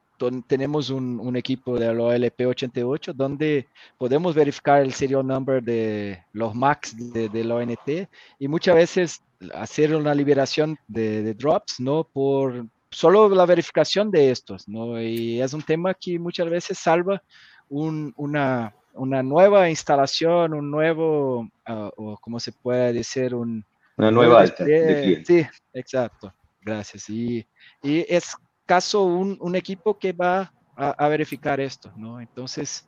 tenemos 0.47 0.91
un, 0.91 1.21
un, 1.21 1.37
equipo 1.37 1.79
de 1.79 1.87
la 1.87 2.03
OLP88 2.03 3.13
donde 3.13 3.67
podemos 3.99 4.35
verificar 4.35 4.83
el 4.83 4.93
serial 4.93 5.27
number 5.27 5.63
de 5.63 6.23
los 6.33 6.55
Macs 6.55 6.97
de, 7.13 7.29
de 7.29 7.45
la 7.45 7.57
ONT 7.57 8.09
y 8.39 8.49
muchas 8.49 8.75
veces 8.75 9.23
hacer 9.55 9.95
una 9.95 10.15
liberación 10.15 10.79
de, 10.89 11.23
de, 11.23 11.35
drops, 11.35 11.81
¿no? 11.81 12.05
Por 12.05 12.67
solo 12.91 13.29
la 13.29 13.47
verificación 13.47 14.11
de 14.11 14.31
estos, 14.31 14.69
¿no? 14.69 15.01
Y 15.01 15.41
es 15.41 15.53
un 15.53 15.63
tema 15.63 15.95
que 15.95 16.19
muchas 16.19 16.49
veces 16.49 16.79
salva 16.79 17.23
un, 17.69 18.13
una, 18.17 18.75
una 18.95 19.23
nueva 19.23 19.69
instalación, 19.69 20.55
un 20.55 20.71
nuevo, 20.71 21.41
uh, 21.69 21.91
o 21.97 22.17
como 22.19 22.41
se 22.41 22.53
puede 22.53 22.93
decir, 22.93 23.35
un... 23.35 23.65
Una 23.99 24.11
nueva 24.11 24.41
alta 24.41 24.65
Sí, 24.65 25.47
exacto. 25.73 26.33
Gracias. 26.61 27.09
Y, 27.09 27.47
y 27.83 28.05
es 28.09 28.37
caso 28.67 29.05
un, 29.05 29.39
un 29.41 29.57
equipo 29.57 29.99
que 29.99 30.13
va 30.13 30.53
a, 30.77 30.91
a, 30.91 31.09
verificar 31.09 31.61
esto, 31.61 31.91
¿no? 31.97 32.21
Entonces, 32.21 32.87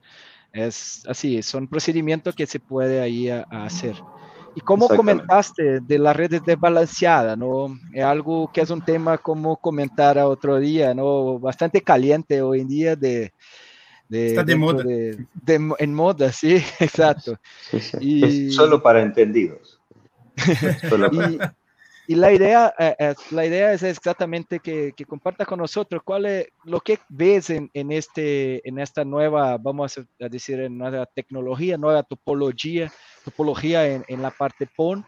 es 0.52 1.04
así, 1.08 1.42
son 1.42 1.68
procedimientos 1.68 2.34
que 2.34 2.46
se 2.46 2.60
puede 2.60 3.00
ahí 3.00 3.30
a, 3.30 3.46
a 3.50 3.64
hacer. 3.64 3.94
Y 4.54 4.60
como 4.60 4.88
comentaste 4.88 5.80
de 5.80 5.98
las 5.98 6.16
redes 6.16 6.42
desbalanceadas, 6.44 7.38
¿no? 7.38 7.78
Es 7.92 8.04
algo 8.04 8.50
que 8.52 8.60
es 8.60 8.70
un 8.70 8.84
tema 8.84 9.16
como 9.16 9.56
comentar 9.56 10.18
a 10.18 10.26
otro 10.26 10.58
día, 10.58 10.94
¿no? 10.94 11.38
Bastante 11.38 11.80
caliente 11.82 12.42
hoy 12.42 12.60
en 12.62 12.68
día 12.68 12.96
de, 12.96 13.32
Está 14.10 14.42
de 14.42 14.56
moda. 14.56 14.84
en 15.78 15.94
moda, 15.94 16.32
sí, 16.32 16.56
exacto. 16.80 17.38
Y, 18.00 18.50
solo 18.50 18.82
para 18.82 19.02
entendidos. 19.02 19.80
y, 22.08 22.14
la 22.16 22.32
idea, 22.32 22.74
eh, 22.78 22.96
eh, 22.98 23.14
la 23.30 23.46
idea 23.46 23.72
es 23.72 23.82
exactamente 23.82 24.58
que, 24.58 24.92
que 24.96 25.04
con 25.04 25.20
nosotros 25.58 26.02
cuál 26.04 26.26
es 26.26 26.48
lo 26.64 26.80
que 26.80 26.98
ves 27.08 27.50
en, 27.50 27.70
en, 27.74 27.92
este, 27.92 28.66
en 28.68 28.78
esta 28.78 29.04
nueva, 29.04 29.56
vamos 29.58 29.98
a 29.98 30.28
decir, 30.28 30.58
en 30.60 30.78
nueva 30.78 31.06
tecnología, 31.06 31.76
nueva 31.76 32.02
topología, 32.02 32.92
topología 33.24 33.86
en, 33.86 34.04
en 34.08 34.22
la 34.22 34.30
parte 34.30 34.66
PON. 34.66 35.04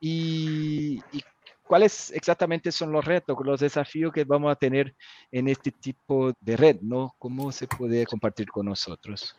Y, 0.00 1.02
y 1.12 1.22
¿Cuáles 1.68 2.10
exactamente 2.12 2.72
son 2.72 2.92
los 2.92 3.04
retos, 3.04 3.36
los 3.44 3.60
desafíos 3.60 4.10
que 4.10 4.24
vamos 4.24 4.50
a 4.50 4.56
tener 4.56 4.96
en 5.30 5.48
este 5.48 5.70
tipo 5.70 6.32
de 6.40 6.56
red? 6.56 6.78
¿no? 6.80 7.14
¿Cómo 7.18 7.52
se 7.52 7.66
puede 7.66 8.06
compartir 8.06 8.48
con 8.48 8.64
nosotros? 8.64 9.36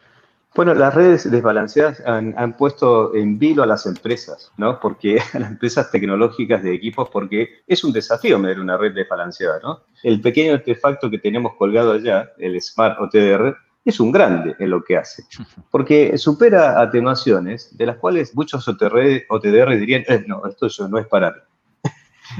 Bueno, 0.55 0.73
las 0.73 0.93
redes 0.95 1.29
desbalanceadas 1.29 2.01
han, 2.05 2.33
han, 2.37 2.57
puesto 2.57 3.13
en 3.13 3.37
vilo 3.37 3.61
a 3.61 3.67
las 3.67 3.85
empresas, 3.85 4.51
¿no? 4.57 4.79
Porque 4.79 5.19
a 5.33 5.39
las 5.39 5.51
empresas 5.51 5.91
tecnológicas 5.91 6.63
de 6.63 6.73
equipos, 6.73 7.09
porque 7.09 7.61
es 7.67 7.83
un 7.83 7.93
desafío 7.93 8.39
medir 8.39 8.59
una 8.59 8.77
red 8.77 8.93
desbalanceada, 8.93 9.59
¿no? 9.61 9.81
El 10.03 10.21
pequeño 10.21 10.53
artefacto 10.53 11.09
que 11.09 11.19
tenemos 11.19 11.53
colgado 11.55 11.93
allá, 11.93 12.31
el 12.39 12.59
Smart 12.61 12.99
OTDR, 12.99 13.55
es 13.85 13.99
un 13.99 14.11
grande 14.11 14.55
en 14.59 14.69
lo 14.71 14.83
que 14.83 14.97
hace, 14.97 15.23
porque 15.71 16.17
supera 16.17 16.81
atenuaciones 16.81 17.77
de 17.77 17.85
las 17.85 17.97
cuales 17.97 18.35
muchos 18.35 18.67
OTDR, 18.67 19.25
OTDR 19.29 19.77
dirían, 19.77 20.03
eh, 20.07 20.23
no, 20.27 20.43
esto 20.45 20.67
no 20.89 20.97
es 20.97 21.07
para 21.07 21.31
mí 21.31 21.39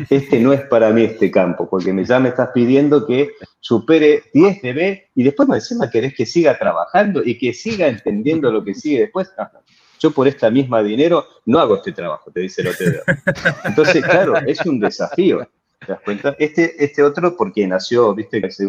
este 0.10 0.40
no 0.40 0.54
es 0.54 0.62
para 0.62 0.92
mí 0.92 1.04
este 1.04 1.32
campo, 1.32 1.70
porque 1.70 1.94
ya 2.06 2.20
me 2.20 2.30
estás 2.30 2.50
pidiendo 2.54 3.06
que 3.06 3.32
supere 3.60 4.24
10 4.34 4.62
dB 4.62 5.04
y 5.16 5.24
después 5.24 5.50
me 5.50 5.56
encima 5.56 5.90
querés 5.90 6.14
que 6.14 6.26
siga 6.26 6.58
trabajando 6.58 7.22
y 7.24 7.38
que 7.38 7.54
siga 7.54 7.88
entendiendo 7.88 8.52
lo 8.52 8.64
que 8.64 8.74
sigue 8.74 9.02
después. 9.02 9.32
yo 10.00 10.12
por 10.12 10.28
esta 10.28 10.50
misma 10.50 10.82
dinero 10.82 11.26
no 11.46 11.60
hago 11.60 11.76
este 11.78 11.92
trabajo, 11.92 12.32
te 12.32 12.42
dice 12.42 12.62
el 12.62 12.70
otro. 12.70 12.86
Entonces, 13.66 14.04
claro, 14.04 14.38
es 14.38 14.66
un 14.66 14.80
desafío. 14.80 15.48
¿Te 15.80 15.94
das 15.94 16.02
cuenta? 16.02 16.36
Este, 16.40 16.84
este 16.84 17.04
otro, 17.04 17.36
porque 17.36 17.66
nació, 17.68 18.14
viste, 18.14 18.46
hace 18.46 18.66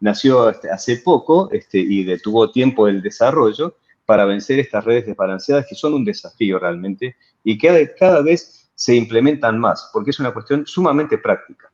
nació 0.00 0.50
este, 0.50 0.70
hace 0.70 0.98
poco 0.98 1.50
este, 1.52 1.78
y 1.78 2.04
detuvo 2.04 2.50
tiempo 2.50 2.88
el 2.88 3.02
desarrollo, 3.02 3.76
para 4.08 4.24
vencer 4.24 4.58
estas 4.58 4.86
redes 4.86 5.04
desbalanceadas 5.04 5.66
que 5.68 5.74
son 5.74 5.92
un 5.92 6.02
desafío 6.02 6.58
realmente 6.58 7.14
y 7.44 7.58
que 7.58 7.94
cada 7.98 8.22
vez 8.22 8.57
se 8.78 8.94
implementan 8.94 9.58
más, 9.58 9.90
porque 9.92 10.10
es 10.10 10.20
una 10.20 10.32
cuestión 10.32 10.64
sumamente 10.64 11.18
práctica. 11.18 11.68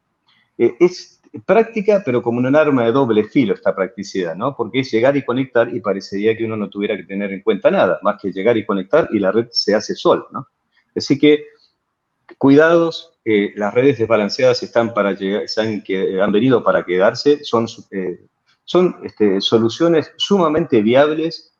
Eh, 0.56 0.74
es 0.80 1.20
práctica, 1.44 2.02
pero 2.02 2.22
como 2.22 2.38
un 2.38 2.56
arma 2.56 2.86
de 2.86 2.92
doble 2.92 3.24
filo 3.24 3.52
esta 3.52 3.76
practicidad, 3.76 4.34
¿no? 4.34 4.56
Porque 4.56 4.80
es 4.80 4.90
llegar 4.90 5.14
y 5.14 5.22
conectar 5.22 5.68
y 5.68 5.80
parecería 5.80 6.34
que 6.34 6.46
uno 6.46 6.56
no 6.56 6.70
tuviera 6.70 6.96
que 6.96 7.02
tener 7.02 7.30
en 7.30 7.42
cuenta 7.42 7.70
nada, 7.70 7.98
más 8.02 8.18
que 8.22 8.32
llegar 8.32 8.56
y 8.56 8.64
conectar 8.64 9.06
y 9.12 9.18
la 9.18 9.32
red 9.32 9.48
se 9.50 9.74
hace 9.74 9.94
sola, 9.94 10.24
¿no? 10.32 10.48
Así 10.96 11.18
que 11.18 11.44
cuidados, 12.38 13.12
eh, 13.26 13.52
las 13.54 13.74
redes 13.74 13.98
desbalanceadas 13.98 14.62
están 14.62 14.94
para 14.94 15.12
llegar, 15.12 15.44
han, 15.58 15.82
que, 15.82 16.22
han 16.22 16.32
venido 16.32 16.64
para 16.64 16.86
quedarse, 16.86 17.44
son, 17.44 17.66
eh, 17.90 18.24
son 18.64 18.96
este, 19.02 19.42
soluciones 19.42 20.10
sumamente 20.16 20.80
viables, 20.80 21.54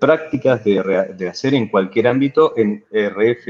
prácticas 0.00 0.64
de, 0.64 1.28
hacer 1.30 1.54
en 1.54 1.68
cualquier 1.68 2.08
ámbito, 2.08 2.54
en 2.56 2.84
RF, 2.90 3.46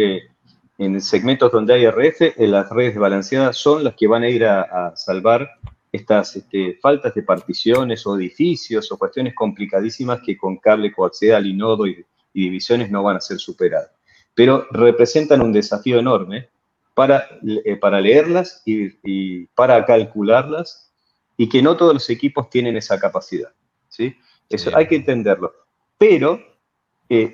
en 0.78 1.00
segmentos 1.00 1.50
donde 1.50 1.74
hay 1.74 1.86
RF, 1.86 2.38
las 2.38 2.70
redes 2.70 2.94
desbalanceadas 2.94 3.56
son 3.56 3.82
las 3.82 3.94
que 3.94 4.06
van 4.06 4.22
a 4.22 4.28
ir 4.28 4.44
a, 4.44 4.94
salvar 4.96 5.50
estas 5.90 6.36
este, 6.36 6.78
faltas 6.80 7.14
de 7.14 7.22
particiones 7.24 8.06
o 8.06 8.16
edificios 8.16 8.90
o 8.92 8.98
cuestiones 8.98 9.34
complicadísimas 9.34 10.20
que 10.24 10.36
con 10.36 10.58
cable 10.58 10.92
coaxial 10.92 11.46
y 11.46 11.54
nodo 11.54 11.86
y, 11.86 12.04
divisiones 12.32 12.88
no 12.88 13.02
van 13.02 13.16
a 13.16 13.20
ser 13.20 13.40
superadas. 13.40 13.90
Pero 14.32 14.68
representan 14.70 15.40
un 15.40 15.52
desafío 15.52 15.98
enorme 15.98 16.50
para, 16.94 17.26
eh, 17.64 17.74
para 17.74 18.00
leerlas 18.00 18.62
y, 18.64 19.46
para 19.46 19.84
calcularlas 19.84 20.92
y 21.36 21.48
que 21.48 21.60
no 21.60 21.76
todos 21.76 21.94
los 21.94 22.08
equipos 22.10 22.48
tienen 22.48 22.76
esa 22.76 23.00
capacidad. 23.00 23.50
¿sí? 23.88 24.14
Eso 24.48 24.70
hay 24.76 24.86
que 24.86 24.94
entenderlo. 24.94 25.52
Pero 25.96 26.40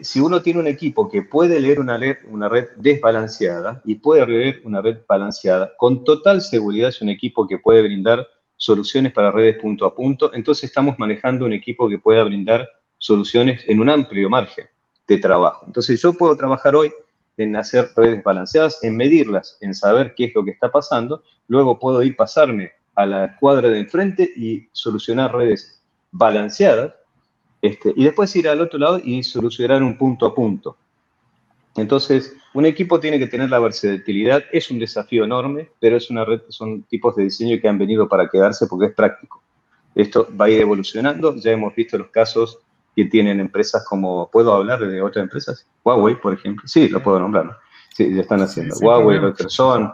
si 0.03 0.21
uno 0.21 0.41
tiene 0.41 0.61
un 0.61 0.69
equipo 0.69 1.09
que 1.09 1.23
puede 1.23 1.59
leer 1.61 1.81
una, 1.81 1.99
una 2.31 2.49
red 2.49 2.69
desbalanceada 2.77 3.83
y 3.85 3.97
puede 3.97 4.25
leer 4.27 4.61
una 4.65 4.81
red 4.81 4.99
balanceada, 5.09 5.73
con 5.77 6.05
total 6.05 6.43
seguridad 6.43 6.91
es 6.91 7.03
un 7.03 7.09
equipo 7.09 7.49
que 7.49 7.59
puede 7.59 7.83
brindar 7.83 8.27
soluciones 8.57 9.13
para 9.13 9.33
redes 9.33 9.59
punto 9.61 9.85
a 9.85 9.95
punto, 9.95 10.33
entonces 10.33 10.65
estamos 10.65 10.99
manejando 10.99 11.45
un 11.45 11.53
equipo 11.53 11.89
que 11.89 11.99
pueda 11.99 12.23
brindar 12.23 12.69
soluciones 12.99 13.63
en 13.67 13.81
un 13.81 13.91
amplio 13.91 14.31
margen 14.31 14.67
de 15.09 15.19
trabajo. 15.19 15.65
Entonces 15.67 16.01
yo 16.01 16.15
puedo 16.15 16.37
trabajar 16.37 16.77
hoy 16.77 16.93
en 17.37 17.57
hacer 17.57 17.91
redes 17.97 18.23
balanceadas, 18.23 18.83
en 18.85 18.97
medirlas, 18.97 19.59
en 19.61 19.75
saber 19.75 20.15
qué 20.15 20.27
es 20.27 20.35
lo 20.35 20.45
que 20.45 20.53
está 20.53 20.71
pasando, 20.71 21.23
luego 21.49 21.79
puedo 21.79 22.03
ir 22.03 22.17
pasarme 22.17 22.73
a 22.95 23.07
la 23.07 23.37
cuadra 23.39 23.69
de 23.69 23.81
enfrente 23.81 24.31
y 24.37 24.69
solucionar 24.73 25.35
redes 25.35 25.83
balanceadas, 26.13 26.95
este, 27.65 27.95
y 27.97 28.05
después 28.05 28.37
ir 28.37 28.47
al 28.47 28.61
otro 28.61 28.79
lado 28.79 29.01
y 29.03 29.23
solucionar 29.23 29.83
un 29.83 29.97
punto 29.97 30.27
a 30.27 30.35
punto. 30.35 30.77
Entonces, 31.77 32.37
un 32.53 32.67
equipo 32.67 33.01
tiene 33.01 33.19
que 33.19 33.27
tener 33.27 33.49
la 33.49 33.59
versatilidad, 33.59 34.45
es 34.53 34.71
un 34.71 34.79
desafío 34.79 35.25
enorme, 35.25 35.71
pero 35.81 35.97
es 35.97 36.11
una 36.11 36.27
red, 36.27 36.43
son 36.51 36.83
tipos 36.83 37.17
de 37.17 37.23
diseño 37.23 37.59
que 37.59 37.67
han 37.67 37.79
venido 37.79 38.07
para 38.07 38.29
quedarse 38.29 38.67
porque 38.67 38.89
es 38.89 38.95
práctico. 38.95 39.43
Esto 39.95 40.29
va 40.39 40.45
a 40.45 40.51
ir 40.51 40.61
evolucionando, 40.61 41.35
ya 41.37 41.53
hemos 41.53 41.75
visto 41.75 41.97
los 41.97 42.09
casos 42.09 42.59
que 42.95 43.07
tienen 43.07 43.41
empresas 43.41 43.83
como, 43.89 44.29
¿puedo 44.31 44.53
hablar 44.53 44.87
de 44.87 45.01
otras 45.01 45.23
empresas? 45.23 45.67
Huawei, 45.83 46.21
por 46.21 46.35
ejemplo, 46.35 46.69
sí, 46.69 46.91
lo 46.91 47.03
puedo 47.03 47.19
nombrar, 47.19 47.47
¿no? 47.47 47.57
Sí, 47.97 48.15
ya 48.15 48.21
están 48.21 48.43
haciendo. 48.43 48.77
Huawei, 48.77 49.19
Rotterson, 49.21 49.91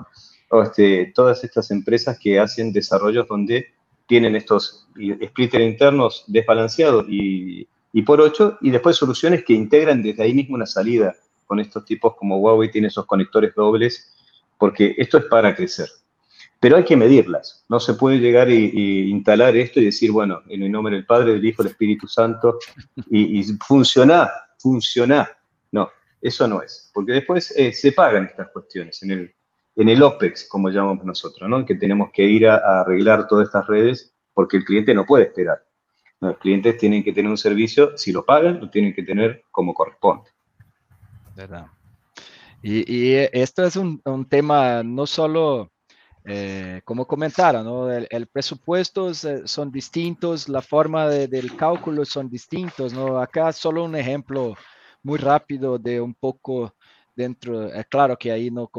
este, 0.64 1.12
todas 1.14 1.44
estas 1.44 1.70
empresas 1.70 2.18
que 2.18 2.40
hacen 2.40 2.72
desarrollos 2.72 3.28
donde 3.28 3.72
tienen 4.11 4.34
estos 4.34 4.88
splitters 5.24 5.64
internos 5.64 6.24
desbalanceados 6.26 7.06
y, 7.08 7.68
y 7.92 8.02
por 8.02 8.20
8, 8.20 8.58
y 8.61 8.70
después 8.70 8.96
soluciones 8.96 9.44
que 9.44 9.52
integran 9.52 10.02
desde 10.02 10.24
ahí 10.24 10.34
mismo 10.34 10.56
una 10.56 10.66
salida 10.66 11.14
con 11.46 11.61
estos 11.61 11.84
tipos 11.84 12.16
como 12.16 12.38
Huawei 12.38 12.72
tiene 12.72 12.88
esos 12.88 13.06
conectores 13.06 13.54
dobles, 13.54 14.12
porque 14.58 14.96
esto 14.98 15.18
es 15.18 15.26
para 15.26 15.54
crecer. 15.54 15.88
Pero 16.58 16.76
hay 16.76 16.84
que 16.84 16.96
medirlas. 16.96 17.64
No 17.68 17.78
se 17.78 17.94
puede 17.94 18.18
llegar 18.18 18.50
y, 18.50 19.08
instalar 19.08 19.56
esto 19.56 19.78
y 19.78 19.84
decir, 19.84 20.11
bueno, 20.11 20.42
en 20.48 20.64
el 20.64 20.72
nombre 20.72 20.96
del 20.96 21.06
Padre, 21.06 21.34
del 21.34 21.44
Hijo, 21.44 21.62
del 21.62 21.70
Espíritu 21.70 22.08
Santo, 22.08 22.58
y, 23.11 23.38
y 23.38 23.44
funciona, 23.64 24.28
funciona. 24.58 25.30
No, 25.70 25.88
eso 26.20 26.48
no 26.48 26.62
es. 26.62 26.90
Porque 26.92 27.12
después 27.12 27.54
eh, 27.56 27.72
se 27.72 27.92
pagan 27.92 28.24
estas 28.24 28.48
cuestiones 28.48 29.00
en 29.04 29.12
el, 29.12 29.34
en 29.80 29.88
el 29.88 30.02
OPEX, 30.02 30.46
como 30.46 30.68
llamamos 30.68 31.06
nosotros, 31.06 31.48
¿no? 31.48 31.64
Que 31.64 31.74
tenemos 31.74 32.10
que 32.12 32.24
ir 32.24 32.46
a, 32.46 32.82
arreglar 32.82 33.26
todas 33.26 33.46
estas 33.46 33.66
redes 33.66 34.14
porque 34.34 34.58
el 34.58 34.64
cliente 34.64 34.94
no 34.94 35.06
puede 35.06 35.24
esperar. 35.24 35.64
los 36.20 36.36
clientes 36.36 36.76
tienen 36.76 37.02
que 37.02 37.14
tener 37.14 37.30
un 37.30 37.38
servicio, 37.38 37.96
si 37.96 38.12
lo 38.12 38.26
pagan, 38.26 38.60
lo 38.60 38.68
tienen 38.68 38.92
que 38.92 39.02
tener 39.02 39.44
como 39.50 39.72
corresponde. 39.72 40.28
¿verdad? 41.34 41.66
Y, 42.62 43.14
esto 43.14 43.64
es 43.64 43.76
un, 43.76 44.02
tema 44.28 44.82
no 44.82 45.06
solo, 45.06 45.72
eh, 46.26 46.82
como 46.84 47.06
comentaron, 47.06 47.64
¿no? 47.64 47.90
el, 47.90 48.26
presupuesto 48.26 49.14
son 49.14 49.72
distintos, 49.72 50.50
la 50.50 50.60
forma 50.60 51.08
del 51.08 51.56
cálculo 51.56 52.04
son 52.04 52.28
distintos, 52.28 52.92
¿no? 52.92 53.18
Acá 53.18 53.50
solo 53.52 53.84
un 53.84 53.96
ejemplo 53.96 54.54
muy 55.02 55.18
rápido 55.18 55.78
de 55.78 56.02
un 56.02 56.12
poco 56.12 56.74
dentro, 57.20 57.72
es 57.72 57.86
claro 57.86 58.16
que 58.16 58.32
ahí 58.32 58.50
no, 58.50 58.70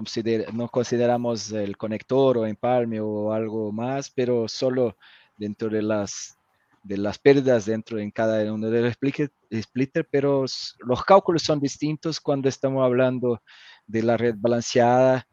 no 0.53 0.69
consideramos 0.69 1.51
el 1.51 1.77
conector 1.77 2.37
o 2.37 2.45
empalme 2.45 2.99
o 2.99 3.31
algo 3.31 3.71
más, 3.71 4.09
pero 4.09 4.47
solo 4.47 4.97
dentro 5.37 5.69
de 5.69 5.81
las 5.81 6.37
de 6.83 6.97
las 6.97 7.19
pérdidas 7.19 7.65
dentro 7.65 7.99
en 7.99 8.09
cada 8.09 8.51
uno 8.51 8.69
de 8.69 8.81
los 8.81 8.93
splitter, 8.93 10.07
pero 10.09 10.45
los 10.79 11.03
cálculos 11.03 11.43
son 11.43 11.59
distintos 11.59 12.19
cuando 12.19 12.49
estamos 12.49 12.83
hablando 12.83 13.39
de 13.85 14.01
la 14.01 14.17
red 14.17 14.35
balanceada 14.37 15.27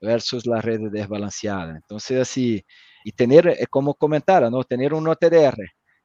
versus 0.00 0.46
la 0.46 0.60
red 0.60 0.90
desbalanceada. 0.90 1.76
Entonces, 1.76 2.20
así, 2.20 2.64
y 3.04 3.12
tener, 3.12 3.48
eh, 3.48 3.66
como 3.68 3.94
comentara, 3.94 4.50
¿no? 4.50 4.62
Tener 4.64 4.94
un 4.94 5.08
OTDR 5.08 5.58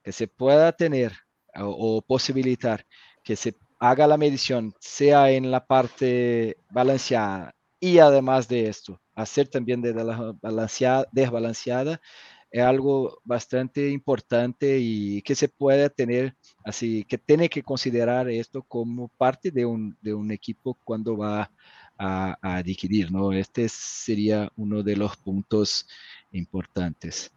que 0.03 0.11
se 0.11 0.27
pueda 0.27 0.71
tener 0.71 1.13
o, 1.59 2.01
posibilitar 2.01 2.85
que 3.23 3.35
se 3.35 3.55
haga 3.79 4.07
la 4.07 4.17
medición, 4.17 4.73
sea 4.79 5.31
en 5.31 5.51
la 5.51 5.65
parte 5.65 6.57
balanceada 6.69 7.53
y 7.79 7.99
además 7.99 8.47
de 8.47 8.67
esto, 8.67 8.99
hacer 9.15 9.47
también 9.47 9.81
de 9.81 9.93
la 9.93 10.35
balanceada, 10.41 11.07
desbalanceada, 11.11 12.01
es 12.49 12.63
algo 12.63 13.19
bastante 13.23 13.89
importante 13.89 14.79
y 14.79 15.21
que 15.21 15.35
se 15.35 15.49
puede 15.49 15.89
tener, 15.89 16.35
así 16.63 17.03
que 17.03 17.17
tiene 17.17 17.49
que 17.49 17.61
considerar 17.61 18.29
esto 18.29 18.63
como 18.63 19.09
parte 19.09 19.51
de 19.51 19.65
un, 19.65 19.97
de 20.01 20.13
un 20.13 20.31
equipo 20.31 20.77
cuando 20.83 21.17
va 21.17 21.51
a, 21.97 22.37
adquirir, 22.41 23.11
¿no? 23.11 23.33
Este 23.33 23.67
sería 23.69 24.51
uno 24.55 24.83
de 24.83 24.95
los 24.95 25.17
puntos 25.17 25.87
importantes. 26.31 27.31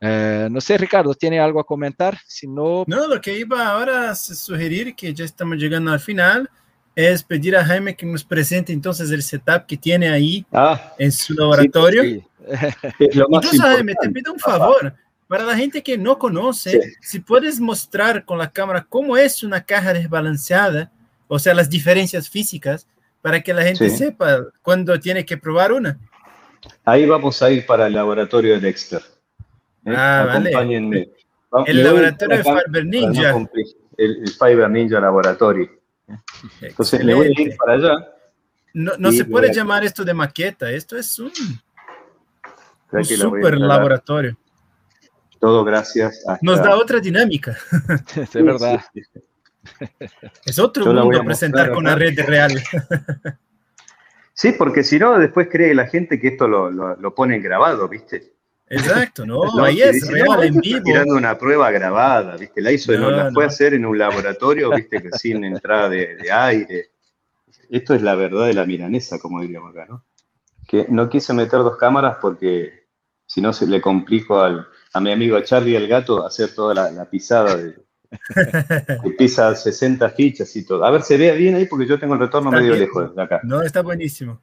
Eh, 0.00 0.48
no 0.50 0.60
sé, 0.60 0.76
Ricardo, 0.76 1.14
¿tiene 1.14 1.40
algo 1.40 1.60
a 1.60 1.64
comentar? 1.64 2.18
Si 2.26 2.46
no... 2.46 2.84
No, 2.86 3.06
lo 3.06 3.20
que 3.20 3.38
iba 3.38 3.66
ahora 3.66 4.10
a 4.10 4.14
sugerir, 4.14 4.94
que 4.94 5.12
ya 5.14 5.24
estamos 5.24 5.56
llegando 5.56 5.92
al 5.92 6.00
final, 6.00 6.50
es 6.94 7.22
pedir 7.22 7.56
a 7.56 7.64
Jaime 7.64 7.96
que 7.96 8.06
nos 8.06 8.24
presente 8.24 8.72
entonces 8.72 9.10
el 9.10 9.22
setup 9.22 9.66
que 9.66 9.76
tiene 9.76 10.08
ahí 10.08 10.46
ah, 10.52 10.94
en 10.98 11.12
su 11.12 11.34
laboratorio. 11.34 12.02
Sí, 12.02 12.24
entonces, 12.98 13.60
Jaime, 13.60 13.94
te 14.00 14.10
pido 14.10 14.32
un 14.32 14.38
favor. 14.38 14.94
Para 15.28 15.44
la 15.44 15.56
gente 15.56 15.82
que 15.82 15.98
no 15.98 16.18
conoce, 16.18 16.94
si 17.00 17.18
puedes 17.18 17.58
mostrar 17.58 18.24
con 18.24 18.38
la 18.38 18.50
cámara 18.50 18.86
cómo 18.88 19.16
es 19.16 19.42
una 19.42 19.64
caja 19.64 19.92
desbalanceada, 19.92 20.92
o 21.26 21.38
sea, 21.38 21.52
las 21.52 21.68
diferencias 21.68 22.30
físicas, 22.30 22.86
para 23.20 23.40
que 23.40 23.52
la 23.52 23.62
gente 23.62 23.90
sepa 23.90 24.44
cuándo 24.62 24.98
tiene 25.00 25.24
que 25.24 25.36
probar 25.36 25.72
una. 25.72 25.98
Ahí 26.84 27.06
vamos 27.06 27.42
a 27.42 27.50
ir 27.50 27.66
para 27.66 27.88
el 27.88 27.94
laboratorio 27.94 28.54
de 28.54 28.60
Dexter. 28.60 29.02
¿Eh? 29.86 29.94
Ah, 29.96 30.26
Acompáñenme. 30.30 31.08
vale. 31.50 31.70
El 31.70 31.84
laboratorio 31.84 32.36
de 32.36 32.44
Fiber 32.44 32.86
Ninja. 32.86 33.48
El, 33.96 34.16
el 34.22 34.28
Fiber 34.28 34.70
Ninja 34.70 35.00
Laboratorio. 35.00 35.70
Entonces 36.60 37.04
le 37.04 37.14
voy 37.14 37.26
a 37.28 37.40
ir 37.42 37.56
para 37.56 37.72
allá. 37.74 38.12
No, 38.74 38.92
no 38.98 39.10
se 39.10 39.24
puede 39.24 39.52
llamar 39.54 39.84
esto 39.84 40.04
de 40.04 40.12
maqueta, 40.12 40.70
esto 40.70 40.98
es 40.98 41.18
un, 41.18 41.32
un 42.92 43.04
super 43.04 43.56
laboratorio. 43.56 44.36
Todo 45.40 45.64
gracias. 45.64 46.22
Nos 46.42 46.58
da 46.62 46.76
otra 46.76 47.00
dinámica. 47.00 47.56
es 48.16 48.32
verdad. 48.34 48.84
Es 50.44 50.58
otro 50.58 50.92
mundo 50.92 51.24
presentar 51.24 51.72
con 51.72 51.84
la 51.84 51.94
red 51.94 52.18
real. 52.26 52.52
Sí, 54.34 54.52
porque 54.52 54.84
si 54.84 54.98
no, 54.98 55.18
después 55.18 55.48
cree 55.50 55.74
la 55.74 55.86
gente 55.86 56.20
que 56.20 56.28
esto 56.28 56.46
lo, 56.46 56.70
lo, 56.70 56.96
lo 56.96 57.14
pone 57.14 57.38
grabado, 57.40 57.88
¿viste? 57.88 58.34
Exacto, 58.68 59.24
no, 59.24 59.62
ahí 59.62 59.80
es 59.80 60.08
real, 60.08 60.42
en 60.42 60.58
vivo. 60.58 60.82
Tirando 60.82 61.14
una 61.14 61.38
prueba 61.38 61.70
grabada, 61.70 62.36
¿viste? 62.36 62.60
La 62.60 62.72
hizo, 62.72 62.92
no, 62.98 63.10
la 63.10 63.30
fue 63.30 63.44
a 63.44 63.46
hacer 63.46 63.74
en 63.74 63.86
un 63.86 63.96
laboratorio, 63.96 64.70
¿viste? 64.70 65.00
Que 65.02 65.10
sin 65.12 65.44
entrada 65.44 65.88
de, 65.88 66.30
aire. 66.30 66.90
Esto 67.70 67.94
es 67.94 68.02
la 68.02 68.16
verdad 68.16 68.46
de 68.46 68.54
la 68.54 68.66
milanesa, 68.66 69.18
como 69.18 69.40
diríamos 69.40 69.70
acá, 69.70 69.86
¿no? 69.88 70.04
Que 70.66 70.86
no 70.88 71.08
quise 71.08 71.32
meter 71.32 71.60
dos 71.60 71.76
cámaras 71.76 72.16
porque 72.20 72.86
si 73.24 73.40
no 73.40 73.52
se 73.52 73.66
le 73.66 73.80
complico 73.80 74.40
al, 74.40 74.66
a 74.92 75.00
mi 75.00 75.12
amigo 75.12 75.40
Charlie 75.40 75.76
el 75.76 75.86
gato 75.86 76.24
hacer 76.24 76.54
toda 76.54 76.74
la, 76.74 77.04
pisada 77.08 77.56
de, 77.56 77.74
que 79.02 79.10
pisa 79.10 79.54
60 79.54 80.10
fichas 80.10 80.54
y 80.56 80.64
todo. 80.64 80.84
A 80.84 80.90
ver, 80.90 81.02
se 81.02 81.16
vea 81.16 81.34
bien 81.34 81.54
ahí 81.54 81.66
porque 81.66 81.86
yo 81.86 81.98
tengo 81.98 82.14
el 82.14 82.20
retorno 82.20 82.50
medio 82.50 82.74
lejos 82.74 83.14
de 83.14 83.22
acá. 83.22 83.40
No, 83.44 83.62
está 83.62 83.82
buenísimo. 83.82 84.40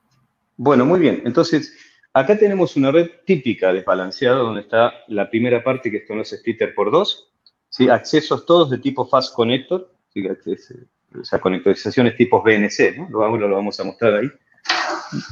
Bueno, 0.56 0.86
muy 0.86 1.00
bien. 1.00 1.24
Entonces, 1.26 1.74
acá 2.14 2.38
tenemos 2.38 2.76
una 2.76 2.92
red 2.92 3.10
típica 3.26 3.74
desbalanceada 3.74 4.38
donde 4.38 4.62
está 4.62 4.94
la 5.08 5.30
primera 5.30 5.64
parte, 5.64 5.90
que 5.90 5.98
esto 5.98 6.16
no 6.16 6.22
es 6.22 6.30
splitter 6.30 6.74
por 6.74 6.92
dos, 6.92 7.32
¿sí? 7.70 7.90
accesos 7.90 8.46
todos 8.46 8.70
de 8.70 8.78
tipo 8.78 9.06
fast 9.08 9.34
connector, 9.34 9.92
o 11.20 11.24
sea, 11.24 11.40
conectorizaciones 11.40 12.16
tipos 12.16 12.44
BNC, 12.44 12.98
¿no? 12.98 13.10
Lo, 13.10 13.38
lo 13.38 13.56
vamos 13.56 13.80
a 13.80 13.84
mostrar 13.84 14.16
ahí. 14.16 14.30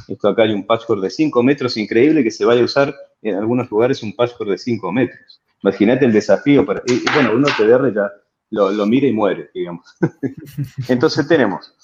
Esto 0.08 0.28
acá 0.28 0.42
hay 0.42 0.52
un 0.52 0.66
patchwork 0.66 1.00
de 1.00 1.10
5 1.10 1.42
metros 1.42 1.76
increíble 1.76 2.22
que 2.22 2.30
se 2.30 2.44
vaya 2.44 2.62
a 2.62 2.64
usar 2.64 2.94
en 3.22 3.36
algunos 3.36 3.70
lugares 3.70 4.02
un 4.02 4.14
patchwork 4.14 4.50
de 4.50 4.58
5 4.58 4.92
metros. 4.92 5.40
Imagínate 5.62 6.04
el 6.04 6.12
desafío. 6.12 6.64
Para, 6.64 6.82
y, 6.86 7.02
bueno, 7.12 7.32
uno 7.34 7.48
TDR 7.56 7.92
ya 7.94 8.12
lo, 8.50 8.70
lo, 8.70 8.86
mira 8.86 9.06
y 9.06 9.12
muere, 9.12 9.50
digamos. 9.54 9.86
Entonces 10.88 11.26
tenemos 11.26 11.74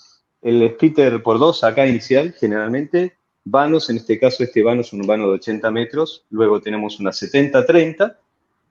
el 0.42 0.70
splitter 0.74 1.22
por 1.22 1.38
2 1.38 1.64
acá 1.64 1.86
inicial, 1.86 2.34
generalmente, 2.38 3.17
vanos, 3.50 3.90
en 3.90 3.96
este 3.96 4.18
caso 4.18 4.42
este 4.42 4.62
vano 4.62 4.80
es 4.80 4.92
un 4.92 5.06
vano 5.06 5.28
de 5.28 5.34
80 5.34 5.70
metros, 5.70 6.24
luego 6.30 6.60
tenemos 6.60 6.98
una 7.00 7.10
70-30, 7.10 8.16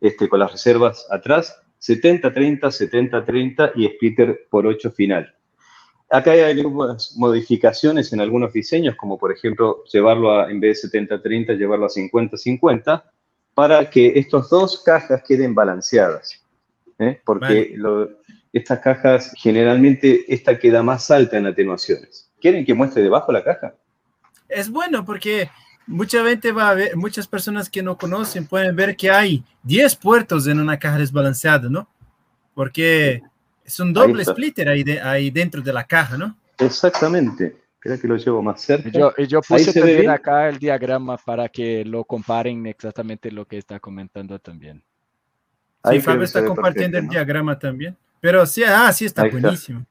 este, 0.01 0.29
con 0.29 0.39
las 0.39 0.51
reservas 0.51 1.07
atrás, 1.09 1.59
70-30, 1.81 2.59
70-30 2.61 3.71
y 3.75 3.87
splitter 3.87 4.47
por 4.49 4.65
8 4.65 4.91
final. 4.91 5.33
Acá 6.09 6.31
hay 6.31 6.41
algunas 6.41 7.15
modificaciones 7.17 8.13
en 8.13 8.21
algunos 8.21 8.53
diseños, 8.53 8.95
como 8.95 9.17
por 9.17 9.31
ejemplo 9.31 9.83
llevarlo 9.91 10.31
a, 10.31 10.49
en 10.49 10.59
vez 10.59 10.81
de 10.81 10.89
70-30, 10.89 11.57
llevarlo 11.57 11.85
a 11.85 11.89
50-50, 11.89 13.03
para 13.53 13.89
que 13.89 14.13
estas 14.17 14.49
dos 14.49 14.83
cajas 14.83 15.21
queden 15.27 15.53
balanceadas. 15.53 16.41
¿eh? 16.99 17.19
Porque 17.25 17.73
lo, 17.75 18.09
estas 18.53 18.79
cajas, 18.79 19.33
generalmente, 19.37 20.25
esta 20.33 20.57
queda 20.57 20.81
más 20.81 21.11
alta 21.11 21.37
en 21.37 21.47
atenuaciones. 21.47 22.31
¿Quieren 22.39 22.65
que 22.65 22.73
muestre 22.73 23.03
debajo 23.03 23.31
la 23.31 23.43
caja? 23.43 23.75
Es 24.49 24.69
bueno 24.69 25.03
porque 25.05 25.49
mucha 25.85 26.23
gente 26.23 26.51
va 26.51 26.69
a 26.69 26.73
ver, 26.73 26.95
muchas 26.95 27.27
personas 27.27 27.69
que 27.69 27.81
no 27.81 27.97
conocen 27.97 28.45
pueden 28.45 28.75
ver 28.75 28.95
que 28.95 29.09
hay 29.09 29.43
10 29.63 29.95
puertos 29.95 30.47
en 30.47 30.59
una 30.59 30.77
caja 30.77 30.97
desbalanceada, 30.97 31.69
¿no? 31.69 31.87
Porque 32.53 33.21
es 33.63 33.79
un 33.79 33.93
doble 33.93 34.23
splitter 34.23 34.69
ahí, 34.69 34.83
de, 34.83 35.01
ahí 35.01 35.29
dentro 35.29 35.61
de 35.61 35.73
la 35.73 35.83
caja, 35.85 36.17
¿no? 36.17 36.37
Exactamente. 36.57 37.55
Creo 37.79 37.99
que 37.99 38.07
lo 38.07 38.17
llevo 38.17 38.41
más 38.41 38.61
cerca. 38.61 38.89
Yo, 38.89 39.15
yo 39.17 39.41
puse 39.41 39.71
también 39.71 40.09
acá 40.09 40.49
el 40.49 40.57
diagrama 40.57 41.17
para 41.17 41.47
que 41.47 41.85
lo 41.85 42.03
comparen 42.03 42.65
exactamente 42.65 43.31
lo 43.31 43.45
que 43.45 43.57
está 43.57 43.79
comentando 43.79 44.39
también. 44.39 44.81
Sí, 45.89 46.01
Fabio 46.01 46.23
está 46.23 46.43
compartiendo 46.43 46.97
el 46.97 47.07
diagrama 47.07 47.57
también. 47.57 47.95
Pero 48.19 48.45
sí, 48.45 48.63
ah, 48.63 48.91
sí 48.91 49.05
está 49.05 49.27
buenísimo. 49.29 49.85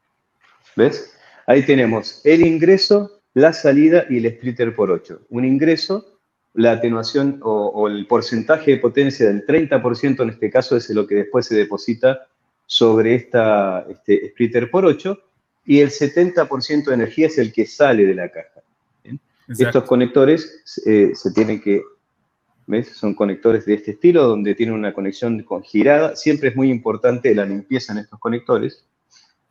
¿Ves? 0.75 1.17
Ahí 1.47 1.65
tenemos 1.65 2.21
el 2.25 2.45
ingreso, 2.45 3.16
la 3.37 3.53
salida 3.53 4.07
y 4.09 4.17
el 4.17 4.33
splitter 4.33 4.75
por 4.75 4.91
8. 4.91 5.27
Un 5.29 5.45
ingreso, 5.45 6.19
la 6.55 6.73
atenuación 6.73 7.39
o, 7.43 7.67
o 7.67 7.87
el 7.87 8.07
porcentaje 8.07 8.71
de 8.71 8.77
potencia 8.79 9.27
del 9.27 9.45
30% 9.45 10.23
en 10.23 10.31
este 10.31 10.51
caso 10.51 10.75
es 10.75 10.89
lo 10.89 11.07
que 11.07 11.17
después 11.17 11.45
se 11.45 11.55
deposita 11.55 12.29
sobre 12.65 13.15
esta 13.15 13.85
este, 13.91 14.31
splitter 14.31 14.71
por 14.71 14.87
8 14.87 15.19
y 15.67 15.81
el 15.81 15.91
70% 15.91 16.87
de 16.87 16.95
energía 16.95 17.27
es 17.27 17.37
el 17.37 17.53
que 17.53 17.67
sale 17.67 18.07
de 18.07 18.15
la 18.15 18.31
caja. 18.31 18.63
Estos 19.49 19.85
conectores 19.85 20.83
eh, 20.87 21.11
se 21.15 21.31
tienen 21.33 21.61
que, 21.61 21.83
¿ves? 22.67 22.89
Son 22.89 23.15
conectores 23.15 23.67
de 23.67 23.75
este 23.75 23.91
estilo 23.91 24.27
donde 24.27 24.55
tienen 24.55 24.75
una 24.75 24.95
conexión 24.95 25.43
con 25.43 25.63
girada. 25.63 26.17
Siempre 26.17 26.49
es 26.49 26.57
muy 26.57 26.71
importante 26.71 27.35
la 27.35 27.45
limpieza 27.45 27.93
en 27.93 27.99
estos 27.99 28.19
conectores 28.19 28.87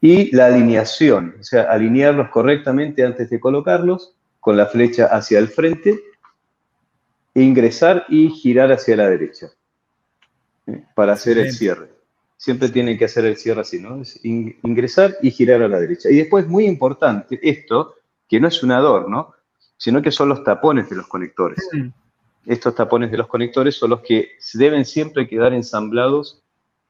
y 0.06 0.36
la 0.36 0.48
alineación, 0.48 1.36
o 1.40 1.44
sea, 1.44 1.64
alinearlos 1.64 2.30
correctamente 2.30 3.04
antes 3.04 3.30
de 3.30 3.40
colocarlos 3.40 4.14
con 4.40 4.56
la 4.56 4.68
flecha 4.68 5.08
hacia 5.08 5.40
el 5.40 5.48
frente, 5.48 6.00
ingresar 7.34 8.06
y 8.10 8.30
girar 8.30 8.72
hacia 8.72 8.96
la 8.96 9.10
derecha 9.10 9.48
¿eh? 10.68 10.84
para 10.94 11.14
hacer 11.14 11.38
el 11.40 11.52
cierre 11.52 11.96
siempre 12.38 12.70
tienen 12.70 12.98
que 12.98 13.06
hacer 13.06 13.26
el 13.26 13.38
cierre 13.38 13.62
así, 13.62 13.80
¿no? 13.80 14.02
Es 14.02 14.20
ingresar 14.24 15.16
y 15.24 15.32
girar 15.32 15.64
a 15.64 15.68
la 15.68 15.80
derecha. 15.80 16.12
Y 16.12 16.18
después, 16.18 16.48
muy 16.48 16.66
importante, 16.66 17.40
esto, 17.42 17.96
que 18.30 18.40
no 18.40 18.48
es 18.48 18.62
un 18.62 18.72
adorno, 18.72 19.34
sino 19.78 20.00
que 20.02 20.12
son 20.12 20.30
los 20.30 20.44
tapones 20.44 20.88
de 20.88 20.96
los 20.96 21.08
conectores. 21.08 21.68
Mm. 21.72 21.88
Estos 22.46 22.76
tapones 22.76 23.10
de 23.10 23.18
los 23.18 23.28
conectores 23.28 23.76
son 23.76 23.90
los 23.92 24.02
que 24.02 24.34
deben 24.54 24.86
siempre 24.86 25.28
quedar 25.28 25.54
ensamblados 25.54 26.44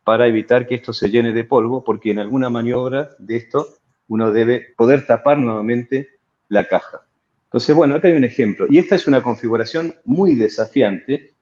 para 0.05 0.27
evitar 0.27 0.67
que 0.67 0.75
esto 0.75 0.93
se 0.93 1.09
llene 1.09 1.33
de 1.33 1.43
polvo, 1.43 1.83
porque 1.83 2.11
en 2.11 2.19
alguna 2.19 2.49
maniobra 2.49 3.09
de 3.19 3.35
esto 3.35 3.67
uno 4.07 4.31
debe 4.31 4.67
poder 4.77 5.05
tapar 5.05 5.37
nuevamente 5.39 6.09
la 6.47 6.67
caja. 6.67 7.01
Entonces, 7.45 7.75
bueno, 7.75 7.95
acá 7.95 8.07
hay 8.07 8.13
un 8.13 8.23
ejemplo. 8.23 8.67
Y 8.69 8.77
esta 8.77 8.95
es 8.95 9.07
una 9.07 9.23
configuración 9.23 9.95
muy 10.05 10.35
desafiante 10.35 11.33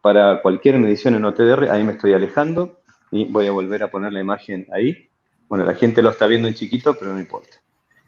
para 0.00 0.40
cualquier 0.40 0.78
medición 0.78 1.16
en 1.16 1.24
OTDR. 1.24 1.70
Ahí 1.70 1.82
me 1.82 1.92
estoy 1.92 2.12
alejando. 2.12 2.80
Y 3.10 3.24
voy 3.24 3.46
a 3.46 3.52
volver 3.52 3.82
a 3.82 3.90
poner 3.90 4.12
la 4.12 4.20
imagen 4.20 4.66
ahí. 4.72 5.08
Bueno, 5.48 5.64
la 5.64 5.74
gente 5.74 6.00
lo 6.00 6.10
está 6.10 6.26
viendo 6.26 6.46
en 6.46 6.54
chiquito, 6.54 6.94
pero 6.94 7.12
no 7.12 7.18
importa. 7.18 7.56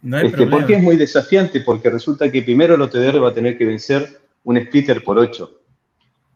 No 0.01 0.19
este, 0.19 0.47
¿Por 0.47 0.65
qué 0.67 0.75
es 0.75 0.83
muy 0.83 0.97
desafiante? 0.97 1.61
Porque 1.61 1.91
resulta 1.91 2.31
que 2.31 2.43
primero 2.43 2.77
el 2.77 2.83
OTDR 2.83 3.23
va 3.23 3.31
a 3.31 3.35
tener 3.35 3.59
que 3.59 3.65
vencer 3.65 4.21
un 4.45 4.61
splitter 4.61 5.03
por 5.03 5.19
8, 5.19 5.51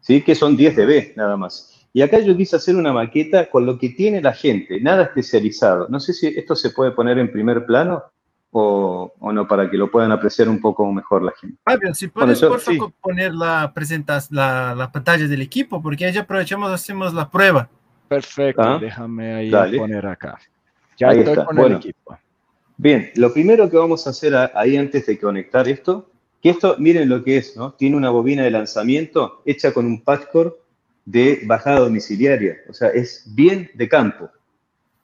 ¿sí? 0.01 0.21
que 0.21 0.35
son 0.35 0.57
10 0.57 0.75
dB 0.75 1.13
nada 1.15 1.37
más. 1.37 1.78
Y 1.91 2.01
acá 2.01 2.19
yo 2.19 2.37
quise 2.37 2.55
hacer 2.55 2.75
una 2.75 2.93
maqueta 2.93 3.49
con 3.49 3.65
lo 3.65 3.77
que 3.79 3.89
tiene 3.89 4.21
la 4.21 4.33
gente, 4.33 4.79
nada 4.79 5.03
especializado. 5.03 5.87
No 5.89 5.99
sé 5.99 6.13
si 6.13 6.27
esto 6.27 6.55
se 6.55 6.69
puede 6.69 6.91
poner 6.91 7.17
en 7.17 7.31
primer 7.31 7.65
plano 7.65 8.03
o, 8.51 9.13
o 9.19 9.31
no, 9.31 9.47
para 9.47 9.69
que 9.69 9.77
lo 9.77 9.89
puedan 9.89 10.11
apreciar 10.11 10.49
un 10.49 10.59
poco 10.59 10.91
mejor 10.91 11.23
la 11.23 11.31
gente. 11.39 11.57
Fabián, 11.63 11.95
si 11.95 12.07
puedes 12.07 12.39
por 12.39 12.59
favor 12.59 12.91
poner 13.01 13.33
la, 13.33 13.71
presentas, 13.73 14.31
la, 14.31 14.75
la, 14.75 14.91
pantalla 14.91 15.27
del 15.27 15.41
equipo, 15.41 15.81
porque 15.81 16.11
ya 16.11 16.21
aprovechamos, 16.21 16.71
hacemos 16.71 17.13
la 17.13 17.29
prueba. 17.29 17.69
Perfecto, 18.07 18.61
¿Ah? 18.61 18.79
déjame 18.79 19.33
ahí 19.33 19.77
poner 19.77 20.05
acá. 20.05 20.39
Ya 20.97 21.11
estoy 21.11 21.45
con 21.45 21.59
el 21.59 21.73
equipo. 21.73 22.17
Bien, 22.77 23.11
lo 23.15 23.33
primero 23.33 23.69
que 23.69 23.77
vamos 23.77 24.07
a 24.07 24.11
hacer 24.11 24.33
ahí 24.53 24.77
antes 24.77 25.05
de 25.05 25.19
conectar 25.19 25.67
esto, 25.67 26.09
que 26.41 26.49
esto, 26.49 26.75
miren 26.79 27.09
lo 27.09 27.23
que 27.23 27.37
es, 27.37 27.55
¿no? 27.57 27.73
Tiene 27.73 27.97
una 27.97 28.09
bobina 28.09 28.43
de 28.43 28.51
lanzamiento 28.51 29.41
hecha 29.45 29.73
con 29.73 29.85
un 29.85 30.01
patchcore 30.01 30.53
de 31.09 31.41
bajada 31.45 31.79
domiciliaria, 31.79 32.57
o 32.69 32.73
sea, 32.73 32.89
es 32.89 33.23
bien 33.25 33.71
de 33.73 33.89
campo. 33.89 34.29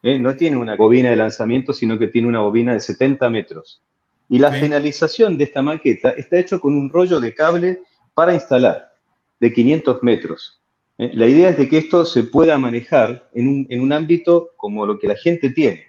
¿eh? 0.04 0.20
No 0.20 0.36
tiene 0.36 0.56
una 0.56 0.76
bobina 0.76 1.10
de 1.10 1.16
lanzamiento, 1.16 1.74
sino 1.74 1.98
que 1.98 2.08
tiene 2.08 2.28
una 2.28 2.42
bobina 2.42 2.74
de 2.74 2.80
70 2.80 3.28
metros. 3.32 3.82
Y 4.30 4.38
la 4.38 4.52
finalización 4.52 5.36
de 5.36 5.46
esta 5.46 5.64
maqueta 5.64 6.12
está 6.12 6.38
hecho 6.38 6.60
con 6.60 6.76
un 6.76 6.92
rollo 6.92 7.20
de 7.20 7.34
cable 7.34 7.82
para 8.14 8.36
instalar 8.36 8.94
de 9.40 9.52
500 9.52 10.04
metros. 10.04 10.62
¿eh? 11.00 11.10
La 11.16 11.26
idea 11.26 11.50
es 11.50 11.58
de 11.58 11.68
que 11.68 11.80
esto 11.80 12.06
se 12.06 12.22
pueda 12.22 12.60
manejar 12.60 13.28
en 13.34 13.82
un, 13.82 13.92
ámbito 13.92 14.52
como 14.58 14.86
lo 14.86 15.00
que 15.00 15.08
la 15.08 15.16
gente 15.16 15.50
tiene. 15.50 15.86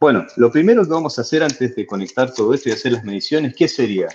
Bueno, 0.00 0.26
lo 0.38 0.50
primero 0.50 0.82
que 0.82 0.92
vamos 0.92 1.18
a 1.18 1.22
hacer 1.22 1.42
antes 1.42 1.76
de 1.76 1.84
conectar 1.84 2.32
todo 2.32 2.54
esto 2.54 2.70
y 2.70 2.72
hacer 2.72 2.92
las 2.92 3.04
mediciones, 3.04 3.54
¿qué 3.54 3.68
sería? 3.68 4.08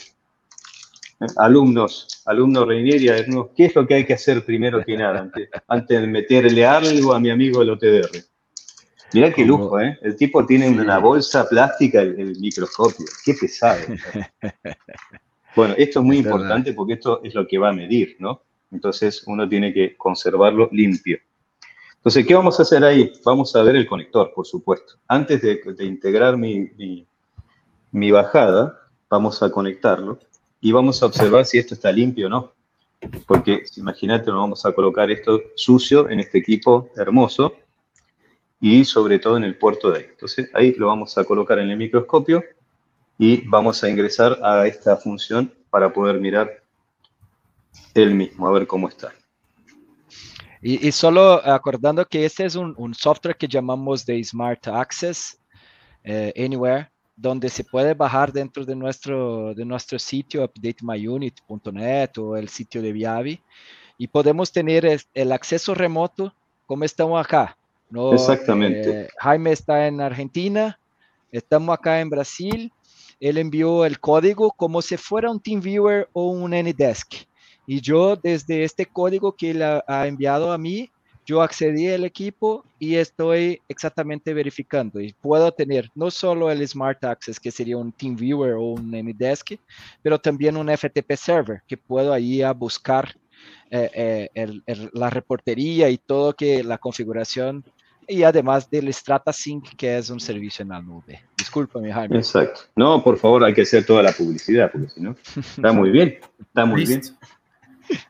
Alumnos, 1.38 2.24
alumnos 2.26 2.68
Reinieri, 2.68 3.08
¿qué 3.56 3.66
es 3.66 3.76
lo 3.76 3.88
que 3.88 3.96
hay 3.96 4.06
que 4.06 4.14
hacer 4.14 4.46
primero 4.46 4.84
que 4.86 4.96
nada 4.96 5.32
antes, 5.68 6.02
de 6.02 6.08
meterle 6.08 6.66
algo 6.66 7.14
a 7.14 7.20
mi 7.20 7.32
amigo 7.32 7.62
el 7.62 7.72
OTDR? 7.72 8.24
Mirá 9.14 9.34
qué 9.34 9.46
lujo, 9.46 9.80
¿eh? 9.80 9.98
El 10.02 10.16
tipo 10.16 10.46
tiene 10.46 10.70
una 10.70 11.00
bolsa 11.00 11.48
plástica, 11.48 12.02
el, 12.02 12.20
el 12.20 12.40
microscopio. 12.40 13.06
Qué 13.24 13.34
pesado. 13.34 13.80
Bueno, 15.58 15.74
esto 15.76 16.02
es 16.02 16.06
muy 16.06 16.18
importante 16.18 16.72
porque 16.74 16.94
esto 16.94 17.20
es 17.24 17.34
lo 17.34 17.48
que 17.48 17.58
va 17.58 17.70
a 17.70 17.74
medir, 17.74 18.16
¿no? 18.20 18.44
Entonces 18.70 19.24
uno 19.26 19.50
tiene 19.50 19.74
que 19.74 19.98
conservarlo 19.98 20.70
limpio. 20.72 21.18
Entonces, 21.96 22.28
¿qué 22.28 22.36
vamos 22.36 22.60
a 22.60 22.62
hacer 22.62 22.84
ahí? 22.84 23.12
Vamos 23.26 23.56
a 23.56 23.64
ver 23.64 23.76
el 23.76 23.88
conector, 23.88 24.32
por 24.36 24.46
supuesto. 24.46 25.00
Antes 25.08 25.42
de, 25.42 25.60
integrar 25.84 26.38
mi, 26.38 26.70
mi, 27.92 28.12
bajada, 28.12 28.78
vamos 29.10 29.42
a 29.42 29.50
conectarlo 29.50 30.20
y 30.68 30.72
vamos 30.74 31.02
a 31.02 31.06
observar 31.06 31.46
si 31.46 31.58
esto 31.58 31.76
está 31.76 31.94
limpio 31.94 32.28
o 32.28 32.30
no. 32.30 32.54
Porque 33.26 33.64
imagínate, 33.78 34.30
no 34.32 34.40
vamos 34.40 34.66
a 34.66 34.74
colocar 34.74 35.10
esto 35.10 35.42
sucio 35.56 36.10
en 36.10 36.20
este 36.20 36.40
equipo 36.40 36.90
hermoso 36.98 37.56
y 38.60 38.84
sobre 38.84 39.18
todo 39.18 39.38
en 39.38 39.46
el 39.46 39.58
puerto 39.58 39.92
de 39.92 40.00
ahí. 40.00 40.06
Entonces, 40.10 40.50
ahí 40.54 40.74
lo 40.74 40.88
vamos 40.88 41.18
a 41.18 41.24
colocar 41.24 41.58
en 41.60 41.70
el 41.70 41.78
microscopio 41.78 42.44
y 43.18 43.48
vamos 43.48 43.82
a 43.82 43.90
ingresar 43.90 44.40
a 44.44 44.68
esta 44.68 44.98
función 44.98 45.54
para 45.70 45.94
poder 45.94 46.20
mirar 46.20 46.62
el 47.94 48.14
mismo, 48.14 48.46
a 48.46 48.52
ver 48.52 48.68
cómo 48.68 48.90
está. 48.90 49.14
Y, 50.62 50.92
solo 50.92 51.36
acordando 51.48 52.04
que 52.06 52.26
este 52.26 52.44
es 52.44 52.56
un, 52.56 52.94
software 52.94 53.38
que 53.38 53.48
llamamos 53.48 54.06
de 54.06 54.22
Smart 54.22 54.68
Access 54.68 55.40
eh, 56.04 56.34
Anywhere, 56.36 56.90
donde 57.18 57.50
se 57.50 57.64
puede 57.64 57.96
bajar 57.96 58.32
dentro 58.32 58.64
de 58.64 58.76
nuestro, 58.76 59.56
de 59.56 59.66
nuestro 59.66 59.98
sitio 59.98 60.46
updatemyunit.net 60.46 62.18
o 62.20 62.38
el 62.38 62.48
sitio 62.48 62.82
de 62.82 62.92
Viavi 62.92 63.42
y 63.98 64.08
podemos 64.08 64.52
tener 64.52 65.02
el 65.14 65.32
acceso 65.32 65.74
remoto 65.74 66.34
como 66.68 66.84
estamos 66.84 67.20
acá. 67.20 67.58
¿no? 67.90 68.14
Exactamente. 68.14 69.02
Eh, 69.02 69.08
Jaime 69.18 69.52
está 69.52 69.88
en 69.88 70.00
Argentina, 70.00 70.80
estamos 71.32 71.74
acá 71.74 72.00
en 72.00 72.12
Brasil. 72.12 72.72
Él 73.20 73.40
envió 73.40 73.84
el 73.84 74.00
código 74.00 74.52
como 74.52 74.84
si 74.84 74.96
fuera 74.96 75.32
un 75.32 75.40
TeamViewer 75.40 76.08
o 76.14 76.30
un 76.30 76.54
AnyDesk. 76.54 77.16
Y 77.66 77.82
yo 77.82 78.16
desde 78.16 78.64
este 78.64 78.86
código 78.86 79.36
que 79.36 79.52
él 79.52 79.64
ha, 79.64 79.84
ha 79.88 80.08
enviado 80.08 80.52
a 80.52 80.58
mí, 80.60 80.92
yo 81.28 81.42
accedí 81.42 81.90
al 81.90 82.06
equipo 82.06 82.64
y 82.80 82.96
estoy 82.96 83.62
exactamente 83.68 84.34
verificando 84.34 85.02
y 85.02 85.14
puedo 85.14 85.52
tener 85.52 85.92
no 85.94 86.10
solo 86.10 86.50
el 86.50 86.66
Smart 86.66 87.04
Access, 87.04 87.38
que 87.38 87.52
sería 87.52 87.78
un 87.78 87.92
TeamViewer 87.92 88.54
o 88.54 88.62
un 88.72 88.96
AnyDesk, 88.96 89.60
pero 90.02 90.18
también 90.18 90.56
un 90.56 90.70
FTP 90.70 91.16
Server, 91.16 91.62
que 91.68 91.76
puedo 91.76 92.14
ahí 92.14 92.42
a 92.42 92.54
buscar 92.54 93.14
eh, 93.70 93.92
eh, 93.94 94.30
el, 94.34 94.64
el, 94.66 94.90
la 94.94 95.10
reportería 95.10 95.90
y 95.90 95.98
todo 95.98 96.34
que 96.34 96.64
la 96.64 96.78
configuración 96.78 97.66
y 98.08 98.24
además 98.24 98.70
del 98.70 98.94
Strata 98.94 99.34
Sync, 99.34 99.76
que 99.76 99.98
es 99.98 100.10
un 100.10 100.22
servicio 100.22 100.64
en 100.64 100.70
la 100.70 100.82
nube. 100.82 101.20
Discúlpame, 101.38 101.92
Jaime. 101.92 102.18
Exacto. 102.18 102.62
No, 102.74 103.04
por 103.04 103.18
favor, 103.18 103.44
hay 103.44 103.54
que 103.54 103.64
hacer 103.64 103.86
toda 103.86 104.02
la 104.02 104.14
publicidad, 104.14 104.72
porque 104.72 104.88
si 104.88 105.02
no, 105.02 105.14
está 105.36 105.74
muy 105.74 105.90
bien, 105.90 106.20
está 106.40 106.66
muy 106.66 106.86
bien. 106.86 107.02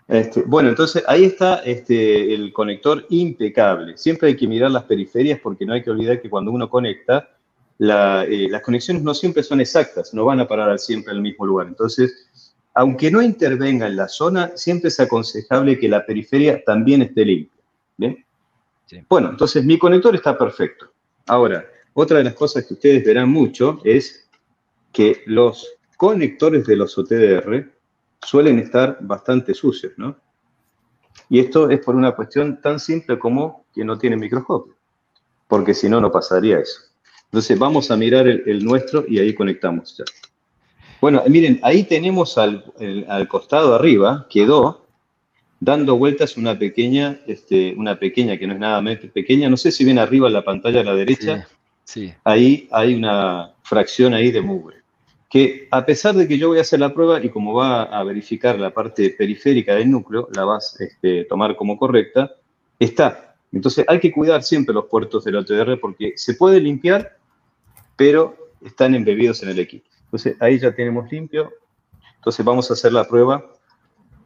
Este, 0.08 0.44
bueno, 0.44 0.70
entonces 0.70 1.04
ahí 1.08 1.26
está 1.26 1.58
este, 1.58 2.34
el 2.34 2.54
conector 2.54 3.06
impecable. 3.10 3.98
Siempre 3.98 4.30
hay 4.30 4.36
que 4.36 4.48
mirar 4.48 4.72
las 4.72 4.84
periferias 4.84 5.40
porque 5.40 5.66
no 5.66 5.74
hay 5.74 5.84
que 5.84 5.92
olvidar 5.92 6.22
que 6.22 6.30
cuando 6.30 6.52
uno 6.52 6.70
conecta, 6.70 7.30
la, 7.78 8.24
eh, 8.26 8.48
las 8.50 8.62
conexiones 8.62 9.04
no 9.04 9.14
siempre 9.14 9.44
son 9.44 9.62
exactas, 9.62 10.14
no 10.14 10.26
van 10.26 10.40
a 10.40 10.48
parar 10.48 10.80
siempre 10.80 11.14
al 11.14 11.22
mismo 11.22 11.46
lugar. 11.46 11.68
Entonces, 11.68 12.52
aunque 12.74 13.12
no 13.12 13.22
intervenga 13.22 13.88
en 13.88 13.96
la 13.96 14.08
zona, 14.08 14.52
siempre 14.56 14.90
es 14.90 15.00
aconsejable 15.00 15.78
que 15.78 15.90
la 15.90 16.06
periferia 16.06 16.64
también 16.64 17.02
esté 17.02 17.26
limpia. 17.26 17.64
¿bien? 17.98 18.26
Sí. 18.86 19.04
Bueno, 19.10 19.30
entonces 19.30 19.64
mi 19.66 19.78
conector 19.78 20.16
está 20.16 20.38
perfecto. 20.38 20.92
Ahora, 21.28 21.66
otra 21.94 22.20
de 22.20 22.24
las 22.24 22.34
cosas 22.34 22.66
que 22.66 22.76
ustedes 22.76 23.04
verán 23.04 23.30
mucho 23.30 23.80
es 23.84 24.30
que 24.94 25.24
los 25.26 25.68
conectores 25.98 26.66
de 26.66 26.76
los 26.76 26.98
OTDR 26.98 27.77
suelen 28.22 28.59
estar 28.59 28.97
bastante 29.01 29.53
sucios, 29.53 29.93
¿no? 29.97 30.15
Y 31.30 31.39
esto 31.39 31.70
es 31.70 31.80
por 31.84 31.95
una 31.95 32.13
cuestión 32.13 32.61
tan 32.61 32.80
simple 32.80 33.20
como 33.20 33.65
que 33.74 33.84
no 33.84 33.97
tiene 33.97 34.15
microscopio, 34.15 34.76
porque 35.47 35.74
si 35.74 35.89
no, 35.89 35.99
no 35.99 36.11
pasaría 36.11 36.59
eso. 36.59 36.82
Entonces 37.26 37.57
vamos 37.59 37.91
a 37.91 37.97
mirar 37.97 38.28
el, 38.28 38.43
el 38.45 38.63
nuestro 38.63 39.03
y 39.07 39.20
ahí 39.20 39.34
conectamos 39.34 39.97
ya. 39.97 40.05
Bueno, 41.01 41.22
miren, 41.28 41.59
ahí 41.63 41.84
tenemos 41.84 42.38
al, 42.38 42.65
el, 42.80 43.05
al, 43.09 43.28
costado 43.28 43.76
arriba, 43.76 44.26
quedó 44.30 44.88
dando 45.59 45.97
vueltas 45.97 46.38
una 46.38 46.57
pequeña, 46.57 47.20
este, 47.28 47.76
una 47.76 47.99
pequeña 47.99 48.38
que 48.38 48.47
no 48.47 48.53
es 48.53 48.59
nada 48.59 48.82
más 48.82 48.97
pequeña, 49.13 49.49
no 49.49 49.57
sé 49.57 49.72
si 49.72 49.84
ven 49.84 49.99
arriba 49.99 50.28
en 50.28 50.34
la 50.34 50.43
pantalla 50.43 50.82
a 50.82 50.84
la 50.84 50.95
derecha, 50.95 51.47
sí, 51.84 52.07
sí. 52.07 52.13
ahí 52.24 52.68
hay 52.72 52.95
una 52.95 53.53
fracción 53.63 54.13
ahí 54.13 54.32
de 54.32 54.41
mugre 54.41 54.78
que 55.30 55.68
a 55.72 55.86
pesar 55.86 56.16
de 56.16 56.28
que 56.28 56.38
yo 56.38 56.50
voy 56.50 56.60
a 56.60 56.62
hacer 56.62 56.80
la 56.80 56.94
prueba 56.94 57.24
y 57.24 57.30
como 57.30 57.54
va 57.54 57.84
a 57.84 58.04
verificar 58.04 58.58
la 58.58 58.74
parte 58.74 59.10
periférica 59.10 59.76
del 59.76 59.92
núcleo, 59.92 60.30
la 60.34 60.46
vas 60.46 60.80
a 60.80 60.86
este, 60.86 61.26
tomar 61.26 61.56
como 61.56 61.78
correcta, 61.78 62.32
está. 62.80 63.36
Entonces 63.52 63.86
hay 63.88 64.00
que 64.00 64.12
cuidar 64.12 64.44
siempre 64.44 64.74
los 64.74 64.86
puertos 64.86 65.24
del 65.26 65.36
OTDR 65.38 65.80
porque 65.80 66.14
se 66.16 66.36
puede 66.36 66.60
limpiar, 66.60 67.18
pero 67.96 68.52
están 68.62 68.96
embebidos 68.96 69.44
en 69.44 69.50
el 69.50 69.60
equipo. 69.60 69.88
Entonces 70.06 70.38
ahí 70.40 70.60
ya 70.60 70.74
tenemos 70.74 71.12
limpio. 71.12 71.52
Entonces 72.16 72.46
vamos 72.46 72.70
a 72.70 72.74
hacer 72.74 72.94
la 72.94 73.06
prueba 73.06 73.46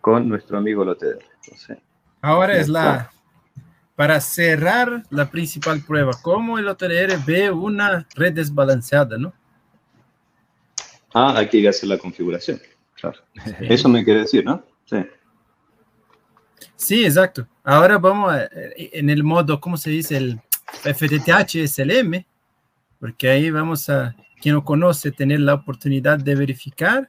con 0.02 0.28
nuestro 0.28 0.58
amigo 0.58 0.86
el. 0.86 1.20
Entonces, 1.44 1.78
Ahora 2.22 2.58
es 2.58 2.70
la, 2.70 3.12
para 3.96 4.22
cerrar 4.22 5.04
la 5.10 5.30
principal 5.32 5.82
prueba, 5.82 6.12
¿cómo 6.22 6.60
el 6.60 6.68
OTDR 6.68 7.18
ve 7.26 7.50
una 7.50 8.08
red 8.16 8.34
desbalanceada, 8.34 9.18
no? 9.18 9.34
Ah, 11.14 11.34
hay 11.38 11.50
que 11.50 11.68
hacer 11.68 11.90
la 11.90 11.98
configuración. 11.98 12.60
Claro. 12.96 13.20
Eso 13.62 13.90
me 13.90 14.04
quiere 14.04 14.22
decir, 14.22 14.46
¿no? 14.46 14.64
Sí. 14.86 14.98
Sí, 16.76 17.06
exacto. 17.06 17.48
Ahora 17.64 17.98
vamos 17.98 18.34
a, 18.34 18.50
en 18.76 19.10
el 19.10 19.24
modo, 19.24 19.60
¿cómo 19.60 19.78
se 19.78 19.90
dice? 19.90 20.18
El 20.18 20.42
FTTH 20.72 21.68
SLM, 21.68 22.26
porque 23.00 23.30
ahí 23.30 23.52
vamos 23.52 23.90
a, 23.90 24.16
quien 24.42 24.56
no 24.56 24.64
conoce, 24.64 25.12
tener 25.12 25.40
la 25.40 25.54
oportunidad 25.54 26.18
de 26.18 26.36
verificar 26.36 27.08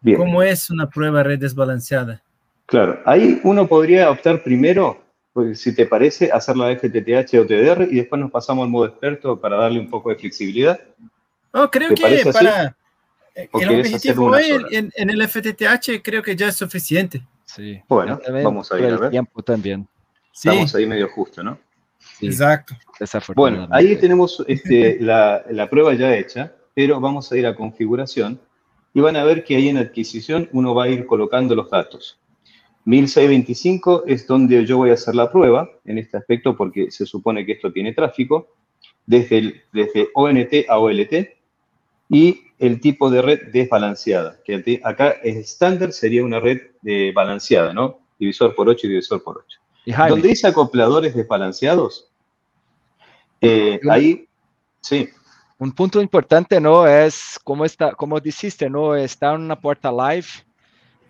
Bien. 0.00 0.18
cómo 0.18 0.42
es 0.42 0.68
una 0.70 0.88
prueba 0.88 1.22
red 1.22 1.38
desbalanceada. 1.38 2.22
Claro, 2.66 3.00
ahí 3.06 3.40
uno 3.44 3.66
podría 3.66 4.10
optar 4.10 4.42
primero, 4.42 5.02
pues, 5.32 5.60
si 5.60 5.74
te 5.74 5.86
parece, 5.86 6.30
hacer 6.30 6.56
la 6.56 6.76
FTTH 6.76 7.38
o 7.38 7.46
TDR 7.46 7.88
y 7.90 7.96
después 7.96 8.20
nos 8.20 8.30
pasamos 8.30 8.64
al 8.64 8.70
modo 8.70 8.86
experto 8.86 9.40
para 9.40 9.56
darle 9.56 9.80
un 9.80 9.88
poco 9.88 10.10
de 10.10 10.16
flexibilidad. 10.16 10.80
Oh, 11.52 11.68
creo 11.70 11.94
que 11.94 12.22
para, 12.32 12.76
el 13.34 13.80
objetivo 13.80 14.36
en, 14.36 14.66
en, 14.70 14.92
en, 14.94 15.10
el 15.10 15.28
FTTH 15.28 16.02
creo 16.02 16.22
que 16.22 16.36
ya 16.36 16.48
es 16.48 16.56
suficiente. 16.56 17.22
Sí. 17.44 17.80
Bueno, 17.88 18.18
también, 18.18 18.44
vamos 18.44 18.70
a 18.70 18.78
ir 18.78 18.86
a 18.86 18.96
ver. 18.96 19.10
tiempo 19.10 19.42
también. 19.42 19.88
Sí. 20.32 20.48
Estamos 20.48 20.74
ahí 20.74 20.86
medio 20.86 21.08
justo, 21.08 21.42
¿no? 21.42 21.58
Sí. 22.18 22.26
Exacto. 22.26 22.74
Bueno, 23.34 23.66
ahí 23.70 23.96
tenemos 23.96 24.44
este, 24.46 24.98
la, 25.00 25.44
la, 25.50 25.68
prueba 25.68 25.94
ya 25.94 26.14
hecha, 26.16 26.54
pero 26.74 27.00
vamos 27.00 27.30
a 27.32 27.36
ir 27.36 27.46
a 27.46 27.54
configuración 27.54 28.40
y 28.94 29.00
van 29.00 29.16
a 29.16 29.24
ver 29.24 29.44
que 29.44 29.56
ahí 29.56 29.68
en 29.68 29.78
adquisición 29.78 30.48
uno 30.52 30.74
va 30.74 30.84
a 30.84 30.88
ir 30.88 31.06
colocando 31.06 31.54
los 31.54 31.70
datos. 31.70 32.20
1625 32.84 34.04
es 34.06 34.26
donde 34.26 34.64
yo 34.64 34.78
voy 34.78 34.90
a 34.90 34.94
hacer 34.94 35.14
la 35.14 35.30
prueba 35.30 35.70
en 35.84 35.98
este 35.98 36.16
aspecto 36.16 36.56
porque 36.56 36.90
se 36.90 37.06
supone 37.06 37.44
que 37.44 37.52
esto 37.52 37.72
tiene 37.72 37.92
tráfico 37.92 38.48
desde, 39.06 39.38
el, 39.38 39.62
desde 39.72 40.08
ONT 40.14 40.68
a 40.68 40.78
OLT 40.78 41.12
y 42.08 42.40
el 42.60 42.78
tipo 42.78 43.10
de 43.10 43.22
red 43.22 43.40
desbalanceada, 43.52 44.38
que 44.44 44.80
acá 44.84 45.12
es 45.22 45.36
estándar, 45.36 45.92
sería 45.92 46.22
una 46.22 46.40
red 46.40 46.60
de 46.82 47.10
balanceada, 47.12 47.72
¿no? 47.72 48.00
Divisor 48.18 48.54
por 48.54 48.68
8 48.68 48.86
y 48.86 48.90
divisor 48.90 49.22
por 49.22 49.38
8. 49.38 49.58
¿Y 49.86 49.92
Donde 49.92 50.28
dice 50.28 50.46
acopladores 50.46 51.14
desbalanceados, 51.14 52.10
eh, 53.40 53.80
ahí, 53.88 54.28
sí. 54.82 55.08
Un 55.56 55.72
punto 55.72 56.02
importante, 56.02 56.60
¿no? 56.60 56.86
Es 56.86 57.40
como, 57.42 57.64
está, 57.64 57.92
como 57.92 58.20
dijiste, 58.20 58.68
¿no? 58.68 58.94
Está 58.94 59.34
en 59.34 59.40
una 59.40 59.58
puerta 59.58 59.90
live. 59.90 60.26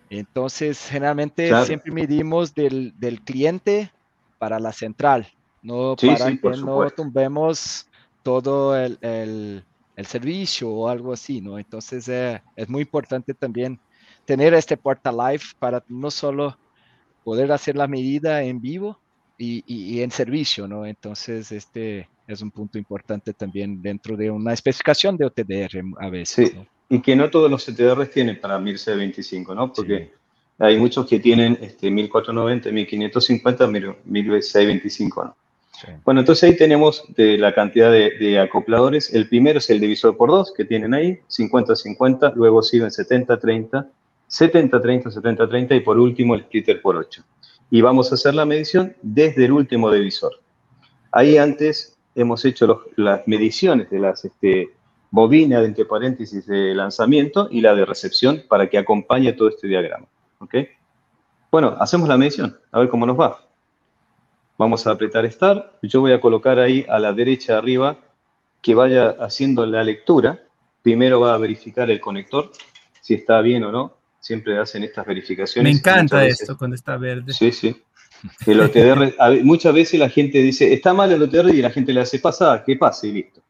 Entonces, 0.09 0.87
generalmente 0.89 1.49
claro. 1.49 1.67
siempre 1.67 1.91
medimos 1.91 2.55
del, 2.55 2.93
del, 2.97 3.23
cliente 3.23 3.91
para 4.39 4.61
la 4.61 4.73
central, 4.73 5.27
no 5.63 5.97
sí, 5.99 6.07
para 6.07 6.27
sí, 6.27 6.39
que 6.39 6.49
no 6.51 6.91
tumbemos 6.91 7.87
todo 8.23 8.77
el, 8.77 8.99
el 9.03 9.65
el 10.01 10.07
servicio 10.07 10.71
o 10.71 10.89
algo 10.89 11.13
así, 11.13 11.41
¿no? 11.41 11.59
Entonces 11.59 12.09
eh, 12.09 12.43
es 12.57 12.69
muy 12.69 12.83
importante 12.83 13.35
también 13.35 13.79
tener 14.25 14.55
este 14.55 14.77
puerta 14.77 15.13
live 15.13 15.45
para 15.59 15.85
no 15.89 16.11
solo 16.11 16.59
poder 17.25 17.53
hacer 17.53 17.77
la 17.77 17.87
medida 17.87 18.43
en 18.43 18.61
vivo 18.61 18.99
y, 19.39 19.63
y, 19.67 19.97
y, 19.97 20.03
en 20.03 20.11
servicio, 20.11 20.67
¿no? 20.67 20.85
Entonces 20.85 21.53
este 21.53 22.09
es 22.27 22.43
un 22.43 22.51
punto 22.51 22.79
importante 22.79 23.33
también 23.33 23.81
dentro 23.81 24.17
de 24.17 24.31
una 24.31 24.53
especificación 24.53 25.17
de 25.17 25.27
OTDR 25.27 25.83
a 25.99 26.11
veces. 26.11 26.51
Sí, 26.51 26.57
¿no? 26.57 26.67
y 26.91 27.01
que 27.01 27.15
no 27.15 27.31
todos 27.31 27.51
los 27.51 27.67
OTDRs 27.69 28.11
tienen 28.11 28.41
para 28.41 28.59
1025, 28.59 29.55
¿no? 29.55 29.73
Porque 29.73 29.99
sí. 29.99 30.11
hay 30.59 30.77
muchos 30.77 31.07
que 31.07 31.21
tienen 31.21 31.57
este, 31.61 31.89
1490, 31.89 32.71
1550, 32.71 33.67
1625, 34.05 35.25
¿no? 35.25 35.37
Sí. 35.81 35.87
Bueno, 36.05 36.20
entonces 36.20 36.45
ahí 36.45 36.57
tenemos 36.57 37.05
de 37.16 37.39
la 37.39 37.55
cantidad 37.55 37.91
de, 37.91 38.11
de, 38.18 38.39
acopladores. 38.39 39.14
El 39.14 39.28
primero 39.28 39.59
es 39.59 39.70
el 39.70 39.81
divisor 39.81 40.16
por 40.16 40.28
2 40.28 40.53
que 40.55 40.66
tienen 40.66 40.93
ahí, 40.93 41.20
50-50, 41.28 42.35
luego 42.35 42.62
siguen 42.62 42.89
70-30, 42.89 43.89
70-30, 44.28 45.05
70-30 45.05 45.76
y 45.76 45.81
por 45.81 45.99
último 45.99 46.35
el 46.35 46.43
splitter 46.43 46.83
por 46.83 46.97
8. 46.97 47.22
Y 47.70 47.81
vamos 47.81 48.12
a 48.12 48.16
hacer 48.16 48.35
la 48.35 48.45
medición 48.45 48.95
desde 49.01 49.47
el 49.47 49.53
último 49.53 49.91
divisor. 49.91 50.33
Ahí 51.12 51.39
antes 51.39 51.97
hemos 52.14 52.45
hecho 52.45 52.66
los, 52.66 52.78
las 52.97 53.26
mediciones 53.26 53.89
de 53.91 53.99
las 54.01 54.24
este, 54.24 54.70
bobinas, 55.11 55.64
entre 55.64 55.85
paréntesis, 55.85 56.47
de 56.47 56.74
lanzamiento 56.74 57.49
y 57.51 57.61
la 57.61 57.74
de 57.74 57.85
recepción 57.85 58.43
para 58.49 58.68
que 58.68 58.78
acompañe 58.78 59.33
todo 59.33 59.49
este 59.49 59.66
diagrama. 59.66 60.07
¿ok? 60.41 60.55
Bueno, 61.51 61.76
hacemos 61.81 62.09
la 62.09 62.16
medición, 62.16 62.57
a 62.70 62.81
ver 62.81 62.89
cómo 62.89 63.07
nos 63.07 63.18
va. 63.18 63.50
Vamos 64.61 64.87
a 64.87 64.91
apretar 64.91 65.25
Start. 65.33 65.77
Yo 65.81 66.03
voy 66.03 66.13
a 66.13 66.21
colocar 66.21 66.59
ahí 66.59 66.85
a 66.87 66.99
la 66.99 67.15
derecha 67.15 67.57
arriba 67.57 67.99
que 68.61 68.75
vaya 68.75 69.17
haciendo 69.19 69.65
la 69.65 69.83
lectura. 69.83 70.39
Primero 70.83 71.19
va 71.19 71.33
a 71.33 71.39
verificar 71.39 71.91
el 71.91 71.99
conector, 71.99 72.53
si 73.01 73.15
está 73.15 73.41
bien 73.41 73.65
o 73.65 73.73
no. 73.73 73.97
Siempre 74.21 74.59
hacen 74.59 74.85
estas 74.85 75.07
verificaciones. 75.07 75.73
Me 75.73 75.79
encanta 75.79 76.27
esto 76.27 76.59
cuando 76.59 76.75
está 76.75 76.99
verde. 76.99 77.33
Sí, 77.33 77.53
sí. 77.53 77.75
El 78.47 78.61
OTR, 78.61 79.15
muchas 79.45 79.73
veces 79.73 79.99
la 79.99 80.11
gente 80.11 80.43
dice, 80.43 80.75
está 80.75 80.93
mal 80.93 81.11
el 81.11 81.23
OTR 81.23 81.55
y 81.55 81.63
la 81.63 81.71
gente 81.71 81.95
le 81.95 82.03
hace, 82.03 82.19
pasa, 82.19 82.63
que 82.63 82.77
pase 82.77 83.09
y 83.09 83.13
listo. 83.13 83.41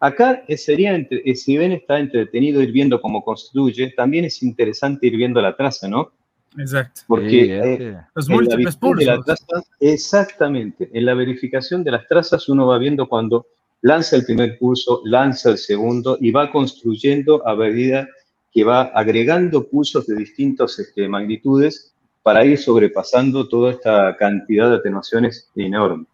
Acá 0.00 0.42
sería, 0.56 0.96
entre, 0.96 1.36
si 1.36 1.56
ven 1.56 1.70
está 1.70 2.00
entretenido 2.00 2.60
ir 2.60 2.72
viendo 2.72 3.00
cómo 3.00 3.22
construye, 3.22 3.92
también 3.92 4.24
es 4.24 4.42
interesante 4.42 5.06
ir 5.06 5.16
viendo 5.16 5.40
la 5.40 5.54
traza, 5.54 5.86
¿no? 5.86 6.14
Exacto. 6.58 7.02
Porque 7.06 7.28
Sí, 7.28 7.50
eh, 7.50 7.96
Los 8.14 8.28
en 8.28 8.30
la 8.30 8.36
múltiples 8.36 8.80
de 8.80 9.04
la 9.04 9.16
pulsos. 9.16 9.24
traza, 9.24 9.66
exactamente, 9.80 10.90
en 10.92 11.04
la 11.04 11.14
verificación 11.14 11.84
de 11.84 11.90
las 11.92 12.06
trazas 12.08 12.48
uno 12.48 12.66
va 12.66 12.78
viendo 12.78 13.08
cuando 13.08 13.46
lanza 13.82 14.16
el 14.16 14.24
primer 14.24 14.58
pulso, 14.58 15.02
lanza 15.04 15.50
el 15.50 15.58
segundo 15.58 16.18
y 16.20 16.30
va 16.30 16.50
construyendo 16.50 17.46
a 17.46 17.54
medida 17.54 18.08
que 18.52 18.64
va 18.64 18.82
agregando 18.82 19.68
pulsos 19.68 20.06
de 20.06 20.16
distintas 20.16 20.78
este, 20.78 21.08
magnitudes 21.08 21.94
para 22.22 22.44
ir 22.44 22.58
sobrepasando 22.58 23.46
toda 23.48 23.72
esta 23.72 24.16
cantidad 24.16 24.70
de 24.70 24.76
atenuaciones 24.76 25.50
enorme. 25.54 26.06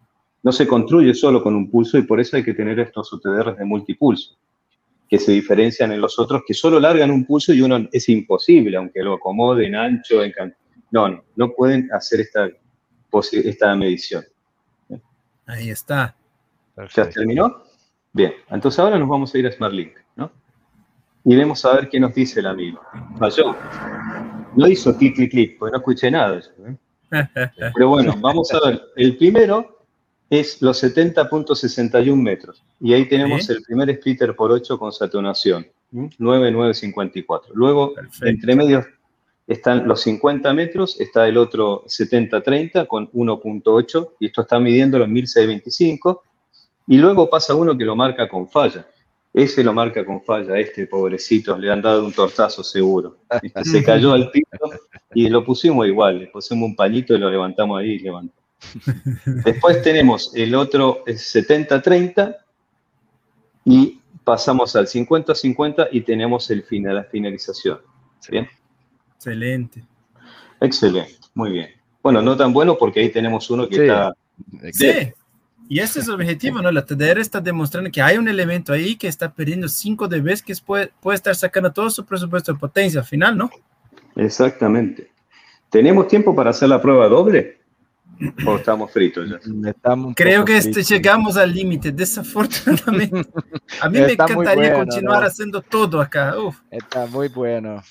No 0.43 0.51
se 0.51 0.67
construye 0.67 1.13
solo 1.13 1.41
con 1.41 1.55
un 1.55 1.71
pulso 1.71 1.97
y 1.97 2.03
por 2.03 2.19
eso 2.19 2.35
hay 2.35 2.43
que 2.43 2.53
tener 2.53 2.79
estos 2.79 3.11
UTDRs 3.13 3.57
de 3.57 3.65
multipulso, 3.65 4.35
que 5.13 5.19
se 5.19 5.31
diferencian 5.31 5.91
en 5.91 6.01
los 6.01 6.17
otros 6.17 6.41
que 6.43 6.55
solo 6.55 6.79
largan 6.79 7.11
un 7.11 7.23
pulso 7.23 7.53
y 7.53 7.61
uno 7.61 7.87
es 7.91 8.09
imposible, 8.09 8.75
aunque 8.77 9.03
lo 9.03 9.13
acomoden 9.13 9.75
ancho, 9.75 10.23
en 10.23 10.31
can- 10.31 10.55
no, 10.89 11.07
no, 11.07 11.23
no 11.35 11.51
pueden 11.53 11.87
hacer 11.93 12.21
esta, 12.21 12.49
esta 13.31 13.75
medición. 13.75 14.23
Ahí 15.45 15.69
está. 15.69 16.15
¿Ya 16.69 16.73
perfecto. 16.77 17.11
terminó? 17.19 17.61
Bien, 18.11 18.33
entonces 18.49 18.79
ahora 18.79 18.97
nos 18.97 19.07
vamos 19.07 19.35
a 19.35 19.37
ir 19.37 19.45
a 19.45 19.51
SmartLink, 19.51 19.93
¿no? 20.15 20.31
Y 21.25 21.35
vamos 21.37 21.63
a 21.63 21.75
ver 21.75 21.89
qué 21.89 21.99
nos 21.99 22.15
dice 22.15 22.39
el 22.39 22.47
amigo. 22.47 22.81
Falló. 23.19 23.55
No 24.55 24.67
hizo 24.67 24.97
clic, 24.97 25.13
clic, 25.15 25.29
clic, 25.29 25.57
porque 25.59 25.73
no 25.73 25.77
escuché 25.77 26.09
nada. 26.09 26.39
yo, 26.39 26.65
¿eh? 26.69 26.77
Pero 27.75 27.89
bueno, 27.89 28.15
vamos 28.19 28.51
a 28.51 28.67
ver. 28.67 28.81
El 28.95 29.15
primero 29.17 29.82
es 30.39 30.63
los 30.63 30.83
70.61 30.83 32.15
metros. 32.15 32.63
Y 32.79 32.93
ahí 32.93 33.07
tenemos 33.07 33.47
el 33.51 33.61
primer 33.61 33.95
splitter 33.95 34.35
por 34.35 34.51
8 34.51 34.79
con 34.79 34.91
satunación. 34.91 35.67
¿m? 35.93 36.09
9,954. 36.17 37.53
Luego, 37.53 37.93
Perfecto. 37.93 38.27
entre 38.27 38.55
medios 38.55 38.85
están 39.45 39.87
los 39.87 40.01
50 40.01 40.51
metros, 40.53 40.99
está 40.99 41.27
el 41.27 41.37
otro 41.37 41.83
70-30 41.85 42.87
con 42.87 43.11
1.8, 43.11 44.13
y 44.19 44.25
esto 44.25 44.41
está 44.41 44.59
midiendo 44.59 44.97
los 44.97 45.07
1625. 45.07 46.23
Y 46.87 46.97
luego 46.97 47.29
pasa 47.29 47.53
uno 47.53 47.77
que 47.77 47.85
lo 47.85 47.95
marca 47.95 48.27
con 48.27 48.49
falla. 48.49 48.87
Ese 49.31 49.63
lo 49.63 49.71
marca 49.71 50.03
con 50.03 50.23
falla, 50.23 50.57
este 50.57 50.87
pobrecito, 50.87 51.57
le 51.59 51.71
han 51.71 51.81
dado 51.81 52.03
un 52.05 52.11
tortazo 52.11 52.63
seguro. 52.63 53.17
Este, 53.41 53.63
Se 53.65 53.83
cayó 53.83 54.13
al 54.13 54.31
piso 54.31 54.79
y 55.13 55.29
lo 55.29 55.43
pusimos 55.43 55.85
igual, 55.85 56.19
le 56.19 56.27
pusimos 56.27 56.69
un 56.69 56.75
pañito 56.75 57.13
y 57.13 57.19
lo 57.19 57.29
levantamos 57.29 57.79
ahí 57.79 57.91
y 57.91 57.99
levantó. 57.99 58.42
Después 59.25 59.81
tenemos 59.81 60.31
el 60.35 60.55
otro 60.55 61.03
es 61.05 61.35
70-30 61.35 62.35
y 63.65 63.99
pasamos 64.23 64.75
al 64.75 64.87
50-50 64.87 65.89
y 65.91 66.01
tenemos 66.01 66.49
el 66.51 66.63
final, 66.63 66.95
la 66.95 67.03
finalización. 67.03 67.79
¿Bien? 68.29 68.47
Excelente. 69.15 69.83
Excelente, 70.61 71.15
muy 71.33 71.51
bien. 71.51 71.69
Bueno, 72.01 72.21
no 72.21 72.35
tan 72.37 72.53
bueno 72.53 72.77
porque 72.77 73.01
ahí 73.01 73.09
tenemos 73.09 73.49
uno 73.49 73.67
que 73.67 73.75
Sí. 73.75 73.81
está... 73.81 74.13
Sí. 74.71 75.13
Y 75.69 75.79
este 75.79 75.99
es 76.01 76.07
el 76.07 76.15
objetivo, 76.15 76.61
¿no? 76.61 76.71
La 76.71 76.85
TDR 76.85 77.19
está 77.19 77.39
demostrando 77.39 77.89
que 77.89 78.01
hay 78.01 78.17
un 78.17 78.27
elemento 78.27 78.73
ahí 78.73 78.95
que 78.95 79.07
está 79.07 79.31
perdiendo 79.33 79.67
5 79.67 80.07
dB 80.07 80.41
que 80.43 80.53
puede, 80.65 80.91
puede 81.01 81.15
estar 81.15 81.35
sacando 81.35 81.71
todo 81.71 81.89
su 81.89 82.05
presupuesto 82.05 82.53
de 82.53 82.59
potencia 82.59 82.99
al 82.99 83.05
final, 83.05 83.37
¿no? 83.37 83.49
Exactamente. 84.15 85.11
¿Tenemos 85.69 86.07
tiempo 86.07 86.35
para 86.35 86.51
hacer 86.51 86.69
la 86.69 86.81
prueba 86.81 87.07
doble? 87.07 87.59
¿O 88.45 88.55
estamos 88.57 88.91
fritos 88.91 89.29
ya? 89.29 89.39
Estamos 89.69 90.07
un 90.07 90.13
Creo 90.13 90.45
que 90.45 90.57
este, 90.57 90.71
fritos. 90.73 90.89
llegamos 90.89 91.37
al 91.37 91.53
límite, 91.53 91.91
desafortunadamente. 91.91 93.29
A 93.81 93.89
mí 93.89 93.99
me 93.99 94.11
Está 94.11 94.27
muy 94.27 94.45
encantaría 94.45 94.69
bueno, 94.75 94.77
continuar 94.85 95.21
¿no? 95.21 95.27
haciendo 95.27 95.61
todo 95.61 95.99
acá, 96.01 96.37
uf. 96.39 96.59
Está 96.71 97.05
muy 97.07 97.27
bueno. 97.29 97.83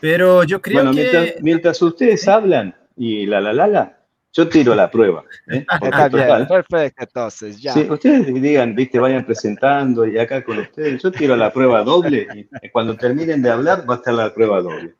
pero 0.00 0.44
yo 0.44 0.60
creo 0.62 0.82
Bueno, 0.82 0.92
que... 0.92 1.02
mientras, 1.02 1.42
mientras 1.42 1.82
ustedes 1.82 2.26
hablan 2.28 2.74
y 2.96 3.26
la 3.26 3.40
la 3.40 3.52
la 3.52 3.66
la, 3.66 3.98
yo 4.32 4.48
tiro 4.48 4.74
la 4.74 4.90
prueba. 4.90 5.24
¿eh? 5.48 5.64
Está 5.82 6.08
bien, 6.08 6.22
total, 6.22 6.46
perfecto, 6.48 7.02
entonces, 7.04 7.60
ya. 7.60 7.72
Sí, 7.74 7.86
ustedes 7.90 8.32
digan, 8.34 8.74
viste, 8.74 8.98
vayan 8.98 9.24
presentando 9.24 10.06
y 10.06 10.18
acá 10.18 10.42
con 10.42 10.58
ustedes, 10.58 11.02
yo 11.02 11.12
tiro 11.12 11.36
la 11.36 11.52
prueba 11.52 11.82
doble 11.82 12.26
y 12.62 12.68
cuando 12.70 12.96
terminen 12.96 13.42
de 13.42 13.50
hablar 13.50 13.84
va 13.88 13.94
a 13.94 13.96
estar 13.98 14.14
la 14.14 14.32
prueba 14.32 14.60
doble. 14.62 14.94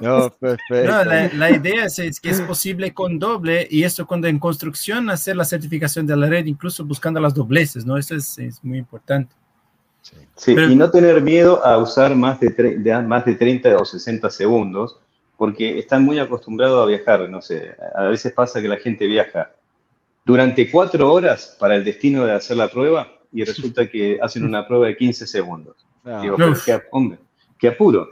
No, 0.00 0.30
perfecto. 0.30 0.90
No, 0.92 1.04
la, 1.04 1.28
la 1.34 1.50
idea 1.50 1.86
es, 1.86 1.98
es 1.98 2.20
que 2.20 2.30
es 2.30 2.40
posible 2.42 2.92
con 2.94 3.18
doble 3.18 3.66
y 3.70 3.82
esto 3.82 4.06
cuando 4.06 4.28
en 4.28 4.38
construcción 4.38 5.10
hacer 5.10 5.36
la 5.36 5.44
certificación 5.44 6.06
de 6.06 6.16
la 6.16 6.28
red, 6.28 6.44
incluso 6.46 6.84
buscando 6.84 7.18
las 7.20 7.34
dobleces, 7.34 7.84
¿no? 7.84 7.96
Eso 7.96 8.14
es, 8.14 8.38
es 8.38 8.62
muy 8.62 8.78
importante. 8.78 9.34
Sí, 10.36 10.54
Pero- 10.54 10.70
y 10.70 10.76
no 10.76 10.90
tener 10.90 11.20
miedo 11.22 11.64
a 11.64 11.78
usar 11.78 12.14
más 12.14 12.38
de, 12.38 12.54
tre- 12.54 12.76
de- 12.76 13.02
más 13.02 13.24
de 13.24 13.34
30 13.34 13.76
o 13.78 13.84
60 13.84 14.28
segundos, 14.30 14.98
porque 15.36 15.78
están 15.78 16.04
muy 16.04 16.18
acostumbrados 16.18 16.82
a 16.82 16.86
viajar, 16.86 17.28
no 17.28 17.40
sé, 17.42 17.74
a 17.94 18.04
veces 18.04 18.32
pasa 18.32 18.60
que 18.62 18.68
la 18.68 18.76
gente 18.76 19.06
viaja 19.06 19.50
durante 20.24 20.70
cuatro 20.70 21.12
horas 21.12 21.56
para 21.58 21.76
el 21.76 21.84
destino 21.84 22.24
de 22.24 22.32
hacer 22.32 22.56
la 22.56 22.68
prueba 22.68 23.08
y 23.32 23.44
resulta 23.44 23.88
que 23.88 24.18
hacen 24.22 24.44
una 24.44 24.66
prueba 24.66 24.86
de 24.86 24.96
15 24.96 25.26
segundos. 25.26 25.76
Digo, 26.20 26.36
qué, 26.64 26.80
hombre, 26.92 27.18
qué 27.58 27.68
apuro, 27.68 28.08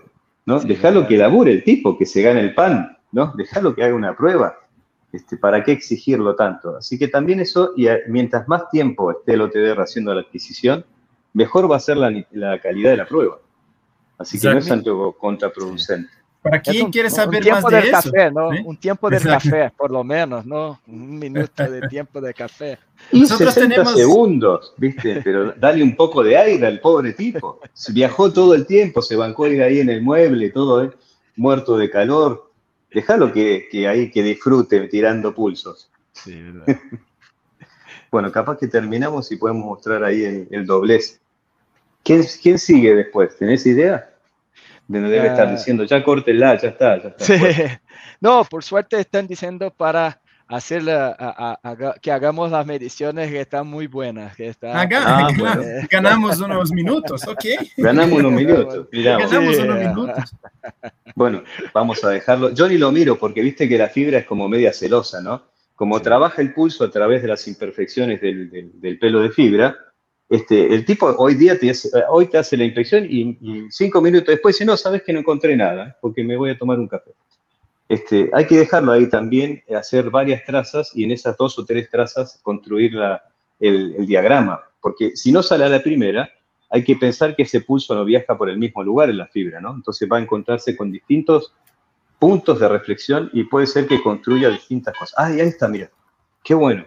¿no? 0.46 0.60
Sí, 0.60 0.66
Dejalo 0.68 1.06
que 1.06 1.16
labure 1.16 1.52
el 1.52 1.62
tipo, 1.64 1.96
que 1.96 2.06
se 2.06 2.22
gane 2.22 2.40
el 2.40 2.54
pan, 2.54 2.98
¿no? 3.12 3.32
Dejalo 3.36 3.74
que 3.74 3.84
haga 3.84 3.94
una 3.94 4.16
prueba. 4.16 4.58
Este, 5.12 5.36
¿Para 5.36 5.62
qué 5.62 5.72
exigirlo 5.72 6.34
tanto? 6.34 6.76
Así 6.76 6.98
que 6.98 7.06
también 7.06 7.38
eso, 7.40 7.72
y 7.76 7.86
a- 7.86 7.98
mientras 8.08 8.48
más 8.48 8.68
tiempo 8.70 9.10
esté 9.12 9.34
el 9.34 9.42
OTDR 9.42 9.80
haciendo 9.82 10.14
la 10.14 10.22
adquisición, 10.22 10.84
mejor 11.34 11.70
va 11.70 11.76
a 11.76 11.80
ser 11.80 11.98
la, 11.98 12.10
ni- 12.10 12.24
la 12.32 12.58
calidad 12.60 12.90
de 12.92 12.96
la 12.96 13.06
prueba. 13.06 13.38
Así 14.18 14.38
que 14.38 14.46
no 14.54 14.58
es 14.58 14.64
tanto 14.84 15.12
contraproducente. 15.18 16.10
¿Para 16.42 16.56
un- 16.56 16.90
quiere 16.90 17.08
un 17.08 17.14
saber 17.14 17.34
más 17.40 17.42
tiempo 17.44 17.70
de 17.70 17.76
del 17.76 17.84
eso? 17.86 18.10
café, 18.12 18.30
¿no? 18.32 18.50
¿sí? 18.50 18.58
Un 18.64 18.76
tiempo 18.76 19.08
del 19.10 19.22
Exacto. 19.22 19.50
café, 19.50 19.72
por 19.76 19.90
lo 19.92 20.02
menos, 20.02 20.44
¿no? 20.44 20.80
Un 20.88 21.18
minuto 21.18 21.70
de 21.70 21.88
tiempo 21.88 22.20
de 22.20 22.34
café. 22.34 22.78
Y 23.12 23.20
Nosotros 23.20 23.54
60 23.54 23.74
tenemos- 23.76 23.96
segundos, 23.96 24.74
¿viste? 24.76 25.20
Pero 25.22 25.52
dale 25.52 25.82
un 25.84 25.94
poco 25.94 26.22
de 26.24 26.36
aire 26.36 26.66
al 26.66 26.80
pobre 26.80 27.12
tipo. 27.12 27.60
Se 27.72 27.92
Viajó 27.92 28.32
todo 28.32 28.54
el 28.54 28.66
tiempo, 28.66 29.00
se 29.02 29.14
bancó 29.14 29.46
ir 29.46 29.62
ahí 29.62 29.78
en 29.80 29.88
el 29.90 30.02
mueble, 30.02 30.50
todo 30.50 30.82
¿eh? 30.84 30.90
muerto 31.36 31.76
de 31.76 31.88
calor. 31.88 32.50
Déjalo 32.92 33.32
que, 33.32 33.68
que 33.70 33.86
ahí 33.86 34.10
que 34.10 34.22
disfrute 34.22 34.80
tirando 34.88 35.32
pulsos. 35.34 35.90
Sí, 36.12 36.42
verdad. 36.42 36.66
Bueno, 38.10 38.30
capaz 38.30 38.58
que 38.58 38.68
terminamos 38.68 39.32
y 39.32 39.36
podemos 39.36 39.64
mostrar 39.64 40.04
ahí 40.04 40.22
el, 40.22 40.46
el 40.50 40.66
doblez. 40.66 41.18
¿Quién, 42.04 42.22
¿Quién 42.42 42.58
sigue 42.58 42.94
después? 42.94 43.34
¿Tenés 43.38 43.64
idea? 43.64 44.11
De 44.88 45.00
no 45.00 45.08
debe 45.08 45.28
Ah. 45.28 45.32
estar 45.32 45.50
diciendo, 45.50 45.84
ya 45.84 46.02
córtela, 46.02 46.56
ya 46.58 46.68
está, 46.68 47.02
ya 47.02 47.08
está. 47.10 47.24
Sí. 47.24 47.34
No, 48.20 48.44
por 48.44 48.62
suerte 48.62 49.00
están 49.00 49.26
diciendo 49.26 49.72
para 49.72 50.20
hacer 50.46 50.82
la- 50.84 51.08
a- 51.18 51.50
a- 51.52 51.58
haga- 51.70 51.94
que 52.00 52.12
hagamos 52.12 52.50
las 52.52 52.64
mediciones 52.66 53.30
que 53.30 53.40
están 53.40 53.66
muy 53.66 53.86
buenas. 53.88 54.36
Que 54.36 54.48
está, 54.48 54.80
Haga- 54.80 55.02
Ah, 55.04 55.28
bueno. 55.36 55.62
Ganamos 55.90 56.38
unos 56.40 56.70
minutos, 56.72 57.26
ok. 57.26 57.44
Ganamos 57.78 58.18
unos 58.20 58.32
minutos. 58.32 58.86
Mirá 58.92 59.16
vos. 59.18 59.30
Ganamos 59.30 59.56
Sí. 59.56 59.62
unos 59.62 59.78
minutos. 59.78 60.36
Bueno, 61.14 61.42
vamos 61.74 62.02
a 62.04 62.08
dejarlo. 62.10 62.50
Yo 62.54 62.68
ni 62.68 62.78
lo 62.78 62.90
miro 62.92 63.18
porque 63.18 63.42
viste 63.42 63.68
que 63.68 63.76
la 63.76 63.88
fibra 63.88 64.18
es 64.18 64.24
como 64.24 64.48
media 64.48 64.72
celosa, 64.72 65.20
¿no? 65.20 65.42
Como 65.74 65.98
Sí. 65.98 66.04
trabaja 66.04 66.40
el 66.40 66.54
pulso 66.54 66.84
a 66.84 66.90
través 66.90 67.20
de 67.22 67.28
las 67.28 67.46
imperfecciones 67.48 68.20
del, 68.20 68.48
del- 68.50 68.80
del 68.80 68.98
pelo 68.98 69.20
de 69.20 69.30
fibra, 69.30 69.76
este, 70.32 70.74
el 70.74 70.86
tipo 70.86 71.06
hoy 71.18 71.34
día 71.34 71.58
te 71.58 71.68
hace, 71.68 71.88
eh, 71.88 72.04
hoy 72.08 72.26
te 72.26 72.38
hace 72.38 72.56
la 72.56 72.64
inspección 72.64 73.04
y, 73.06 73.68
cinco 73.68 74.00
minutos 74.00 74.28
después 74.28 74.54
dice, 74.54 74.64
no, 74.64 74.78
sabes 74.78 75.02
que 75.02 75.12
no 75.12 75.18
encontré 75.18 75.54
nada, 75.54 75.98
porque 76.00 76.24
me 76.24 76.38
voy 76.38 76.48
a 76.48 76.56
tomar 76.56 76.78
un 76.80 76.88
café. 76.88 77.10
Este, 77.86 78.30
hay 78.32 78.46
que 78.46 78.56
dejarlo 78.56 78.92
ahí 78.92 79.10
también, 79.10 79.62
eh, 79.66 79.76
hacer 79.76 80.08
varias 80.08 80.42
trazas 80.46 80.90
y 80.94 81.04
en 81.04 81.10
esas 81.10 81.36
dos 81.36 81.58
o 81.58 81.66
tres 81.66 81.90
trazas 81.90 82.40
construir 82.42 82.94
la- 82.94 83.22
el, 83.60 83.94
el 83.98 84.06
diagrama, 84.06 84.62
porque 84.80 85.14
si 85.16 85.32
no 85.32 85.42
sale 85.42 85.64
a 85.64 85.68
la 85.68 85.82
primera, 85.82 86.30
hay 86.70 86.82
que 86.82 86.96
pensar 86.96 87.36
que 87.36 87.42
ese 87.42 87.60
pulso 87.60 87.94
no 87.94 88.02
viaja 88.02 88.38
por 88.38 88.48
el 88.48 88.56
mismo 88.56 88.82
lugar 88.82 89.10
en 89.10 89.18
la 89.18 89.26
fibra, 89.26 89.60
¿no? 89.60 89.74
Entonces 89.74 90.08
va 90.10 90.16
a 90.16 90.22
encontrarse 90.22 90.74
con 90.74 90.90
distintos 90.90 91.52
puntos 92.18 92.58
de 92.58 92.68
reflexión 92.68 93.28
y 93.34 93.44
puede 93.44 93.66
ser 93.66 93.86
que 93.86 94.02
construya 94.02 94.48
distintas 94.48 94.96
cosas. 94.96 95.14
Ah, 95.18 95.30
y 95.30 95.40
ahí 95.40 95.48
está, 95.48 95.68
mira. 95.68 95.90
Qué 96.42 96.54
bueno. 96.54 96.86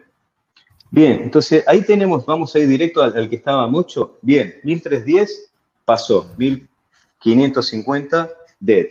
Bien, 0.91 1.21
entonces 1.23 1.63
ahí 1.67 1.81
tenemos, 1.81 2.25
vamos 2.25 2.55
a 2.55 2.59
ir 2.59 2.67
directo 2.67 3.01
al, 3.01 3.29
que 3.29 3.35
estaba 3.35 3.67
mucho. 3.67 4.17
Bien, 4.21 4.55
1310 4.63 5.51
pasó, 5.83 6.31
1550 6.37 8.29
dead. 8.59 8.87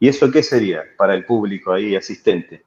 ¿Y 0.00 0.08
eso 0.08 0.30
qué 0.30 0.42
sería 0.42 0.82
para 0.96 1.14
el 1.14 1.24
público 1.24 1.72
ahí 1.72 1.94
asistente? 1.94 2.64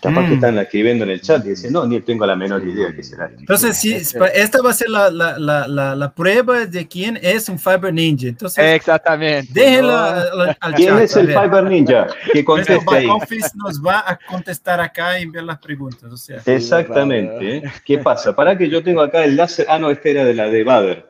Capaz 0.00 0.22
que 0.26 0.30
Mm. 0.30 0.34
están 0.34 0.58
escribiendo 0.58 1.04
en 1.04 1.10
el 1.10 1.20
chat 1.20 1.44
y 1.44 1.48
dicen, 1.50 1.72
no, 1.72 1.84
ni 1.84 2.00
tengo 2.00 2.24
la 2.24 2.36
menor 2.36 2.62
idea 2.66 2.92
qué 2.94 3.02
será. 3.02 3.30
Entonces, 3.36 3.76
sí, 3.76 3.94
esta 3.94 4.62
va 4.62 4.70
a 4.70 4.72
ser 4.72 4.88
la, 4.90 5.10
la, 5.10 5.36
la, 5.38 5.66
la, 5.66 5.96
la 5.96 6.14
prueba 6.14 6.66
de 6.66 6.86
quién 6.86 7.18
es 7.20 7.48
un 7.48 7.58
Fiber 7.58 7.92
Ninja. 7.92 8.28
Entonces, 8.28 8.64
Exactamente. 8.64 9.50
déjenlo 9.52 9.90
¿no? 9.90 9.96
al, 9.96 10.56
al 10.60 10.74
¿Quién 10.74 10.90
chat, 10.90 11.02
es 11.02 11.16
el. 11.16 11.26
Fiber 11.28 11.64
Ninja? 11.64 12.06
Que 12.32 12.44
conteste 12.44 12.94
ahí. 12.94 13.06
office 13.06 13.50
nos 13.56 13.82
va 13.84 14.04
a 14.06 14.16
contestar 14.28 14.80
acá 14.80 15.18
y 15.18 15.24
enviar 15.24 15.44
las 15.44 15.58
preguntas. 15.58 16.12
O 16.12 16.16
sea, 16.16 16.40
Exactamente. 16.46 17.62
¿Qué 17.84 17.98
pasa? 17.98 18.36
Para 18.36 18.56
que 18.56 18.68
yo 18.68 18.82
tengo 18.82 19.00
acá 19.00 19.24
el 19.24 19.36
láser. 19.36 19.66
Ah, 19.68 19.78
no, 19.80 19.90
esta 19.90 20.08
era 20.10 20.24
de 20.24 20.34
la 20.34 20.48
de 20.48 20.62
Bader. 20.62 21.06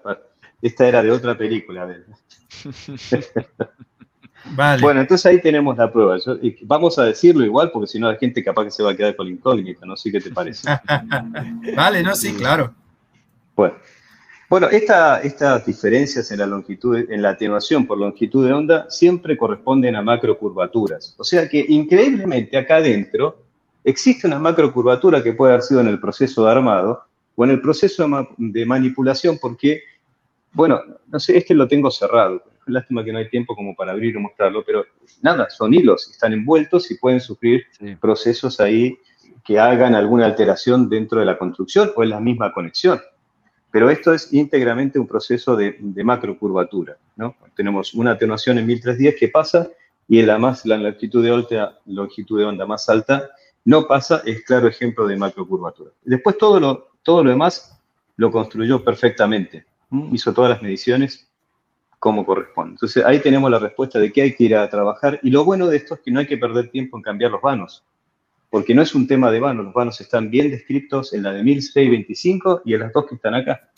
Esta 0.62 0.88
era 0.88 1.02
de 1.02 1.10
otra 1.10 1.36
película. 1.36 1.86
Vale. 4.54 4.82
Bueno, 4.82 5.00
entonces 5.00 5.26
ahí 5.26 5.40
tenemos 5.40 5.76
la 5.76 5.90
prueba. 5.90 6.16
vamos 6.62 6.98
a 6.98 7.04
decirlo 7.04 7.44
igual, 7.44 7.70
porque 7.70 7.88
si 7.88 7.98
no 7.98 8.10
la 8.10 8.18
gente 8.18 8.42
capaz 8.42 8.64
que 8.64 8.70
se 8.70 8.82
va 8.82 8.92
a 8.92 8.96
quedar 8.96 9.16
con 9.16 9.26
la 9.26 9.32
incógnita, 9.32 9.86
no 9.86 9.96
sé 9.96 10.10
qué 10.10 10.20
te 10.20 10.30
parece. 10.30 10.68
vale, 11.76 12.02
no, 12.02 12.14
sí, 12.14 12.34
claro. 12.34 12.74
Bueno, 13.54 13.74
bueno 14.48 14.68
estas 14.68 15.66
diferencias 15.66 16.30
en 16.30 16.38
la 16.38 16.46
longitud, 16.46 16.96
en 17.10 17.22
la 17.22 17.30
atenuación 17.30 17.86
por 17.86 17.98
longitud 17.98 18.46
de 18.46 18.52
onda, 18.52 18.86
siempre 18.88 19.36
corresponden 19.36 19.96
a 19.96 20.02
macrocurvaturas. 20.02 21.14
O 21.18 21.24
sea 21.24 21.48
que 21.48 21.64
increíblemente 21.68 22.56
acá 22.56 22.76
adentro 22.76 23.44
existe 23.84 24.26
una 24.26 24.38
macrocurvatura 24.38 25.22
que 25.22 25.32
puede 25.32 25.52
haber 25.52 25.62
sido 25.62 25.80
en 25.80 25.88
el 25.88 26.00
proceso 26.00 26.44
de 26.44 26.50
armado 26.50 27.04
o 27.36 27.44
en 27.44 27.50
el 27.50 27.60
proceso 27.60 28.06
de 28.36 28.66
manipulación, 28.66 29.38
porque, 29.40 29.82
bueno, 30.52 30.80
no 31.06 31.20
sé, 31.20 31.38
es 31.38 31.44
que 31.44 31.54
lo 31.54 31.68
tengo 31.68 31.90
cerrado. 31.90 32.42
Lástima 32.68 33.04
que 33.04 33.12
no 33.12 33.18
hay 33.18 33.28
tiempo 33.28 33.54
como 33.56 33.74
para 33.74 33.92
abrir 33.92 34.14
y 34.14 34.18
mostrarlo, 34.18 34.64
pero 34.64 34.84
nada, 35.22 35.48
son 35.50 35.74
hilos, 35.74 36.10
están 36.10 36.32
envueltos 36.32 36.90
y 36.90 36.98
pueden 36.98 37.20
sufrir 37.20 37.64
procesos 38.00 38.60
ahí 38.60 38.98
que 39.44 39.58
hagan 39.58 39.94
alguna 39.94 40.26
alteración 40.26 40.88
dentro 40.88 41.20
de 41.20 41.26
la 41.26 41.38
construcción 41.38 41.90
o 41.96 42.02
en 42.02 42.10
la 42.10 42.20
misma 42.20 42.52
conexión. 42.52 43.00
Pero 43.70 43.90
esto 43.90 44.12
es 44.12 44.32
íntegramente 44.32 44.98
un 44.98 45.06
proceso 45.06 45.56
de, 45.56 45.76
de 45.78 46.04
macrocurvatura. 46.04 46.96
¿no? 47.16 47.36
Tenemos 47.54 47.94
una 47.94 48.12
atenuación 48.12 48.58
en 48.58 48.66
1310 48.66 49.16
que 49.18 49.28
pasa 49.28 49.68
y 50.06 50.20
en 50.20 50.26
la, 50.26 50.38
más, 50.38 50.64
la 50.64 50.76
longitud, 50.78 51.22
de 51.22 51.32
onda, 51.32 51.78
longitud 51.86 52.38
de 52.38 52.44
onda 52.46 52.66
más 52.66 52.88
alta 52.88 53.30
no 53.64 53.86
pasa, 53.86 54.22
es 54.24 54.42
claro 54.44 54.66
ejemplo 54.66 55.06
de 55.06 55.16
macrocurvatura. 55.16 55.90
Después 56.02 56.38
todo 56.38 56.58
lo, 56.58 56.88
todo 57.02 57.22
lo 57.22 57.28
demás 57.28 57.78
lo 58.16 58.30
construyó 58.30 58.82
perfectamente, 58.82 59.66
hizo 60.10 60.32
todas 60.32 60.50
las 60.50 60.62
mediciones 60.62 61.27
como 61.98 62.24
corresponde. 62.24 62.72
Entonces 62.72 63.04
ahí 63.04 63.20
tenemos 63.20 63.50
la 63.50 63.58
respuesta 63.58 63.98
de 63.98 64.12
que 64.12 64.22
hay 64.22 64.34
que 64.34 64.44
ir 64.44 64.56
a 64.56 64.68
trabajar 64.68 65.18
y 65.22 65.30
lo 65.30 65.44
bueno 65.44 65.66
de 65.66 65.76
esto 65.76 65.94
es 65.94 66.00
que 66.00 66.10
no 66.10 66.20
hay 66.20 66.26
que 66.26 66.38
perder 66.38 66.70
tiempo 66.70 66.96
en 66.96 67.02
cambiar 67.02 67.30
los 67.30 67.42
vanos 67.42 67.84
porque 68.50 68.74
no 68.74 68.82
es 68.82 68.94
un 68.94 69.06
tema 69.06 69.30
de 69.30 69.40
vanos, 69.40 69.66
los 69.66 69.74
vanos 69.74 70.00
están 70.00 70.30
bien 70.30 70.50
descritos 70.50 71.12
en 71.12 71.22
la 71.22 71.32
de 71.32 71.42
1625 71.42 72.62
y 72.64 72.74
en 72.74 72.80
las 72.80 72.92
dos 72.92 73.06
que 73.06 73.14
están 73.16 73.34
acá. 73.34 73.70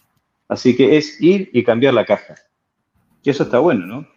Así 0.49 0.77
que 0.77 0.97
es 0.97 1.21
ir 1.21 1.51
y 1.53 1.65
cambiar 1.65 1.95
la 1.95 2.05
caja. 2.05 2.35
Y 3.23 3.31
eso 3.31 3.45
está 3.45 3.59
bueno, 3.59 3.87
¿no? 3.87 4.09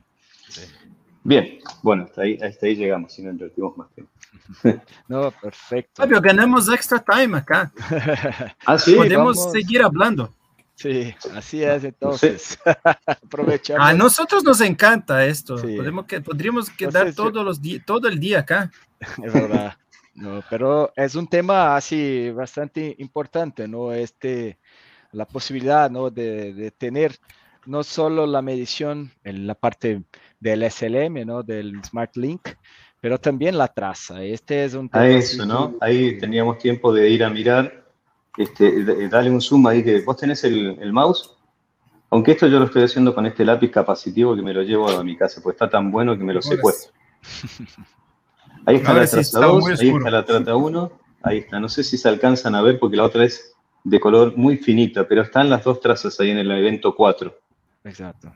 Bien, 1.23 1.59
bueno, 1.81 2.03
hasta 2.03 2.23
ahí, 2.23 2.37
hasta 2.41 2.65
ahí 2.65 2.75
llegamos, 2.75 3.13
si 3.13 3.23
no 3.23 3.31
invertimos 3.31 3.77
más 3.77 3.89
tiempo. 3.93 4.11
No, 5.07 5.31
perfecto. 5.31 6.01
Fabio, 6.01 6.19
ganamos 6.21 6.71
extra 6.71 6.99
time 6.99 7.37
acá. 7.37 7.71
ah, 8.65 8.77
sí, 8.77 8.95
Podemos 8.95 9.51
seguir 9.51 9.81
hablando. 9.81 10.33
Sí, 10.75 11.13
así 11.33 11.63
es 11.63 11.83
entonces. 11.83 12.59
Aprovechamos. 13.05 13.87
A 13.87 13.93
nosotros 13.93 14.43
nos 14.43 14.59
encanta 14.61 15.25
esto. 15.25 15.55
Podemos 15.55 16.05
que, 16.05 16.21
podríamos 16.21 16.69
quedar 16.69 17.13
todos 17.13 17.45
los 17.45 17.59
todo 17.85 18.07
el 18.07 18.19
día 18.19 18.39
acá. 18.39 18.71
Es 18.99 19.33
verdad. 19.33 19.77
No, 20.15 20.43
pero 20.49 20.91
es 20.95 21.15
un 21.15 21.27
tema 21.27 21.75
así 21.75 22.29
bastante 22.31 22.95
importante, 22.99 23.67
¿no? 23.67 23.91
Este, 23.93 24.59
la 25.11 25.25
posibilidad, 25.25 25.89
¿no? 25.89 26.09
De, 26.09 26.53
de 26.53 26.71
tener 26.71 27.17
no 27.65 27.83
solo 27.83 28.25
la 28.27 28.41
medición 28.41 29.11
en 29.23 29.47
la 29.47 29.55
parte 29.55 30.03
del 30.39 30.69
SLM, 30.69 31.25
¿no? 31.25 31.43
Del 31.43 31.83
Smart 31.83 32.15
Link, 32.17 32.49
pero 32.99 33.17
también 33.17 33.57
la 33.57 33.67
traza. 33.67 34.23
Este 34.23 34.65
es 34.65 34.73
un 34.73 34.89
tema. 34.89 35.03
A 35.03 35.09
eso, 35.09 35.45
¿no? 35.45 35.75
Ahí 35.81 36.17
teníamos 36.17 36.57
tiempo 36.57 36.93
de 36.93 37.09
ir 37.09 37.23
a 37.23 37.29
mirar. 37.29 37.82
Este, 38.37 39.07
dale 39.09 39.29
un 39.29 39.41
zoom 39.41 39.67
ahí 39.67 39.83
que 39.83 40.01
vos 40.01 40.17
tenés 40.17 40.43
el, 40.43 40.77
el 40.79 40.91
mouse. 40.91 41.35
Aunque 42.09 42.31
esto 42.31 42.47
yo 42.47 42.59
lo 42.59 42.65
estoy 42.65 42.83
haciendo 42.83 43.13
con 43.13 43.25
este 43.25 43.43
lápiz 43.43 43.71
capacitivo 43.71 44.35
que 44.35 44.41
me 44.41 44.53
lo 44.53 44.61
llevo 44.61 44.89
a 44.89 45.03
mi 45.03 45.17
casa, 45.17 45.41
pues 45.41 45.55
está 45.55 45.69
tan 45.69 45.91
bueno 45.91 46.17
que 46.17 46.23
me 46.23 46.33
lo 46.33 46.41
secuestro. 46.41 46.91
Ahí 48.65 48.77
está 48.77 48.93
la 48.93 49.05
traza 49.05 49.39
2, 49.39 49.81
ahí 49.81 49.89
está 49.89 50.09
la 50.09 50.25
trata 50.25 50.55
1, 50.55 50.91
ahí 51.23 51.39
está. 51.39 51.59
No 51.59 51.67
sé 51.67 51.83
si 51.83 51.97
se 51.97 52.07
alcanzan 52.07 52.55
a 52.55 52.61
ver 52.61 52.79
porque 52.79 52.95
la 52.95 53.03
otra 53.03 53.25
es 53.25 53.53
de 53.83 53.99
color 53.99 54.37
muy 54.37 54.57
finita, 54.57 55.05
pero 55.05 55.21
están 55.21 55.49
las 55.49 55.63
dos 55.65 55.81
trazas 55.81 56.17
ahí 56.19 56.29
en 56.29 56.37
el 56.37 56.49
evento 56.49 56.95
4. 56.95 57.37
Exacto. 57.83 58.31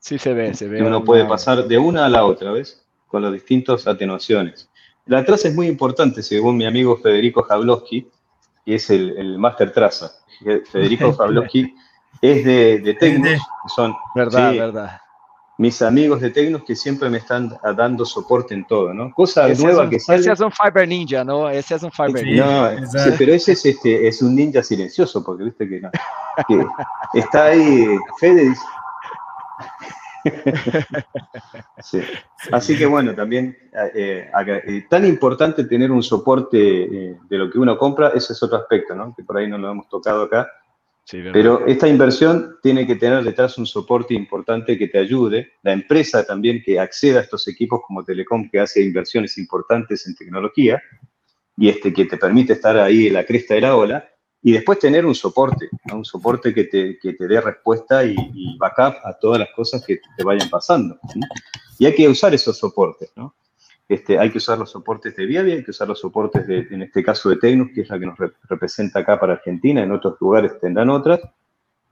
Sí 0.00 0.18
se 0.18 0.34
ve, 0.34 0.54
se 0.54 0.66
ve. 0.66 0.82
uno 0.82 1.04
puede 1.04 1.24
pasar 1.24 1.68
de 1.68 1.78
una 1.78 2.06
a 2.06 2.08
la 2.08 2.24
otra, 2.24 2.50
¿ves? 2.50 2.84
Con 3.06 3.22
las 3.22 3.32
distintas 3.32 3.86
atenuaciones. 3.86 4.68
La 5.06 5.24
traza 5.24 5.48
es 5.48 5.54
muy 5.54 5.68
importante, 5.68 6.22
según 6.22 6.56
mi 6.56 6.66
amigo 6.66 6.96
Federico 6.96 7.42
Jablowski, 7.42 8.08
que 8.64 8.76
es 8.76 8.90
el, 8.90 9.38
máster 9.38 9.72
traza. 9.72 10.12
Federico 10.70 11.12
Jablowski 11.16 11.74
es 12.20 12.44
de, 12.44 12.78
de 12.80 12.94
Tecnos, 12.94 13.40
son... 13.74 13.94
Verdad, 14.14 14.52
verdad 14.52 15.00
mis 15.56 15.80
amigos 15.82 16.20
de 16.20 16.30
Tecnos 16.30 16.64
que 16.64 16.74
siempre 16.74 17.08
me 17.08 17.18
están 17.18 17.56
dando 17.76 18.04
soporte 18.04 18.54
en 18.54 18.64
todo, 18.64 18.92
¿no? 18.92 19.12
Cosa 19.12 19.48
nueva 19.48 19.88
que 19.88 20.00
sale. 20.00 20.20
Ese 20.20 20.32
es 20.32 20.40
un 20.40 20.50
Fiber 20.50 20.88
Ninja, 20.88 21.22
¿no? 21.22 21.48
Ese 21.48 21.76
es 21.76 21.82
un 21.82 21.92
Fiber 21.92 22.24
Ninja. 22.24 22.72
No, 22.80 23.16
pero 23.16 23.32
ese 23.32 23.52
es, 23.52 23.64
este, 23.64 24.08
es 24.08 24.20
un 24.20 24.34
ninja 24.34 24.62
silencioso, 24.62 25.22
porque 25.22 25.44
viste 25.44 25.68
que, 25.68 25.80
no, 25.80 25.90
que 26.48 27.18
está 27.20 27.44
ahí, 27.46 27.86
Fede 28.18 28.48
dice... 28.48 28.62
sí. 31.82 32.00
Así 32.50 32.76
que 32.76 32.86
bueno, 32.86 33.14
también 33.14 33.56
eh, 33.94 34.30
eh, 34.46 34.84
tan 34.88 35.04
importante 35.06 35.64
tener 35.64 35.90
un 35.90 36.02
soporte 36.02 36.58
eh, 36.58 37.16
de 37.28 37.38
lo 37.38 37.50
que 37.50 37.58
uno 37.58 37.76
compra, 37.76 38.08
ese 38.08 38.32
es 38.32 38.42
otro 38.42 38.58
aspecto, 38.58 38.94
¿no? 38.94 39.14
Que 39.16 39.22
por 39.22 39.36
ahí 39.36 39.48
no 39.48 39.58
lo 39.58 39.70
hemos 39.70 39.88
tocado 39.88 40.22
acá 40.22 40.48
pero 41.32 41.66
esta 41.66 41.86
inversión 41.86 42.56
tiene 42.62 42.86
que 42.86 42.96
tener 42.96 43.22
detrás 43.22 43.58
un 43.58 43.66
soporte 43.66 44.14
importante 44.14 44.78
que 44.78 44.88
te 44.88 44.98
ayude, 44.98 45.52
la 45.62 45.72
empresa 45.72 46.24
también 46.24 46.62
que 46.64 46.80
acceda 46.80 47.18
a 47.18 47.22
estos 47.22 47.46
equipos 47.46 47.80
como 47.86 48.02
Telecom 48.02 48.48
que 48.50 48.60
hace 48.60 48.82
inversiones 48.82 49.36
importantes 49.36 50.06
en 50.06 50.14
tecnología 50.14 50.82
y 51.58 51.68
este 51.68 51.92
que 51.92 52.06
te 52.06 52.16
permite 52.16 52.54
estar 52.54 52.78
ahí 52.78 53.08
en 53.08 53.14
la 53.14 53.26
cresta 53.26 53.54
de 53.54 53.60
la 53.60 53.76
ola 53.76 54.08
y 54.46 54.52
después 54.52 54.78
tener 54.78 55.06
un 55.06 55.14
soporte, 55.14 55.70
un 55.90 56.04
soporte 56.04 56.52
que 56.52 56.64
te, 56.64 56.98
que 56.98 57.14
te 57.14 57.26
dé 57.26 57.40
respuesta 57.40 58.04
y, 58.04 58.14
backup 58.58 58.96
a 59.02 59.14
todas 59.18 59.40
las 59.40 59.48
cosas 59.56 59.82
que 59.86 59.98
te 60.16 60.22
vayan 60.22 60.50
pasando. 60.50 60.98
Y 61.78 61.86
hay 61.86 61.94
que 61.94 62.06
usar 62.06 62.34
esos 62.34 62.58
soportes, 62.58 63.10
¿no? 63.16 63.34
Este, 63.88 64.18
hay 64.18 64.30
que 64.30 64.36
usar 64.36 64.58
los 64.58 64.70
soportes 64.70 65.16
de 65.16 65.24
Viavi, 65.24 65.52
hay 65.52 65.64
que 65.64 65.70
usar 65.70 65.88
los 65.88 65.98
soportes, 65.98 66.46
de, 66.46 66.58
en 66.70 66.82
este 66.82 67.02
caso 67.02 67.30
de 67.30 67.36
Tecnus, 67.36 67.70
que 67.74 67.80
es 67.80 67.88
la 67.88 67.98
que 67.98 68.04
nos 68.04 68.18
representa 68.46 69.00
acá 69.00 69.18
para 69.18 69.32
Argentina, 69.32 69.82
en 69.82 69.92
otros 69.92 70.16
lugares 70.20 70.60
tendrán 70.60 70.90
otras, 70.90 71.20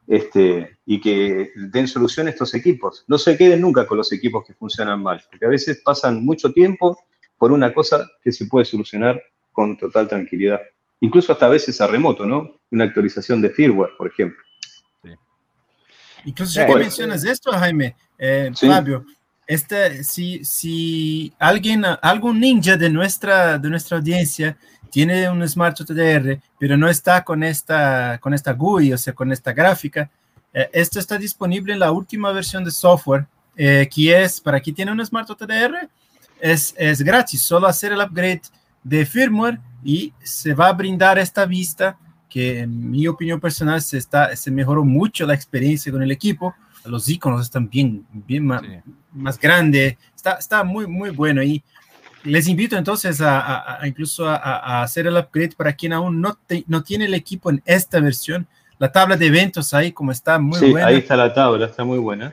este, 0.07 0.77
y 0.85 1.01
que 1.01 1.53
den 1.57 1.89
solución 1.89 2.27
a 2.27 2.31
estos 2.31 2.53
equipos. 2.53 3.07
No 3.09 3.17
se 3.17 3.39
queden 3.39 3.63
nunca 3.63 3.87
con 3.87 3.97
los 3.97 4.13
equipos 4.13 4.45
que 4.47 4.53
funcionan 4.53 5.03
mal, 5.03 5.23
porque 5.31 5.47
a 5.47 5.49
veces 5.49 5.81
pasan 5.83 6.23
mucho 6.23 6.53
tiempo 6.53 6.99
por 7.39 7.51
una 7.51 7.73
cosa 7.73 8.11
que 8.23 8.31
se 8.31 8.45
puede 8.45 8.67
solucionar 8.67 9.23
con 9.53 9.79
total 9.79 10.07
tranquilidad. 10.07 10.61
Incluso 11.03 11.33
hasta 11.33 11.47
a 11.47 11.49
veces 11.49 11.81
a 11.81 11.89
remoto, 11.89 12.25
¿no? 12.25 12.61
Una 12.71 12.85
actualización 12.85 13.43
de 13.43 13.51
firmware, 13.51 13.91
por 13.99 14.07
ejemplo. 14.07 14.41
Sí. 15.03 15.11
Incluso 16.27 16.55
ya 16.55 16.65
que 16.65 16.77
mencionas 16.77 17.25
esto, 17.25 17.51
Jaime, 17.51 17.97
eh, 18.17 18.53
Fabio, 18.55 19.05
este, 19.45 20.05
si, 20.05 20.45
si 20.45 21.33
alguien, 21.41 21.85
algún 22.01 22.39
ninja 22.39 22.77
de 22.77 22.89
nuestra, 22.89 23.59
de 23.59 23.69
nuestra 23.69 23.97
audiencia 23.97 24.57
tiene 24.91 25.29
un 25.29 25.47
Smart 25.49 25.81
OTDR, 25.81 26.41
pero 26.57 26.77
no 26.77 26.89
está 26.89 27.25
con 27.25 27.43
esta, 27.43 28.19
con 28.21 28.33
esta 28.33 28.53
GUI, 28.53 28.93
o 28.93 28.99
sea, 28.99 29.13
con 29.13 29.33
esta 29.33 29.53
gráfica, 29.53 30.09
eh, 30.55 30.71
esto 30.73 31.01
está 31.01 31.19
disponible 31.19 31.73
en 31.73 31.81
la 31.81 31.91
última 31.91 32.31
versión 32.31 32.63
de 32.63 32.71
software, 32.71 33.27
eh, 33.57 33.89
que 33.93 34.23
es, 34.23 34.41
para 34.41 34.61
quien 34.61 34.77
tiene 34.77 34.93
un 34.93 35.05
Smart 35.05 35.29
OTDR, 35.29 35.89
es, 36.41 36.77
es 36.79 37.03
gratis, 37.03 37.43
solo 37.43 37.67
hacer 37.67 37.91
el 37.91 38.01
upgrade 38.01 38.43
de 38.85 39.05
firmware 39.05 39.59
y 39.85 40.13
se 40.23 40.55
va 40.55 40.69
a 40.69 40.73
brindar 40.73 41.19
esta 41.19 41.47
vista 41.47 41.99
que 42.29 42.61
en 42.61 42.91
mi 42.91 43.07
opinión 43.07 43.41
personal 43.41 43.83
se, 43.83 43.99
está, 43.99 44.35
se 44.37 44.51
mejoró 44.51 44.85
mucho 44.85 45.27
la 45.27 45.35
experiencia 45.35 45.93
con 45.93 46.03
el 46.03 46.11
equipo, 46.11 46.55
los 46.85 47.09
iconos 47.09 47.43
están 47.43 47.69
bien, 47.69 48.07
bien 48.11 48.47
más, 48.47 48.63
más 49.13 49.39
grandes, 49.39 49.97
está, 50.17 50.33
está 50.33 50.65
muy, 50.65 50.87
muy 50.87 51.11
bueno. 51.11 51.43
Y 51.43 51.63
les 52.25 52.49
invito 52.49 52.77
entonces 52.77 53.21
a, 53.21 53.81
incluso 53.85 54.27
a, 54.27 54.83
hacer 54.83 55.07
el 55.07 55.17
upgrade 55.17 55.55
para 55.57 55.75
quien 55.75 55.93
aún 55.93 56.21
no, 56.21 56.39
no 56.67 56.83
tiene 56.83 57.05
el 57.05 57.15
equipo 57.15 57.51
en 57.51 57.63
esta 57.65 58.01
versión. 58.01 58.47
La 58.79 58.91
tabla 58.91 59.17
de 59.17 59.27
eventos 59.27 59.75
ahí 59.75 59.93
como 59.93 60.11
está 60.11 60.39
muy 60.39 60.59
sí, 60.59 60.71
buena. 60.71 60.87
Ahí 60.87 60.97
está 60.97 61.17
la 61.17 61.33
tabla, 61.33 61.67
está 61.67 61.85
muy 61.85 61.99
buena. 61.99 62.33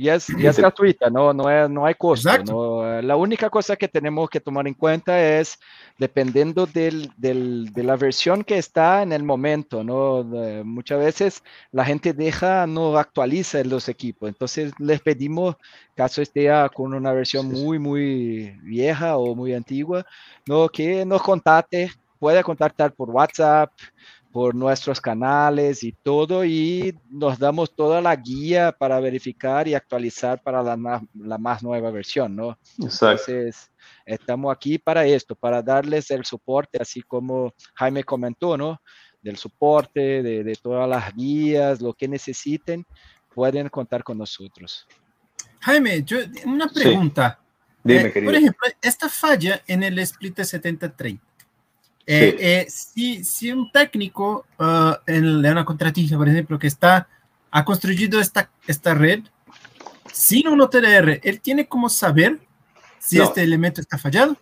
Y 0.00 0.08
es, 0.08 0.30
y 0.30 0.46
es 0.46 0.56
gratuita, 0.56 1.10
no, 1.10 1.34
no, 1.34 1.50
es, 1.50 1.68
no 1.68 1.84
hay 1.84 1.94
costo. 1.94 2.30
No, 2.44 3.02
la 3.02 3.16
única 3.16 3.50
cosa 3.50 3.76
que 3.76 3.86
tenemos 3.86 4.30
que 4.30 4.40
tomar 4.40 4.66
en 4.66 4.72
cuenta 4.72 5.20
es, 5.38 5.58
dependiendo 5.98 6.64
del, 6.64 7.12
del, 7.18 7.70
de 7.74 7.82
la 7.82 7.96
versión 7.96 8.42
que 8.42 8.56
está 8.56 9.02
en 9.02 9.12
el 9.12 9.22
momento, 9.22 9.84
¿no? 9.84 10.24
muchas 10.64 11.00
veces 11.00 11.42
la 11.70 11.84
gente 11.84 12.14
deja, 12.14 12.66
no 12.66 12.96
actualiza 12.96 13.62
los 13.62 13.90
equipos. 13.90 14.30
Entonces 14.30 14.72
les 14.78 15.02
pedimos, 15.02 15.56
caso 15.94 16.22
esté 16.22 16.48
con 16.72 16.94
una 16.94 17.12
versión 17.12 17.48
muy, 17.52 17.78
muy 17.78 18.56
vieja 18.62 19.18
o 19.18 19.34
muy 19.34 19.52
antigua, 19.52 20.06
¿no? 20.46 20.70
que 20.70 21.04
nos 21.04 21.20
contacte, 21.20 21.92
puede 22.18 22.42
contactar 22.42 22.94
por 22.94 23.10
WhatsApp, 23.10 23.70
por 24.32 24.54
nuestros 24.54 25.00
canales 25.00 25.82
y 25.82 25.92
todo 25.92 26.44
y 26.44 26.96
nos 27.08 27.38
damos 27.38 27.74
toda 27.74 28.00
la 28.00 28.14
guía 28.14 28.72
para 28.72 29.00
verificar 29.00 29.66
y 29.66 29.74
actualizar 29.74 30.40
para 30.42 30.62
la, 30.62 30.76
más, 30.76 31.62
nueva 31.62 31.90
versión, 31.90 32.36
¿no? 32.36 32.56
Entonces, 32.78 33.70
estamos 34.04 34.54
aquí 34.54 34.78
para 34.78 35.04
esto, 35.04 35.34
para 35.34 35.62
darles 35.62 36.10
el 36.10 36.24
soporte, 36.24 36.78
así 36.80 37.02
como 37.02 37.54
Jaime 37.74 38.04
comentó, 38.04 38.56
¿no? 38.56 38.80
Del 39.20 39.36
soporte, 39.36 40.22
de, 40.22 40.58
todas 40.62 40.88
las 40.88 41.12
guías, 41.14 41.80
lo 41.80 41.92
que 41.92 42.06
necesiten, 42.06 42.86
pueden 43.34 43.68
contar 43.68 44.04
con 44.04 44.18
nosotros. 44.18 44.86
Jaime, 45.60 46.02
yo, 46.04 46.18
una 46.46 46.68
pregunta. 46.68 47.40
Dime, 47.82 48.12
eh, 48.14 48.22
por 48.22 48.34
ejemplo, 48.34 48.68
esta 48.80 49.08
falla 49.08 49.62
en 49.66 49.82
el 49.82 49.98
split 49.98 50.36
de 50.36 50.42
70-30 50.44 51.20
eh, 52.06 52.36
eh, 52.38 52.66
si, 52.68 53.22
si, 53.24 53.52
un 53.52 53.70
técnico 53.70 54.46
uh, 54.58 54.94
en, 55.06 55.24
una 55.24 55.64
contratista, 55.64 56.16
por 56.16 56.28
ejemplo, 56.28 56.58
que 56.58 56.66
está, 56.66 57.08
ha 57.50 57.64
construido 57.64 58.20
esta, 58.20 58.50
esta 58.66 58.94
red 58.94 59.20
sin 60.12 60.48
un 60.48 60.60
OTR, 60.60 61.20
¿él 61.22 61.40
tiene 61.40 61.66
como 61.68 61.88
saber 61.88 62.38
si 62.98 63.20
este 63.20 63.42
elemento 63.42 63.80
está 63.80 63.96
fallado? 63.96 64.36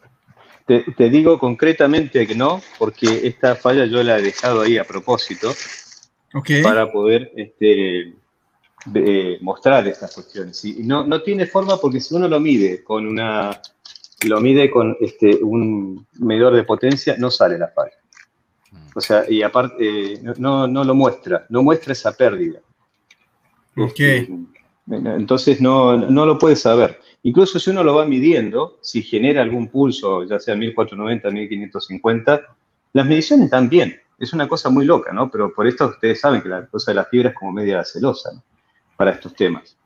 Te, 0.66 0.80
te, 0.96 1.11
digo 1.11 1.38
concretamente 1.38 2.26
que 2.26 2.34
no, 2.34 2.62
porque 2.78 3.26
esta 3.26 3.54
falla 3.54 3.86
yo 3.86 4.02
la 4.02 4.18
he 4.18 4.22
dejado 4.22 4.62
ahí 4.62 4.78
a 4.78 4.84
propósito 4.84 5.52
para 6.62 6.90
poder 6.92 7.32
este, 7.36 8.14
mostrar 9.40 9.86
estas 9.88 10.14
cuestiones. 10.14 10.64
Y 10.64 10.82
no, 10.84 11.06
no 11.06 11.22
tiene 11.22 11.46
forma 11.46 11.78
porque 11.78 12.00
si 12.00 12.14
uno 12.14 12.28
lo 12.28 12.40
mide 12.40 12.82
con 12.84 13.06
una 13.06 13.61
lo 14.26 14.40
mide 14.40 14.70
con 14.70 14.96
este, 15.00 15.36
un 15.42 16.06
medidor 16.18 16.54
de 16.54 16.64
potencia, 16.64 17.16
no 17.18 17.30
sale 17.30 17.58
la 17.58 17.68
falla. 17.68 17.92
O 18.94 19.00
sea, 19.00 19.24
y 19.28 19.42
aparte, 19.42 20.14
eh, 20.14 20.20
no, 20.38 20.66
no, 20.66 20.82
lo 20.84 20.94
muestra, 20.94 21.46
no 21.48 21.62
muestra 21.62 21.92
esa 21.92 22.16
pérdida. 22.16 22.60
Ok. 23.76 24.00
Este, 24.00 24.38
entonces 24.88 25.60
no, 25.60 25.96
no 25.96 26.26
lo 26.26 26.38
puede 26.38 26.56
saber. 26.56 27.00
Incluso 27.22 27.58
si 27.58 27.70
uno 27.70 27.84
lo 27.84 27.94
va 27.94 28.06
midiendo, 28.06 28.78
si 28.80 29.02
genera 29.02 29.42
algún 29.42 29.68
pulso, 29.68 30.24
ya 30.24 30.38
sea 30.40 30.56
1490, 30.56 31.30
1550, 31.30 32.42
las 32.92 33.06
mediciones 33.06 33.46
están 33.46 33.68
bien. 33.68 34.00
Es 34.18 34.32
una 34.32 34.48
cosa 34.48 34.68
muy 34.70 34.84
loca, 34.84 35.12
¿no? 35.12 35.30
Pero 35.30 35.52
por 35.52 35.66
esto 35.66 35.86
ustedes 35.86 36.20
saben 36.20 36.42
que 36.42 36.48
la 36.48 36.66
cosa 36.66 36.90
de 36.90 36.96
la 36.96 37.04
fibra 37.04 37.30
es 37.30 37.36
como 37.36 37.52
media 37.52 37.84
celosa 37.84 38.30
para 38.96 39.12
estos 39.12 39.34
temas. 39.34 39.76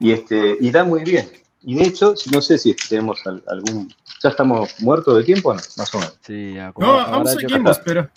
Y, 0.00 0.12
este, 0.12 0.56
y 0.60 0.70
da 0.70 0.84
muy 0.84 1.04
bien. 1.04 1.26
Y 1.62 1.74
de 1.74 1.84
hecho, 1.84 2.14
no 2.32 2.40
sé 2.40 2.58
si 2.58 2.74
tenemos 2.74 3.20
algún. 3.26 3.92
¿Ya 4.22 4.30
estamos 4.30 4.80
muertos 4.80 5.16
de 5.16 5.24
tiempo 5.24 5.52
no? 5.54 5.60
Más 5.76 5.94
o 5.94 5.98
menos. 5.98 6.18
Sí, 6.26 6.54
no, 6.78 7.00
aún 7.00 7.26
seguimos, 7.26 7.78
pero 7.84 8.08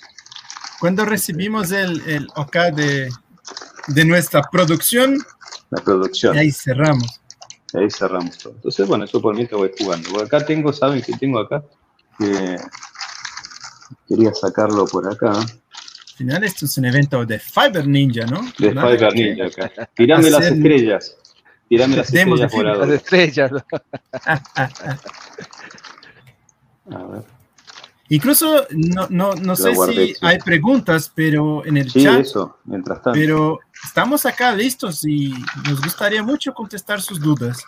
cuando 0.79 1.05
recibimos 1.05 1.71
el, 1.71 2.01
el 2.07 2.27
OK 2.35 2.55
de, 2.75 3.09
de 3.87 4.05
nuestra 4.05 4.41
producción. 4.43 5.17
La 5.69 5.81
producción. 5.83 6.37
ahí 6.37 6.51
cerramos. 6.51 7.19
Ahí 7.73 7.89
cerramos 7.89 8.37
todo. 8.37 8.53
Entonces, 8.55 8.87
bueno, 8.87 9.05
eso 9.05 9.21
por 9.21 9.35
mí 9.35 9.45
te 9.45 9.55
voy 9.55 9.71
jugando. 9.77 10.21
acá 10.21 10.45
tengo, 10.45 10.73
¿saben 10.73 11.01
qué 11.01 11.13
tengo 11.13 11.39
acá? 11.39 11.63
quería 14.07 14.33
sacarlo 14.33 14.85
por 14.85 15.11
acá. 15.11 15.31
Al 15.31 15.47
final, 16.15 16.43
esto 16.43 16.65
es 16.65 16.77
un 16.77 16.85
evento 16.85 17.25
de 17.25 17.39
Fiber 17.39 17.87
Ninja, 17.87 18.25
¿no? 18.25 18.41
De 18.59 18.71
Fiber 18.71 19.13
Ninja 19.13 19.45
acá. 19.45 19.89
Tirame 19.95 20.29
las 20.29 20.45
estrellas. 20.45 21.17
Tirame 21.71 21.95
las 21.95 22.13
estrellas 22.13 22.53
Las 22.53 22.89
estrellas. 22.99 23.51
A 26.91 27.03
ver. 27.05 27.23
Incluso 28.09 28.67
no, 28.71 29.07
no, 29.09 29.35
no 29.35 29.55
sé 29.55 29.73
si 29.73 30.13
hay 30.19 30.37
preguntas, 30.39 31.09
pero 31.15 31.65
en 31.65 31.77
el 31.77 31.89
sí, 31.89 32.03
chat. 32.03 32.19
Eso, 32.19 32.57
mientras 32.65 33.01
tanto. 33.01 33.17
Pero 33.17 33.59
estamos 33.85 34.25
acá 34.25 34.53
listos 34.53 35.05
y 35.05 35.33
nos 35.65 35.81
gustaría 35.81 36.21
mucho 36.21 36.53
contestar 36.53 37.01
sus 37.01 37.21
dudas. 37.21 37.63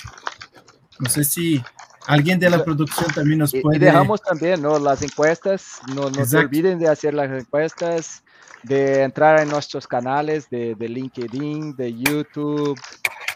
No 0.99 1.09
sé 1.09 1.23
si 1.23 1.63
alguien 2.05 2.37
de 2.39 2.49
la 2.49 2.61
producción 2.61 3.07
también 3.15 3.39
nos 3.39 3.53
puede. 3.53 3.77
Y 3.77 3.79
dejamos 3.79 4.21
también 4.21 4.61
¿no? 4.61 4.79
las 4.79 5.01
encuestas. 5.01 5.79
No, 5.95 6.09
no 6.09 6.25
se 6.25 6.39
olviden 6.39 6.77
de 6.77 6.89
hacer 6.89 7.13
las 7.13 7.31
encuestas, 7.31 8.21
de 8.63 9.03
entrar 9.03 9.39
en 9.39 9.47
nuestros 9.47 9.87
canales 9.87 10.49
de, 10.49 10.75
de 10.75 10.89
LinkedIn, 10.89 11.77
de 11.77 11.93
YouTube, 11.93 12.77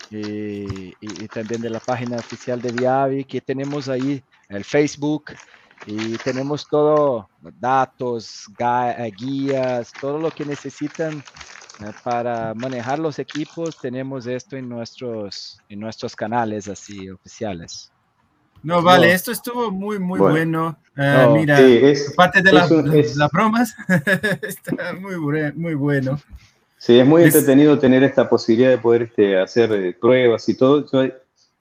y, 0.09 0.93
también 1.27 1.61
de 1.61 1.69
la 1.69 1.79
página 1.79 2.17
oficial 2.17 2.61
de 2.61 2.71
Viavi, 2.71 3.25
que 3.25 3.41
tenemos 3.41 3.89
ahí 3.89 4.23
el 4.49 4.63
Facebook 4.63 5.31
y 5.85 6.17
tenemos 6.17 6.67
todo, 6.67 7.29
datos, 7.59 8.45
eh, 8.59 9.11
guías, 9.17 9.91
todo 9.99 10.19
lo 10.19 10.31
que 10.31 10.45
necesitan 10.45 11.23
eh, 11.79 11.91
para 12.03 12.53
manejar 12.53 12.99
los 12.99 13.19
equipos, 13.19 13.77
tenemos 13.79 14.25
esto 14.25 14.57
en 14.57 14.67
nuestros, 14.67 15.59
en 15.69 15.79
nuestros 15.79 16.15
canales 16.15 16.67
así 16.67 17.09
oficiales. 17.09 17.91
No, 18.63 18.81
vale, 18.81 19.13
esto 19.13 19.31
estuvo 19.31 19.71
muy, 19.71 19.99
muy 19.99 20.19
bueno. 20.19 20.79
Eh, 20.95 21.27
mira, 21.31 21.59
parte 22.15 22.41
de 22.41 22.51
las 22.51 22.69
bromas 23.31 23.75
está 24.41 24.93
muy, 24.93 25.15
muy 25.53 25.75
bueno. 25.75 26.19
Sí, 26.77 26.99
es 26.99 27.07
muy 27.07 27.23
entretenido 27.23 27.77
tener 27.79 28.03
esta 28.03 28.29
posibilidad 28.29 28.69
de 28.69 28.77
poder 28.77 29.03
este, 29.03 29.39
hacer 29.39 29.71
eh, 29.73 29.93
pruebas 29.99 30.47
y 30.47 30.55
todo. 30.55 30.85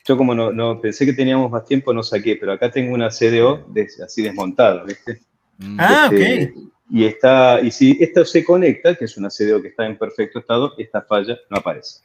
Yo, 0.05 0.17
como 0.17 0.35
no, 0.35 0.81
pensé 0.81 1.07
que 1.07 1.13
teníamos 1.13 1.51
más 1.51 1.65
tiempo, 1.65 1.93
no 1.93 2.03
saqué, 2.03 2.37
pero 2.37 2.53
acá 2.53 2.71
tengo 2.71 2.95
una 2.95 3.09
CDO 3.09 3.67
así 4.05 4.23
desmontada, 4.23 4.85
¿viste? 4.85 5.21
Mm. 5.59 5.77
Ah, 5.81 6.11
este, 6.13 6.45
ok. 6.45 6.73
Y, 6.91 7.05
está, 7.05 7.61
y 7.61 7.71
si 7.73 7.97
esto 8.01 8.25
se 8.25 8.45
conecta, 8.45 8.95
que 8.95 9.07
es 9.07 9.17
una 9.17 9.29
CDO 9.29 9.61
que 9.61 9.69
está 9.69 9.87
en 9.87 9.99
perfecto 9.99 10.39
estado, 10.39 10.75
esta 10.79 11.03
falla 11.03 11.37
no 11.51 11.57
aparece. 11.57 12.01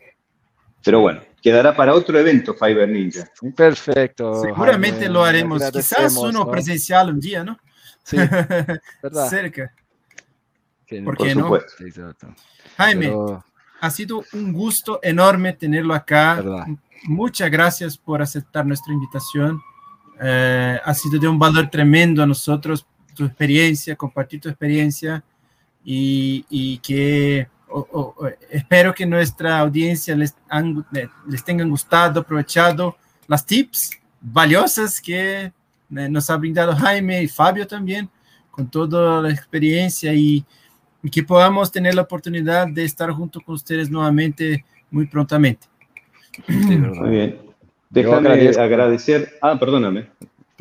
Pero 0.84 1.02
bueno, 1.02 1.22
quedará 1.42 1.76
para 1.76 1.94
otro 1.94 2.18
evento 2.18 2.56
Fiber 2.56 2.90
Ninja. 2.90 3.30
Perfecto. 3.56 4.42
Seguramente 4.42 5.08
lo 5.08 5.24
haremos. 5.24 5.62
Quizás 5.70 6.16
uno 6.18 6.50
presencial 6.50 7.10
un 7.10 7.20
día, 7.20 7.44
¿no? 7.44 7.60
Sí, 8.04 8.18
¿verdad? 8.18 8.80
Cerca. 9.30 9.76
¿Por, 11.04 11.18
qué 11.18 11.34
no? 11.36 11.58
Jaime, 12.78 13.14
ha 13.80 13.90
sido 13.90 14.24
un 14.34 14.52
gusto 14.52 15.00
enorme 15.02 15.54
tenerlo 15.54 15.94
acá. 15.94 16.44
Muchas 17.04 17.50
gracias 17.50 17.98
por 17.98 18.22
aceptar 18.22 18.66
nuestra 18.66 18.94
invitación. 18.94 19.62
Eh, 20.22 20.80
ha 20.84 20.94
sido 20.94 21.18
de 21.20 21.28
un 21.28 21.40
valor 21.40 21.70
tremendo 21.70 22.22
a 22.22 22.28
nosotros 22.28 22.86
tu 23.16 23.26
experiencia, 23.26 23.96
compartir 23.96 24.42
tu 24.42 24.50
experiencia 24.50 25.24
y, 25.84 26.78
que 26.80 27.48
espero 28.50 28.94
que 28.94 29.06
nuestra 29.06 29.60
audiencia 29.60 30.16
les, 30.16 30.36
les 31.28 31.44
tengan 31.44 31.70
gustado, 31.70 32.20
aprovechado 32.20 32.98
las 33.28 33.46
tips 33.46 33.92
valiosas 34.20 35.02
que 35.02 35.44
eh, 35.46 35.52
nos 35.90 36.30
ha 36.30 36.38
brindado 36.38 36.76
Jaime 36.76 37.24
y 37.24 37.28
Fabio 37.28 37.66
también, 37.66 38.10
con 38.50 38.70
toda 38.70 39.22
la 39.22 39.32
experiencia 39.32 40.14
y 40.14 40.46
y 41.04 41.10
que 41.10 41.24
podamos 41.24 41.72
tener 41.72 41.96
la 41.96 42.04
oportunidad 42.04 42.68
de 42.68 42.84
estar 42.84 43.10
junto 43.12 43.42
con 43.42 43.56
ustedes 43.56 43.90
nuevamente 43.90 44.64
muy 44.90 45.08
prontamente. 45.08 45.68
muy 46.48 47.10
bien. 47.10 47.40
Déjame 47.90 48.30
agradecer. 48.50 49.38
Ah, 49.42 49.58
perdóname. 49.60 50.08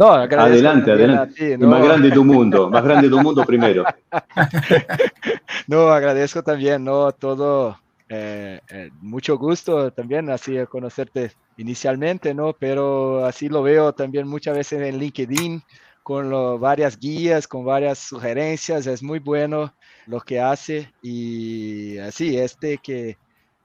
No, 0.00 0.12
adelante, 0.12 0.92
adelante. 0.92 1.58
Más 1.58 1.84
grande 1.84 2.10
tu 2.10 2.24
mundo, 2.24 2.70
más 2.70 2.82
grande 2.82 3.08
tu 3.10 3.20
mundo 3.20 3.44
primero. 3.44 3.84
no, 5.66 5.90
agradezco 5.90 6.42
también, 6.42 6.82
no, 6.82 7.12
todo, 7.12 7.78
eh, 8.08 8.60
eh, 8.70 8.90
mucho 9.02 9.36
gusto 9.36 9.92
también, 9.92 10.30
así 10.30 10.56
conocerte 10.70 11.32
inicialmente, 11.58 12.32
¿no? 12.32 12.54
Pero 12.58 13.26
así 13.26 13.50
lo 13.50 13.62
veo 13.62 13.92
también 13.92 14.26
muchas 14.26 14.56
veces 14.56 14.80
en 14.80 14.98
LinkedIn, 14.98 15.62
con 16.02 16.58
varias 16.58 16.98
guías, 16.98 17.46
con 17.46 17.66
varias 17.66 17.98
sugerencias, 17.98 18.86
es 18.86 19.02
muy 19.02 19.18
bueno 19.18 19.74
lo 20.06 20.20
que 20.20 20.40
hace 20.40 20.92
y 21.02 21.98
así, 21.98 22.36
este 22.36 22.78
que 22.78 23.18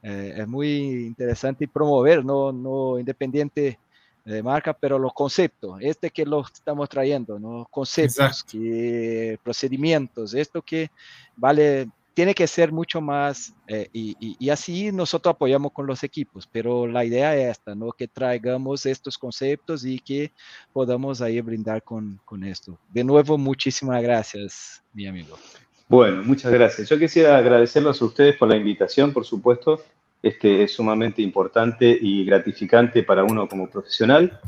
eh, 0.03 0.33
es 0.37 0.47
muy 0.47 1.07
interesante 1.07 1.67
promover, 1.67 2.23
no, 2.23 2.51
no 2.51 2.99
independiente 2.99 3.79
de 4.23 4.41
marca, 4.41 4.73
pero 4.73 4.97
los 4.97 5.13
conceptos, 5.13 5.77
este 5.81 6.09
que 6.09 6.25
lo 6.25 6.41
estamos 6.41 6.89
trayendo, 6.89 7.37
¿no? 7.39 7.67
conceptos, 7.69 8.43
que, 8.43 9.39
procedimientos, 9.43 10.33
esto 10.33 10.63
que 10.63 10.89
vale, 11.35 11.87
tiene 12.15 12.33
que 12.33 12.47
ser 12.47 12.71
mucho 12.71 13.01
más, 13.01 13.53
eh, 13.67 13.87
y, 13.93 14.15
y, 14.39 14.49
así 14.49 14.91
nosotros 14.91 15.33
apoyamos 15.33 15.71
con 15.73 15.85
los 15.85 16.03
equipos, 16.03 16.47
pero 16.51 16.87
la 16.87 17.05
idea 17.05 17.35
es 17.35 17.57
esta, 17.57 17.75
¿no? 17.75 17.91
que 17.91 18.07
traigamos 18.07 18.85
estos 18.85 19.17
conceptos 19.17 19.85
y 19.85 19.99
que 19.99 20.31
podamos 20.73 21.21
ahí 21.21 21.39
brindar 21.41 21.83
con, 21.83 22.19
con 22.25 22.43
esto. 22.43 22.79
De 22.89 23.03
nuevo, 23.03 23.37
muchísimas 23.37 24.01
gracias, 24.01 24.83
mi 24.93 25.05
amigo. 25.05 25.37
Bueno, 25.87 26.23
muchas 26.23 26.51
gracias. 26.51 26.89
Yo 26.89 26.97
quisiera 26.97 27.37
agradecerlos 27.37 28.01
a 28.01 28.05
ustedes 28.05 28.37
por 28.37 28.49
la 28.49 28.55
invitación, 28.55 29.13
por 29.13 29.25
supuesto. 29.25 29.83
Este 30.23 30.63
es 30.63 30.73
sumamente 30.73 31.21
importante 31.21 31.97
y 32.01 32.25
gratificante 32.25 33.03
para 33.03 33.23
uno 33.23 33.47
como 33.47 33.69
profesional. 33.69 34.39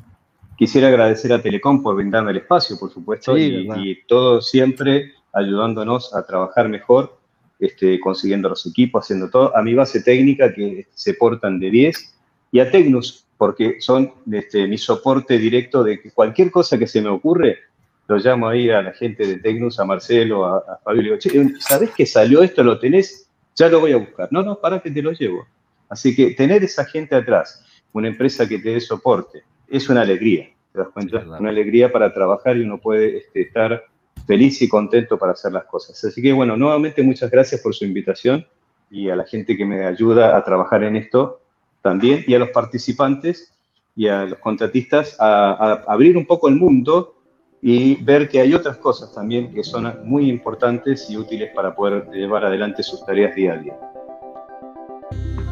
Quisiera 0.57 0.87
agradecer 0.87 1.31
a 1.31 1.39
Telecom 1.39 1.83
por 1.83 1.95
brindarme 1.95 2.31
el 2.31 2.37
espacio, 2.37 2.79
por 2.79 2.91
supuesto, 2.91 3.37
y, 3.37 4.03
todo 4.07 4.41
siempre 4.41 5.13
ayudándonos 5.31 6.15
a 6.15 6.25
trabajar 6.25 6.67
mejor 6.67 7.19
este, 7.59 7.99
consiguiendo 7.99 8.49
los 8.49 8.65
equipos, 8.65 9.05
haciendo 9.05 9.29
todo, 9.29 9.55
a 9.55 9.61
mi 9.61 9.75
base 9.75 10.01
técnica 10.01 10.51
que 10.51 10.87
se 10.95 11.13
portan 11.13 11.59
de 11.59 11.69
10 11.69 12.15
y 12.51 12.59
a 12.59 12.71
Tecnus, 12.71 13.27
porque 13.37 13.79
son 13.79 14.11
este, 14.31 14.67
mi 14.67 14.79
soporte 14.79 15.37
directo 15.37 15.83
de 15.83 16.01
que 16.01 16.09
cualquier 16.09 16.49
cosa 16.49 16.79
que 16.79 16.87
se 16.87 17.01
me 17.01 17.09
ocurre, 17.09 17.59
lo 18.07 18.17
llamo 18.17 18.47
ahí 18.47 18.69
a 18.69 18.81
la 18.81 18.93
gente 18.93 19.27
de 19.27 19.37
Tecnus, 19.37 19.79
a 19.79 19.85
Marcelo, 19.85 20.45
a, 20.45 20.57
a 20.57 20.77
Fabio, 20.83 21.01
le 21.01 21.17
digo, 21.17 21.59
¿sabés 21.59 21.91
que 21.91 22.05
salió 22.05 22.41
esto? 22.41 22.63
¿Lo 22.63 22.79
tenés? 22.79 23.29
Ya 23.55 23.67
lo 23.67 23.79
voy 23.79 23.91
a 23.91 23.97
buscar. 23.97 24.29
No, 24.31 24.43
no, 24.43 24.59
para 24.59 24.79
que 24.79 24.91
te 24.91 25.01
lo 25.01 25.11
llevo. 25.11 25.45
Así 25.89 26.15
que 26.15 26.31
tener 26.31 26.63
esa 26.63 26.85
gente 26.85 27.15
atrás, 27.15 27.63
una 27.91 28.07
empresa 28.07 28.47
que 28.47 28.59
te 28.59 28.71
dé 28.71 28.79
soporte, 28.79 29.43
es 29.67 29.89
una 29.89 30.01
alegría, 30.01 30.49
¿te 30.71 30.79
das 30.79 30.89
cuenta? 30.89 31.23
una 31.39 31.49
alegría 31.49 31.91
para 31.91 32.13
trabajar 32.13 32.57
y 32.57 32.61
uno 32.61 32.77
puede 32.77 33.17
este, 33.17 33.41
estar 33.41 33.83
feliz 34.25 34.61
y 34.61 34.69
contento 34.69 35.17
para 35.17 35.33
hacer 35.33 35.51
las 35.51 35.65
cosas. 35.65 36.01
Así 36.03 36.21
que 36.21 36.33
bueno, 36.33 36.55
nuevamente 36.55 37.03
muchas 37.03 37.29
gracias 37.31 37.61
por 37.61 37.73
su 37.73 37.85
invitación 37.85 38.45
y 38.89 39.09
a 39.09 39.15
la 39.15 39.25
gente 39.25 39.57
que 39.57 39.65
me 39.65 39.85
ayuda 39.85 40.37
a 40.37 40.43
trabajar 40.43 40.83
en 40.83 40.95
esto 40.95 41.41
también 41.81 42.23
y 42.27 42.33
a 42.35 42.39
los 42.39 42.49
participantes 42.49 43.53
y 43.95 44.07
a 44.07 44.25
los 44.25 44.39
contratistas 44.39 45.15
a, 45.19 45.51
a 45.51 45.73
abrir 45.87 46.17
un 46.17 46.25
poco 46.25 46.47
el 46.47 46.55
mundo 46.55 47.16
y 47.61 47.95
ver 48.03 48.29
que 48.29 48.39
hay 48.39 48.53
otras 48.53 48.77
cosas 48.77 49.13
también 49.13 49.53
que 49.53 49.63
son 49.63 49.91
muy 50.03 50.29
importantes 50.29 51.09
y 51.09 51.17
útiles 51.17 51.51
para 51.55 51.75
poder 51.75 52.07
llevar 52.11 52.45
adelante 52.45 52.83
sus 52.83 53.05
tareas 53.05 53.35
día 53.35 53.53
a 53.53 53.57
día. 53.57 53.77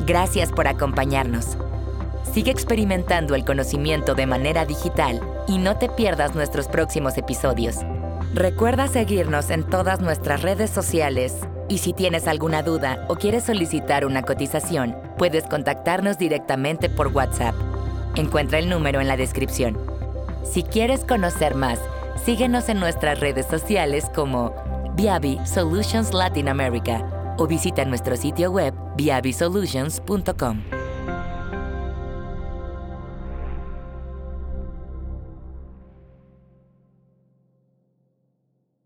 Gracias 0.05 0.51
por 0.51 0.67
acompañarnos. 0.67 1.57
Sigue 2.31 2.51
experimentando 2.51 3.33
el 3.33 3.45
conocimiento 3.45 4.13
de 4.13 4.27
manera 4.27 4.65
digital 4.65 5.21
y 5.47 5.57
no 5.57 5.77
te 5.77 5.89
pierdas 5.89 6.35
nuestros 6.35 6.67
próximos 6.67 7.17
episodios. 7.17 7.77
Recuerda 8.33 8.87
seguirnos 8.87 9.49
en 9.49 9.63
todas 9.63 10.01
nuestras 10.01 10.41
redes 10.41 10.69
sociales 10.69 11.39
y 11.69 11.79
si 11.79 11.93
tienes 11.93 12.27
alguna 12.27 12.61
duda 12.61 13.05
o 13.07 13.15
quieres 13.15 13.45
solicitar 13.45 14.05
una 14.05 14.21
cotización, 14.21 14.95
puedes 15.17 15.45
contactarnos 15.45 16.17
directamente 16.17 16.89
por 16.89 17.07
WhatsApp. 17.07 17.55
Encuentra 18.15 18.59
el 18.59 18.69
número 18.69 19.01
en 19.01 19.07
la 19.07 19.17
descripción. 19.17 19.77
Si 20.43 20.61
quieres 20.61 21.03
conocer 21.05 21.55
más, 21.55 21.79
síguenos 22.25 22.69
en 22.69 22.79
nuestras 22.79 23.19
redes 23.19 23.45
sociales 23.45 24.05
como 24.13 24.53
Viavi 24.95 25.39
Solutions 25.45 26.11
Latin 26.11 26.49
America 26.49 27.35
o 27.37 27.45
visita 27.45 27.85
nuestro 27.85 28.17
sitio 28.17 28.51
web 28.51 28.73
viavisolutions.com. 28.97 30.84